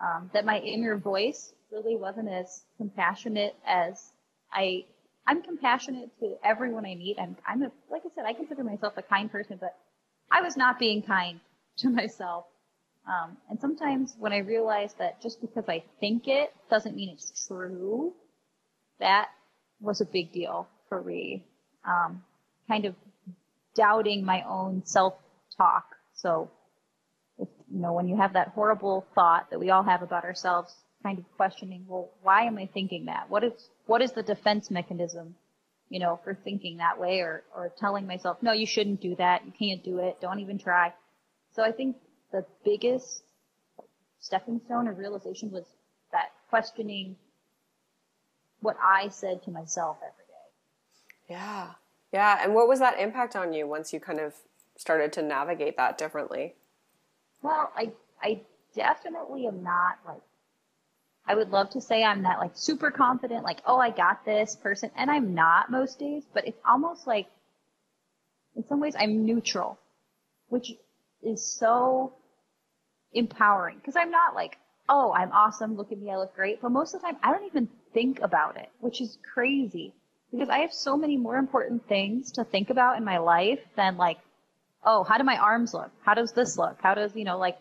[0.00, 4.12] um, that my inner voice really wasn't as compassionate as
[4.52, 4.84] I.
[5.26, 7.16] I'm compassionate to everyone I meet.
[7.18, 9.74] I'm, I'm a, like I said, I consider myself a kind person, but
[10.30, 11.40] I was not being kind
[11.78, 12.44] to myself.
[13.08, 17.46] Um, and sometimes when I realize that just because I think it doesn't mean it's
[17.46, 18.12] true,
[19.00, 19.28] that
[19.80, 21.44] was a big deal for me.
[21.86, 22.22] Um,
[22.68, 22.94] kind of
[23.74, 25.14] doubting my own self
[25.56, 25.84] talk.
[26.14, 26.50] So,
[27.38, 30.74] if, you know, when you have that horrible thought that we all have about ourselves,
[31.02, 33.28] kind of questioning, well, why am I thinking that?
[33.28, 33.52] What is,
[33.86, 35.34] what is the defense mechanism,
[35.90, 39.42] you know, for thinking that way or, or telling myself, no, you shouldn't do that.
[39.44, 40.20] You can't do it.
[40.20, 40.94] Don't even try.
[41.52, 41.96] So I think
[42.32, 43.22] the biggest
[44.20, 45.66] stepping stone or realization was
[46.12, 47.16] that questioning
[48.64, 51.34] what I said to myself every day.
[51.34, 51.68] Yeah.
[52.12, 52.40] Yeah.
[52.42, 54.34] And what was that impact on you once you kind of
[54.76, 56.54] started to navigate that differently?
[57.42, 57.92] Well, I
[58.22, 58.40] I
[58.74, 60.22] definitely am not like
[61.26, 64.56] I would love to say I'm that like super confident, like, oh I got this
[64.56, 67.26] person and I'm not most days, but it's almost like
[68.56, 69.78] in some ways I'm neutral,
[70.48, 70.72] which
[71.22, 72.14] is so
[73.12, 74.58] empowering because I'm not like,
[74.88, 76.60] oh, I'm awesome, look at me, I look great.
[76.60, 79.94] But most of the time I don't even think about it, which is crazy
[80.30, 83.96] because I have so many more important things to think about in my life than
[83.96, 84.18] like,
[84.84, 85.90] oh, how do my arms look?
[86.02, 86.76] How does this look?
[86.82, 87.56] How does, you know, like,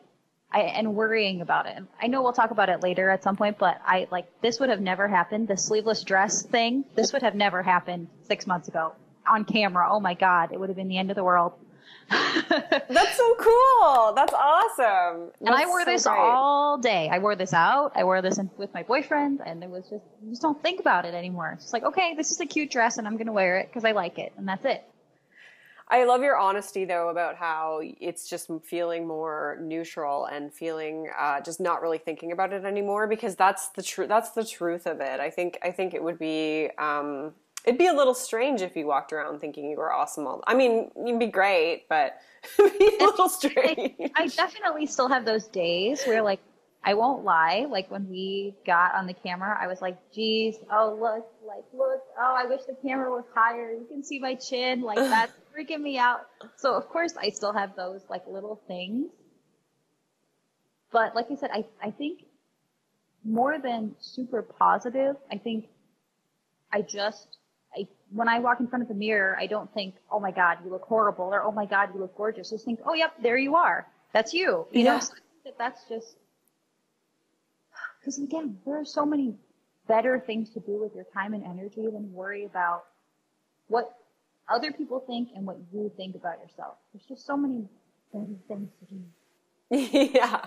[0.51, 1.77] I, and worrying about it.
[2.01, 4.69] I know we'll talk about it later at some point, but I like this would
[4.69, 5.47] have never happened.
[5.47, 8.93] The sleeveless dress thing, this would have never happened six months ago
[9.27, 9.87] on camera.
[9.89, 11.53] Oh my God, it would have been the end of the world.
[12.09, 14.13] That's so cool.
[14.15, 15.31] That's awesome.
[15.39, 16.17] That's and I wore so this great.
[16.17, 17.09] all day.
[17.11, 17.91] I wore this out.
[17.95, 20.79] I wore this in, with my boyfriend, and it was just you just don't think
[20.79, 21.53] about it anymore.
[21.53, 23.85] It's just like okay, this is a cute dress, and I'm gonna wear it because
[23.85, 24.83] I like it, and that's it.
[25.87, 31.41] I love your honesty though about how it's just feeling more neutral and feeling uh,
[31.41, 34.09] just not really thinking about it anymore because that's the truth.
[34.09, 35.19] That's the truth of it.
[35.19, 37.33] I think I think it would be um,
[37.65, 40.43] It'd be a little strange if you walked around thinking you were awesome all.
[40.45, 42.17] I mean, you'd be great, but
[42.59, 43.93] it'd be a little strange.
[44.15, 46.41] I, I definitely still have those days where, like,
[46.85, 47.65] I won't lie.
[47.69, 52.01] Like when we got on the camera, I was like, "Geez, oh look, like look,
[52.19, 53.71] oh I wish the camera was higher.
[53.71, 54.81] You can see my chin.
[54.81, 56.27] Like that's freaking me out."
[56.57, 59.11] So of course I still have those like little things.
[60.91, 62.25] But like I said, I I think
[63.23, 65.69] more than super positive, I think
[66.71, 67.37] I just
[68.13, 70.69] when I walk in front of the mirror, I don't think, oh my God, you
[70.69, 72.51] look horrible, or oh my God, you look gorgeous.
[72.51, 73.87] I just think, oh, yep, there you are.
[74.13, 74.67] That's you.
[74.71, 74.93] You yeah.
[74.93, 75.13] know, so
[75.45, 76.15] that that's just,
[77.99, 79.35] because again, there are so many
[79.87, 82.83] better things to do with your time and energy than worry about
[83.67, 83.97] what
[84.47, 86.75] other people think and what you think about yourself.
[86.93, 87.67] There's just so many
[88.13, 89.01] better things to do.
[90.13, 90.45] yeah.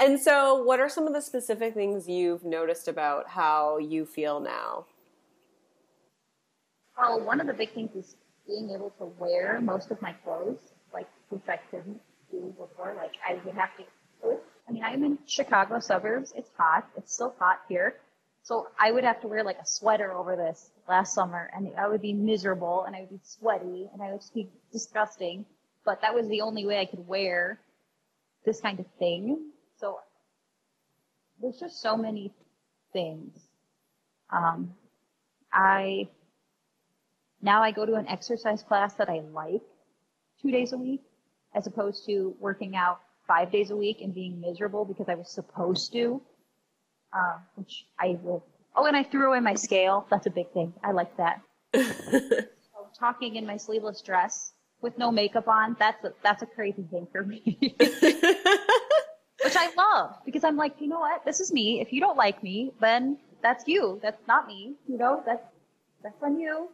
[0.00, 4.38] And so, what are some of the specific things you've noticed about how you feel
[4.38, 4.86] now?
[7.00, 8.14] Well, one of the big things is
[8.46, 10.60] being able to wear most of my clothes,
[10.92, 12.00] like which I couldn't
[12.30, 12.94] do before.
[12.94, 14.36] Like I would have to.
[14.68, 16.34] I mean, I'm in Chicago suburbs.
[16.36, 16.86] It's hot.
[16.96, 17.96] It's still hot here.
[18.42, 21.88] So I would have to wear like a sweater over this last summer, and I
[21.88, 25.46] would be miserable, and I would be sweaty, and I would be disgusting.
[25.86, 27.58] But that was the only way I could wear
[28.44, 29.50] this kind of thing.
[29.78, 30.00] So
[31.40, 32.34] there's just so many
[32.92, 33.40] things.
[34.30, 34.74] Um,
[35.52, 36.08] I
[37.42, 39.62] now I go to an exercise class that I like
[40.42, 41.02] two days a week,
[41.54, 45.30] as opposed to working out five days a week and being miserable because I was
[45.30, 46.20] supposed to.
[47.12, 48.44] Uh, which I will.
[48.76, 50.06] Oh, and I threw away my scale.
[50.10, 50.72] That's a big thing.
[50.84, 51.40] I like that.
[51.74, 51.80] so,
[52.98, 57.08] talking in my sleeveless dress with no makeup on, that's a, that's a crazy thing
[57.10, 57.42] for me.
[59.44, 61.24] Which I love because I'm like, you know what?
[61.24, 61.80] This is me.
[61.80, 63.98] If you don't like me, then that's you.
[64.02, 64.74] That's not me.
[64.86, 65.42] You know, that's,
[66.02, 66.68] that's on you.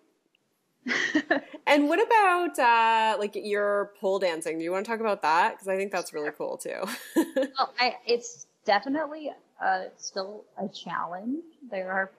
[1.66, 4.58] and what about uh, like your pole dancing?
[4.58, 5.54] Do you want to talk about that?
[5.54, 6.82] Because I think that's really cool too.
[7.16, 9.32] well, I, it's definitely
[9.62, 11.42] uh, still a challenge.
[11.70, 12.10] There are,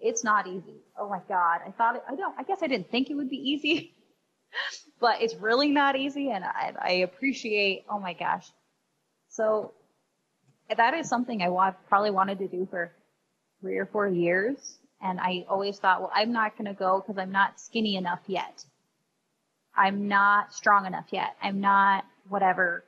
[0.00, 0.80] it's not easy.
[0.98, 1.60] Oh my God.
[1.66, 3.94] I thought, it, I don't, I guess I didn't think it would be easy,
[5.00, 6.30] but it's really not easy.
[6.30, 8.46] And I, I appreciate, oh my gosh.
[9.30, 9.72] So
[10.74, 12.92] that is something I want, probably wanted to do for
[13.60, 14.78] three or four years.
[15.02, 18.20] And I always thought, well, I'm not going to go because I'm not skinny enough
[18.26, 18.64] yet.
[19.76, 21.36] I'm not strong enough yet.
[21.42, 22.84] I'm not whatever.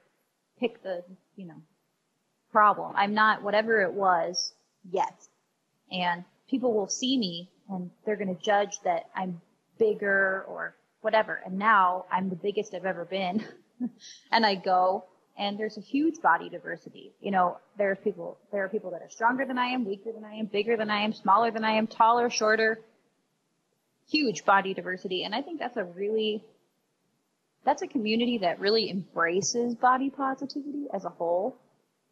[0.59, 1.05] Pick the,
[1.37, 1.63] you know,
[2.51, 2.95] problem.
[2.97, 4.53] I'm not whatever it was
[4.91, 5.15] yet.
[5.93, 9.41] And people will see me and they're going to judge that I'm
[9.79, 11.41] bigger or whatever.
[11.45, 13.45] And now I'm the biggest I've ever been.
[14.33, 15.05] and I go
[15.39, 17.13] and there's a huge body diversity.
[17.21, 20.25] You know, there's people, there are people that are stronger than I am, weaker than
[20.25, 22.81] I am, bigger than I am, smaller than I am, taller, shorter,
[24.11, 25.25] huge body diversity.
[25.25, 26.43] And I think that's a really,
[27.65, 31.59] that's a community that really embraces body positivity as a whole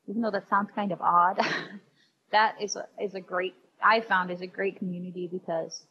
[0.09, 1.39] even though that sounds kind of odd,
[2.33, 5.85] that is a, is a great, I found is a great community because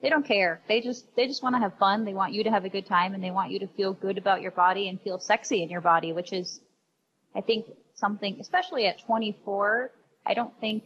[0.00, 0.60] they don't care.
[0.68, 2.04] They just, they just want to have fun.
[2.04, 4.16] They want you to have a good time and they want you to feel good
[4.16, 6.60] about your body and feel sexy in your body, which is,
[7.34, 9.90] I think something, especially at 24,
[10.24, 10.84] I don't think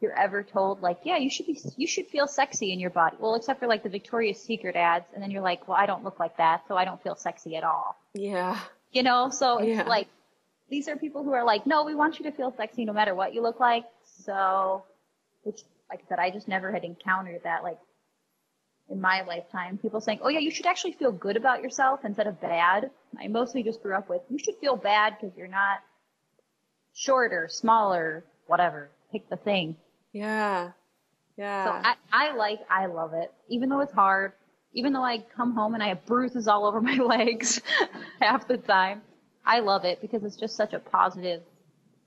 [0.00, 3.16] you're ever told like, yeah, you should be, you should feel sexy in your body.
[3.18, 5.06] Well, except for like the Victoria's Secret ads.
[5.12, 6.62] And then you're like, well, I don't look like that.
[6.68, 7.96] So I don't feel sexy at all.
[8.14, 8.60] Yeah.
[8.92, 9.80] You know, so yeah.
[9.80, 10.08] it's like,
[10.68, 13.14] these are people who are like, no, we want you to feel sexy no matter
[13.14, 13.84] what you look like.
[14.24, 14.84] So,
[15.42, 17.78] which, like I said, I just never had encountered that, like,
[18.88, 19.78] in my lifetime.
[19.78, 22.90] People saying, oh yeah, you should actually feel good about yourself instead of bad.
[23.20, 25.78] I mostly just grew up with, you should feel bad because you're not
[26.94, 28.90] shorter, smaller, whatever.
[29.12, 29.76] Pick the thing.
[30.12, 30.70] Yeah.
[31.36, 31.64] Yeah.
[31.64, 33.32] So I, I like, I love it.
[33.48, 34.32] Even though it's hard,
[34.72, 37.60] even though I come home and I have bruises all over my legs
[38.20, 39.02] half the time.
[39.44, 41.42] I love it because it's just such a positive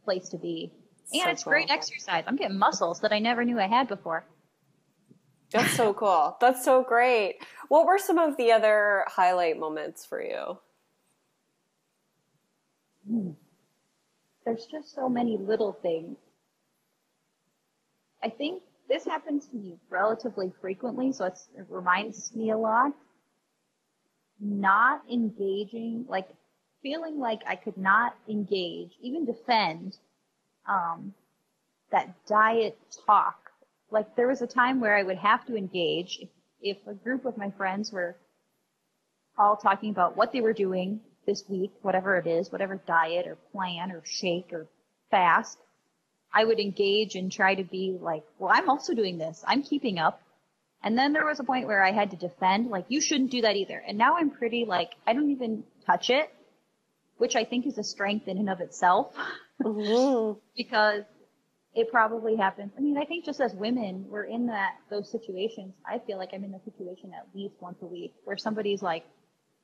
[0.04, 0.74] place to be.
[1.12, 1.52] And so it's cool.
[1.52, 2.24] great exercise.
[2.28, 4.26] I'm getting muscles that I never knew I had before.
[5.52, 6.38] That's so cool.
[6.40, 7.38] That's so great.
[7.70, 10.60] What were some of the other highlight moments for you?
[13.10, 13.32] Hmm.
[14.46, 16.18] There's just so many little things.
[18.24, 21.38] I think this happens to me relatively frequently, so it
[21.70, 22.92] reminds me a lot.
[24.40, 26.30] Not engaging, like
[26.82, 29.98] feeling like I could not engage, even defend,
[30.68, 31.14] um,
[31.92, 33.52] that diet talk.
[33.92, 36.30] Like there was a time where I would have to engage if,
[36.62, 38.16] if a group of my friends were
[39.38, 43.38] all talking about what they were doing this week, whatever it is, whatever diet or
[43.52, 44.68] plan or shake or
[45.10, 45.58] fast,
[46.34, 49.44] I would engage and try to be like, well, I'm also doing this.
[49.48, 50.22] I'm keeping up.
[50.84, 53.42] And then there was a point where I had to defend, like, you shouldn't do
[53.42, 53.82] that either.
[53.86, 56.32] And now I'm pretty like, I don't even touch it
[57.20, 59.14] which I think is a strength in and of itself.
[59.62, 60.40] Mm-hmm.
[60.58, 61.04] because
[61.76, 62.72] it probably happens.
[62.78, 65.74] I mean, I think just as women, we're in that, those situations.
[65.86, 69.06] I feel like I'm in the situation at least once a week where somebody's like,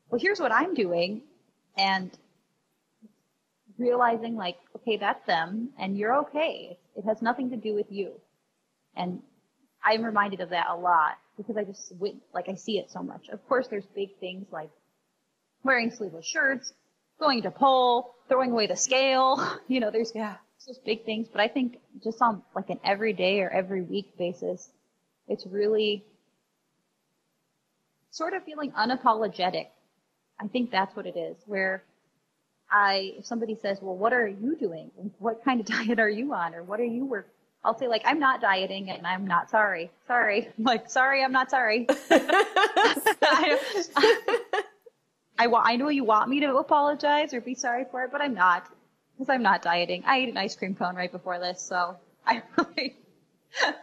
[0.10, 1.24] well, here's what I'm doing.
[1.78, 2.12] And
[3.78, 6.78] realizing like, okay, that's them and you're okay.
[6.96, 8.12] It has nothing to do with you.
[8.96, 9.22] And
[9.84, 11.94] I'm reminded of that a lot because I just,
[12.34, 13.30] like, I see it so much.
[13.30, 14.70] Of course, there's big things like
[15.64, 16.72] wearing sleeveless shirts,
[17.20, 19.60] going to pole, throwing away the scale.
[19.68, 20.36] You know, there's yeah.
[20.68, 24.70] those big things, but I think just on like an everyday or every week basis,
[25.28, 26.04] it's really
[28.12, 29.68] sort of feeling unapologetic.
[30.40, 31.36] I think that's what it is.
[31.48, 31.84] Where
[32.70, 34.92] I, if somebody says, "Well, what are you doing?
[35.20, 37.28] What kind of diet are you on, or what are you work?"
[37.64, 39.92] I'll say like, "I'm not dieting, and I'm not sorry.
[40.08, 43.60] Sorry, I'm like sorry, I'm not sorry." I,
[43.96, 44.62] I,
[45.38, 45.68] I want.
[45.68, 48.70] I know you want me to apologize or be sorry for it, but I'm not
[49.14, 50.04] because I'm not dieting.
[50.06, 52.96] I ate an ice cream cone right before this, so I really.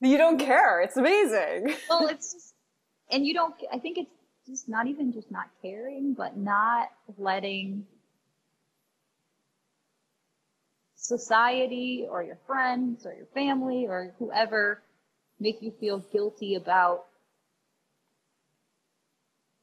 [0.00, 0.80] you don't care.
[0.82, 1.74] It's amazing.
[1.88, 2.54] well, it's just,
[3.10, 3.54] and you don't.
[3.72, 4.10] I think it's
[4.46, 6.88] just not even just not caring, but not
[7.18, 7.86] letting
[10.96, 14.82] society or your friends or your family or whoever
[15.40, 17.06] make you feel guilty about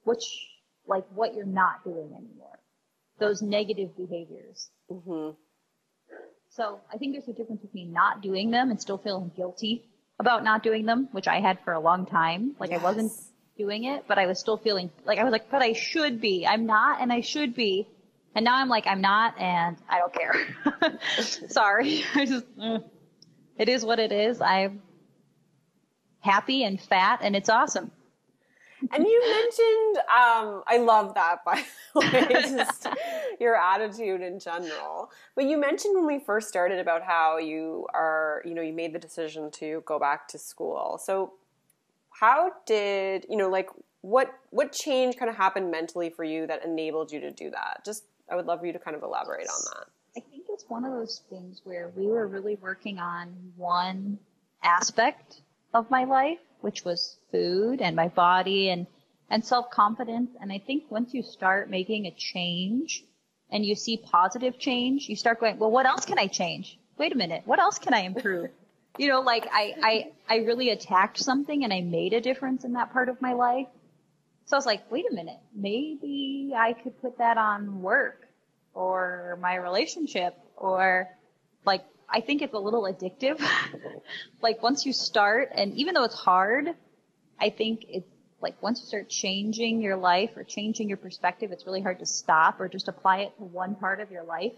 [0.07, 0.25] which
[0.87, 2.59] like what you're not doing anymore.
[3.19, 4.69] Those negative behaviors.
[4.89, 5.31] Hmm
[6.49, 9.83] so i think there's a difference between not doing them and still feeling guilty
[10.19, 12.55] about not doing them which i had for a long time.
[12.59, 13.11] Like i wasn't
[13.57, 16.45] doing it but i was still feeling like i was like but i should be.
[16.47, 17.87] I'm not and i should be.
[18.35, 20.99] And now i'm like i'm not and i don't care.
[21.49, 22.03] Sorry.
[22.15, 22.79] I just uh,
[23.57, 24.41] it is what it is.
[24.41, 24.81] I'm
[26.19, 27.91] happy and fat and it's awesome
[28.91, 31.63] And you mentioned, um, I love that by
[31.93, 32.87] the way, just
[33.39, 35.09] your attitude in general.
[35.35, 38.93] But you mentioned when we first started about how you are, you know, you made
[38.93, 40.99] the decision to go back to school.
[41.03, 41.33] So
[42.19, 43.69] how did, you know, like
[44.01, 47.83] what what change kind of happened mentally for you that enabled you to do that?
[47.83, 49.87] Just I would love for you to kind of elaborate on that.
[50.17, 54.17] I think it's one of those things where we were really working on one
[54.63, 55.41] aspect
[55.73, 58.87] of my life, which was food and my body and,
[59.29, 60.31] and self-confidence.
[60.41, 63.03] And I think once you start making a change
[63.49, 66.77] and you see positive change, you start going, well, what else can I change?
[66.97, 67.43] Wait a minute.
[67.45, 68.49] What else can I improve?
[68.97, 72.73] you know, like I, I, I really attacked something and I made a difference in
[72.73, 73.67] that part of my life.
[74.45, 78.27] So I was like, wait a minute, maybe I could put that on work
[78.73, 81.09] or my relationship or
[81.65, 83.41] like I think it's a little addictive.
[84.41, 86.69] like once you start and even though it's hard,
[87.39, 88.09] I think it's
[88.41, 92.05] like once you start changing your life or changing your perspective, it's really hard to
[92.05, 94.53] stop or just apply it to one part of your life.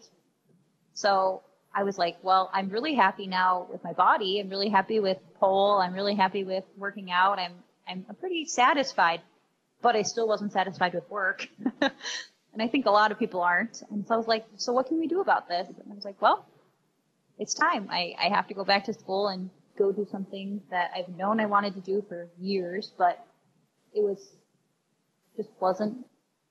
[0.93, 1.43] So
[1.73, 4.39] I was like, well, I'm really happy now with my body.
[4.39, 5.80] I'm really happy with pole.
[5.81, 7.39] I'm really happy with working out.
[7.39, 7.53] I'm
[7.88, 9.21] I'm pretty satisfied,
[9.81, 11.47] but I still wasn't satisfied with work.
[11.81, 13.81] and I think a lot of people aren't.
[13.89, 15.67] And so I was like, so what can we do about this?
[15.67, 16.45] And I was like, well,
[17.40, 17.88] it's time.
[17.90, 21.40] I, I have to go back to school and go do something that I've known
[21.40, 23.26] I wanted to do for years, but
[23.94, 24.20] it was
[25.38, 26.06] just wasn't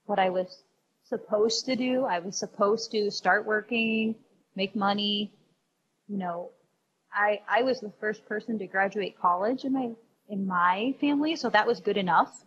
[0.06, 0.62] what I was
[1.05, 2.05] supposed to do.
[2.05, 4.15] I was supposed to start working,
[4.56, 5.31] make money.
[6.09, 6.51] You know,
[7.12, 9.90] I I was the first person to graduate college in my
[10.31, 12.44] in my family, so that was good enough.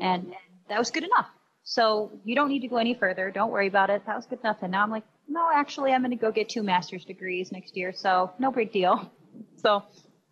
[0.00, 0.34] And, and
[0.68, 1.28] that was good enough.
[1.64, 3.30] So you don't need to go any further.
[3.30, 4.02] Don't worry about it.
[4.06, 4.58] That was good enough.
[4.62, 7.76] And now I'm like, no, actually, I'm going to go get two master's degrees next
[7.76, 7.92] year.
[7.92, 9.10] So no big deal.
[9.58, 9.82] So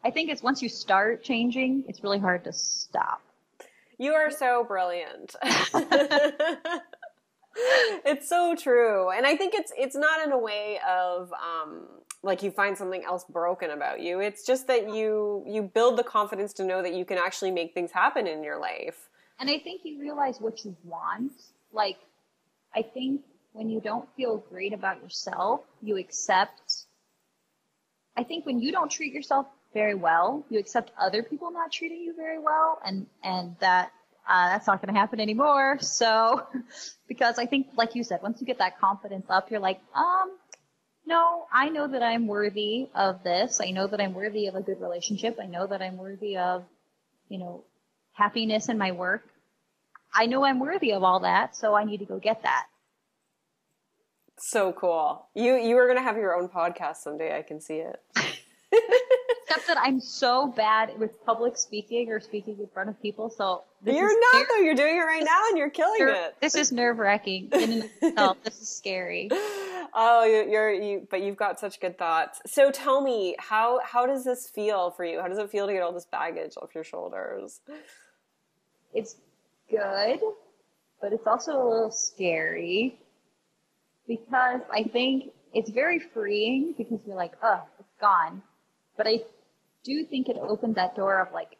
[0.03, 3.21] I think it's once you start changing, it's really hard to stop.
[3.99, 5.35] You are so brilliant.
[8.05, 9.11] it's so true.
[9.11, 11.87] And I think it's it's not in a way of um
[12.23, 14.21] like you find something else broken about you.
[14.21, 17.75] It's just that you you build the confidence to know that you can actually make
[17.75, 19.09] things happen in your life.
[19.39, 21.33] And I think you realize what you want.
[21.73, 21.99] Like,
[22.75, 23.23] I think
[23.55, 26.87] when you don't feel great about yourself, you accept.
[28.17, 32.03] I think when you don't treat yourself very well, you accept other people not treating
[32.03, 33.93] you very well, and and that
[34.29, 35.79] uh, that's not going to happen anymore.
[35.83, 36.47] So,
[37.09, 40.37] because I think, like you said, once you get that confidence up, you're like, um,
[41.07, 43.61] no, I know that I'm worthy of this.
[43.61, 45.39] I know that I'm worthy of a good relationship.
[45.41, 46.65] I know that I'm worthy of,
[47.29, 47.63] you know,
[48.15, 49.23] happiness in my work.
[50.13, 52.67] I know I'm worthy of all that, so I need to go get that.
[54.39, 55.27] So cool.
[55.35, 57.37] You you are going to have your own podcast someday.
[57.39, 58.01] I can see it.
[59.47, 63.31] Except that I'm so bad with public speaking or speaking in front of people.
[63.31, 64.47] So this You're not scary.
[64.49, 64.65] though.
[64.65, 66.35] You're doing it right now and you're killing Ner- it.
[66.41, 68.37] This is nerve wracking in and of itself.
[68.43, 69.29] This is scary.
[69.95, 72.41] Oh, you- you're you, but you've got such good thoughts.
[72.47, 75.21] So tell me, how how does this feel for you?
[75.21, 77.61] How does it feel to get all this baggage off your shoulders?
[78.93, 79.15] It's
[79.71, 80.19] good,
[81.01, 82.99] but it's also a little scary
[84.07, 88.43] because I think it's very freeing because you're like, oh, it's gone.
[88.97, 89.21] But I
[89.85, 91.57] do think it opened that door of like,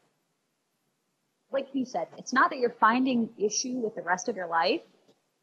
[1.53, 4.81] like you said, it's not that you're finding issue with the rest of your life,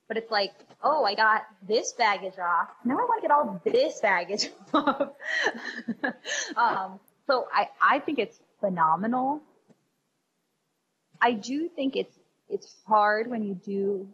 [0.07, 0.51] but it's like,
[0.83, 2.69] oh, I got this baggage off.
[2.83, 5.09] Now I want to get all this baggage off.
[6.57, 9.41] um, so I, I think it's phenomenal
[11.21, 12.17] I do think it's
[12.49, 14.09] it's hard when you do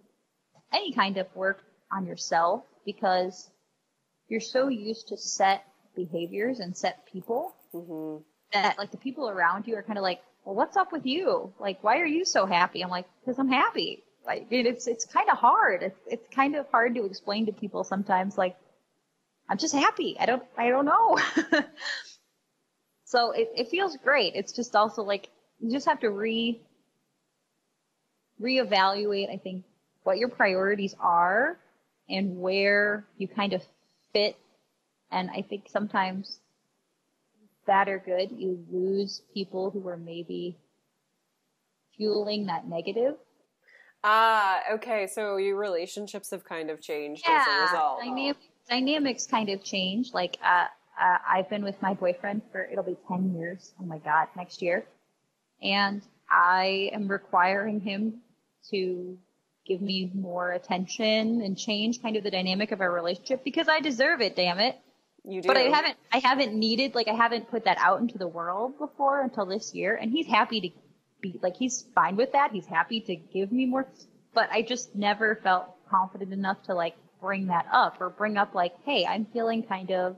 [0.74, 3.52] any kind of work on yourself because
[4.30, 5.66] you're so used to set
[5.96, 8.24] behaviors and set people Mm-hmm.
[8.54, 11.54] that like the people around you are kind of like, well, what's up with you?
[11.60, 12.82] Like, why are you so happy?
[12.82, 14.04] I'm like, because I'm happy.
[14.26, 15.84] Like, it's it's kind of hard.
[15.84, 18.38] It's it's kind of hard to explain to people sometimes.
[18.38, 18.56] Like,
[19.50, 20.16] I'm just happy.
[20.20, 21.18] I don't I don't know.
[23.06, 24.34] so it it feels great.
[24.36, 26.62] It's just also like you just have to re
[28.42, 29.30] reevaluate.
[29.30, 29.66] I think
[30.04, 31.58] what your priorities are
[32.10, 33.64] and where you kind of
[34.14, 34.38] fit.
[35.12, 36.40] And I think sometimes
[37.66, 40.58] bad or good, you lose people who are maybe
[41.96, 43.16] fueling that negative.
[44.04, 45.08] Ah, okay.
[45.08, 48.00] So your relationships have kind of changed as a result.
[48.02, 48.38] Dynamic,
[48.70, 50.14] dynamics kind of change.
[50.14, 50.66] Like, uh,
[51.00, 53.74] uh, I've been with my boyfriend for, it'll be 10 years.
[53.82, 54.86] Oh my God, next year.
[55.62, 58.22] And I am requiring him
[58.72, 59.18] to
[59.68, 63.80] give me more attention and change kind of the dynamic of our relationship because I
[63.82, 64.78] deserve it, damn it.
[65.24, 65.48] You do.
[65.48, 68.78] But I haven't, I haven't needed, like, I haven't put that out into the world
[68.80, 69.96] before until this year.
[69.96, 70.70] And he's happy to
[71.22, 72.52] be, like, he's fine with that.
[72.52, 73.88] He's happy to give me more.
[74.34, 78.56] But I just never felt confident enough to, like, bring that up or bring up,
[78.56, 80.16] like, hey, I'm feeling kind of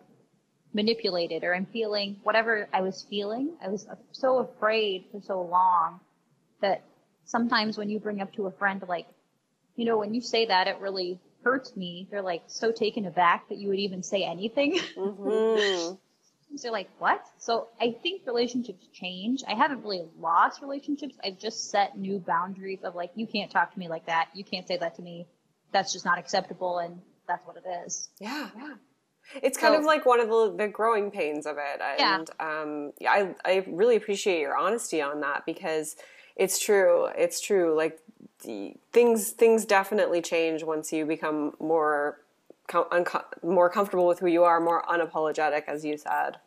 [0.74, 3.58] manipulated or I'm feeling whatever I was feeling.
[3.66, 6.02] I was so afraid for so long
[6.62, 6.84] that
[7.26, 9.08] sometimes when you bring up to a friend, like,
[9.80, 12.07] you know, when you say that, it really hurts me.
[12.11, 14.77] They're like so taken aback that you would even say anything.
[14.97, 15.95] Mm-hmm.
[16.57, 17.23] so like, what?
[17.38, 19.41] So I think relationships change.
[19.47, 21.15] I haven't really lost relationships.
[21.23, 24.30] I've just set new boundaries of like, you can't talk to me like that.
[24.34, 25.27] You can't say that to me.
[25.72, 26.80] That's just not acceptable.
[26.80, 28.10] And that's what it is.
[28.19, 28.49] Yeah.
[28.57, 28.73] Yeah.
[29.41, 31.81] It's kind So- of like one of the, the growing pains of it.
[31.99, 32.15] Yeah.
[32.19, 35.95] And um, I, I really appreciate your honesty on that because
[36.35, 37.06] it's true.
[37.18, 37.77] It's true.
[37.77, 37.99] Like
[38.40, 42.20] things things definitely change once you become more
[42.68, 46.38] com- unco- more comfortable with who you are, more unapologetic, as you said.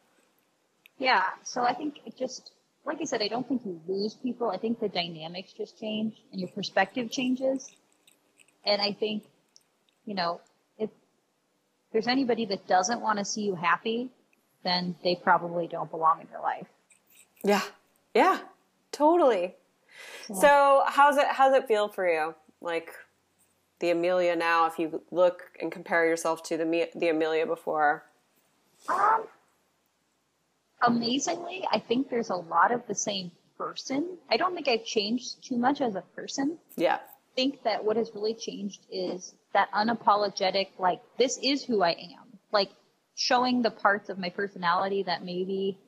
[0.99, 1.25] Yeah.
[1.43, 2.53] So I think it just,
[2.87, 4.51] like I said, I don't think you lose people.
[4.51, 7.71] I think the dynamics just change and your perspective changes.
[8.65, 9.25] And I think,
[10.07, 10.41] you know,
[10.79, 10.91] if
[11.93, 14.11] there's anybody that doesn't want to see you happy,
[14.63, 16.69] then they probably don't belong in your life.
[17.43, 17.63] Yeah.
[18.15, 18.39] Yeah.
[18.93, 19.57] Totally.
[20.27, 22.35] So how's it how's it feel for you?
[22.61, 22.95] Like
[23.81, 28.05] the Amelia now, if you look and compare yourself to the the Amelia before.
[28.89, 29.27] Um,
[30.83, 34.19] amazingly, I think there's a lot of the same person.
[34.31, 36.59] I don't think I've changed too much as a person.
[36.77, 36.97] Yeah.
[36.97, 41.91] I think that what has really changed is that unapologetic, like, this is who I
[41.91, 42.39] am.
[42.51, 42.71] Like,
[43.15, 45.79] showing the parts of my personality that maybe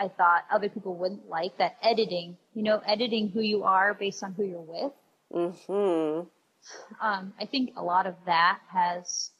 [0.00, 4.24] I thought other people wouldn't like, that editing, you know, editing who you are based
[4.24, 4.92] on who you're with.
[5.32, 6.26] Mhm.
[7.00, 9.30] Um, I think a lot of that has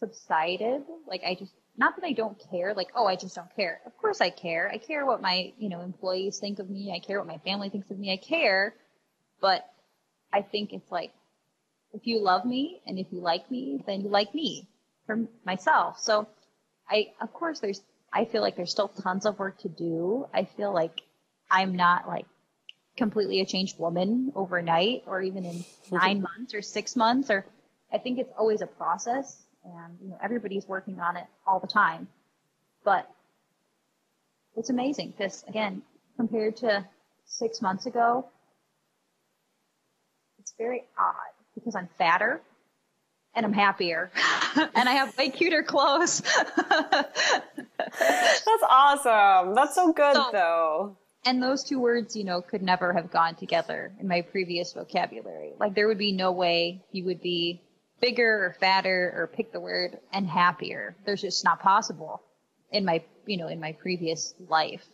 [0.00, 0.84] subsided.
[1.06, 3.80] Like I just, not that I don't care, like, oh, I just don't care.
[3.86, 4.70] Of course I care.
[4.70, 6.92] I care what my, you know, employees think of me.
[6.94, 8.12] I care what my family thinks of me.
[8.12, 8.74] I care.
[9.40, 9.68] But
[10.32, 11.12] I think it's like,
[11.92, 14.66] if you love me and if you like me, then you like me
[15.06, 15.98] for myself.
[15.98, 16.26] So
[16.88, 17.82] I, of course there's,
[18.12, 20.26] I feel like there's still tons of work to do.
[20.34, 21.00] I feel like
[21.50, 22.26] I'm not like
[22.96, 27.46] completely a changed woman overnight or even in nine months or six months or
[27.92, 31.66] I think it's always a process and you know everybody's working on it all the
[31.66, 32.08] time.
[32.84, 33.08] But
[34.56, 35.82] it's amazing because again,
[36.16, 36.84] compared to
[37.24, 38.26] six months ago,
[40.38, 41.14] it's very odd
[41.54, 42.42] because I'm fatter
[43.34, 44.10] and I'm happier
[44.56, 46.20] and I have way cuter clothes.
[47.98, 49.54] That's awesome.
[49.54, 50.96] That's so good So- though.
[51.24, 55.52] and those two words, you know, could never have gone together in my previous vocabulary.
[55.58, 57.60] Like there would be no way you would be
[58.00, 60.96] bigger or fatter or pick the word and happier.
[61.06, 62.20] There's just not possible
[62.70, 64.84] in my, you know, in my previous life.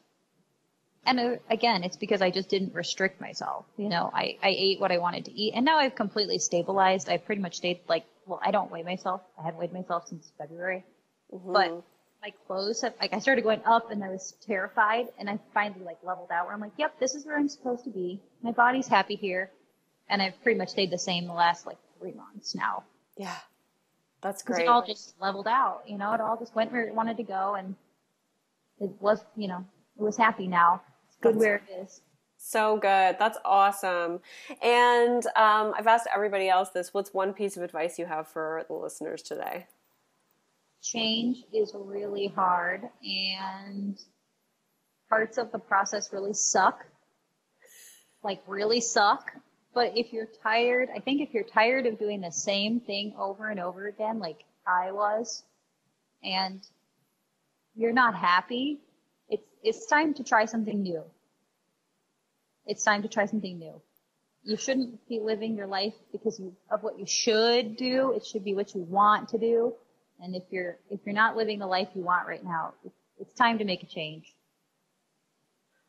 [1.07, 3.65] And uh, again, it's because I just didn't restrict myself.
[3.79, 7.09] You know, I, I ate what I wanted to eat and now I've completely stabilized.
[7.09, 9.23] I've pretty much stayed like, well, I don't weigh myself.
[9.39, 10.85] I haven't weighed myself since February,
[11.33, 11.53] mm-hmm.
[11.53, 11.83] but
[12.23, 15.85] my clothes have like I started going up and I was terrified and I finally
[15.85, 18.21] like leveled out where I'm like, yep, this is where I'm supposed to be.
[18.43, 19.51] My body's happy here.
[20.11, 22.85] And I've pretty much stayed the same the last like three months now.
[23.17, 23.37] Yeah.
[24.23, 24.63] That's great.
[24.63, 27.23] it all just leveled out, you know, it all just went where it wanted to
[27.23, 27.77] go and
[28.81, 29.65] it was, you know,
[29.97, 30.83] it was happy now.
[31.09, 32.01] It's good That's- where it is.
[32.39, 33.17] So good.
[33.19, 34.21] That's awesome.
[34.63, 36.95] And um, I've asked everybody else this.
[36.95, 39.67] What's one piece of advice you have for the listeners today?
[40.83, 43.99] change is really hard and
[45.09, 46.85] parts of the process really suck.
[48.23, 49.33] like really suck.
[49.75, 53.49] But if you're tired, I think if you're tired of doing the same thing over
[53.49, 55.45] and over again, like I was,
[56.23, 56.61] and
[57.77, 58.81] you're not happy,
[59.29, 61.05] it's it's time to try something new.
[62.69, 63.81] It's time to try something new.
[64.45, 68.13] You shouldn't be living your life because you, of what you should do.
[68.13, 69.75] It should be what you want to do.
[70.21, 72.75] And if you're if you're not living the life you want right now,
[73.19, 74.33] it's time to make a change.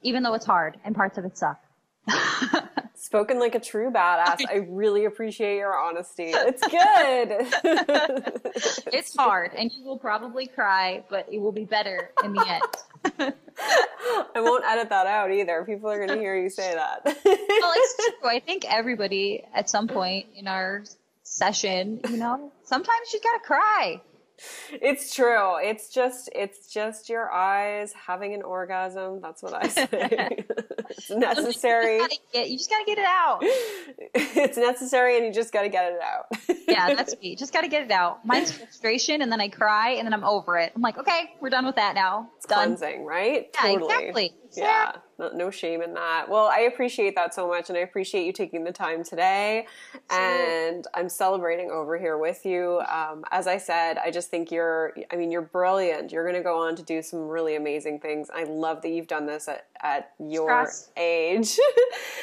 [0.01, 1.59] Even though it's hard and parts of it suck.
[2.99, 4.41] Spoken like a true badass.
[4.49, 6.33] I really appreciate your honesty.
[6.49, 7.47] It's good.
[8.93, 13.33] it's hard and you will probably cry, but it will be better in the end.
[14.35, 15.63] I won't edit that out either.
[15.63, 17.01] People are going to hear you say that.
[17.05, 18.29] well, it's true.
[18.29, 20.83] I think everybody at some point in our
[21.23, 24.01] session, you know, sometimes you got to cry
[24.71, 25.57] it's true.
[25.57, 29.19] It's just it's just your eyes having an orgasm.
[29.21, 29.87] That's what I say.
[30.89, 31.97] it's necessary.
[31.97, 33.39] You, get, you just gotta get it out.
[34.13, 36.25] it's necessary, and you just gotta get it out.
[36.67, 37.35] yeah, that's me.
[37.35, 38.25] Just gotta get it out.
[38.25, 40.71] Mine's frustration, and then I cry, and then I'm over it.
[40.75, 42.29] I'm like, okay, we're done with that now.
[42.37, 42.75] It's done.
[42.77, 43.49] cleansing, right?
[43.53, 43.93] Yeah, totally.
[43.93, 44.33] exactly.
[44.55, 46.27] Yeah, no, no, shame in that.
[46.29, 49.67] Well, I appreciate that so much, and I appreciate you taking the time today.
[50.09, 52.81] And I'm celebrating over here with you.
[52.89, 56.13] Um, as I said, I just think you're, I mean, you're brilliant.
[56.13, 58.29] You're going to go on to do some really amazing things.
[58.33, 60.89] I love that you've done this at, at your Stress.
[60.95, 61.59] age.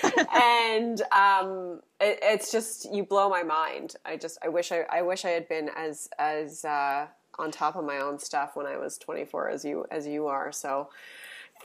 [0.35, 3.97] and um, it, it's just, you blow my mind.
[4.07, 7.09] I just, I wish I, I wish I had been as, as, uh,
[7.39, 10.51] on top of my own stuff when I was 24 as you, as you are.
[10.51, 10.89] So,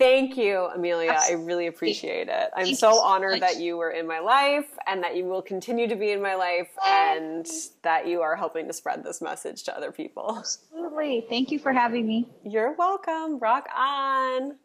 [0.02, 1.11] Thank you, Amelia.
[1.11, 1.44] Absolutely.
[1.44, 2.49] I really appreciate it.
[2.56, 5.44] I'm Thank so honored so that you were in my life and that you will
[5.44, 7.48] continue to be in my life and
[7.84, 10.38] that you are helping to spread this message to other people.
[10.40, 11.23] Absolutely.
[11.30, 12.28] Thank you for having me.
[12.44, 13.38] You're welcome.
[13.38, 14.56] Rock on.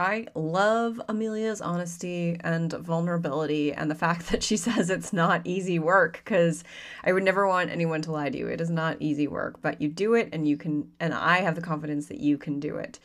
[0.00, 5.78] I love Amelia's honesty and vulnerability and the fact that she says it's not easy
[5.78, 6.64] work because
[7.04, 8.46] I would never want anyone to lie to you.
[8.46, 11.54] It is not easy work, but you do it and you can, and I have
[11.54, 12.98] the confidence that you can do it.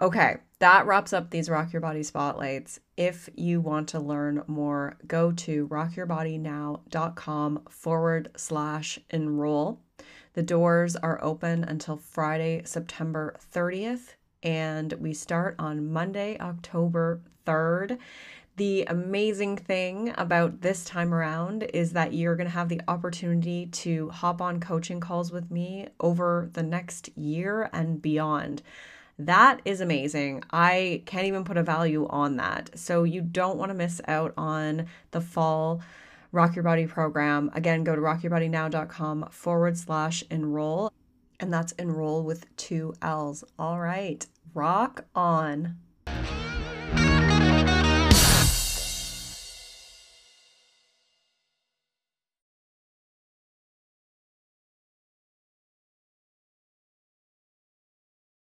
[0.00, 2.78] Okay, that wraps up these Rock Your Body spotlights.
[2.96, 9.80] If you want to learn more, go to rockyourbodynow.com forward slash enroll.
[10.34, 17.98] The doors are open until Friday, September 30th and we start on Monday, October 3rd.
[18.56, 23.66] The amazing thing about this time around is that you're going to have the opportunity
[23.66, 28.62] to hop on coaching calls with me over the next year and beyond.
[29.18, 30.44] That is amazing.
[30.50, 32.78] I can't even put a value on that.
[32.78, 35.80] So you don't want to miss out on the fall
[36.32, 37.50] Rock Your Body program.
[37.54, 40.92] Again, go to rockyourbodynow.com forward slash enroll
[41.40, 43.42] and that's enroll with two L's.
[43.58, 45.76] All right, rock on.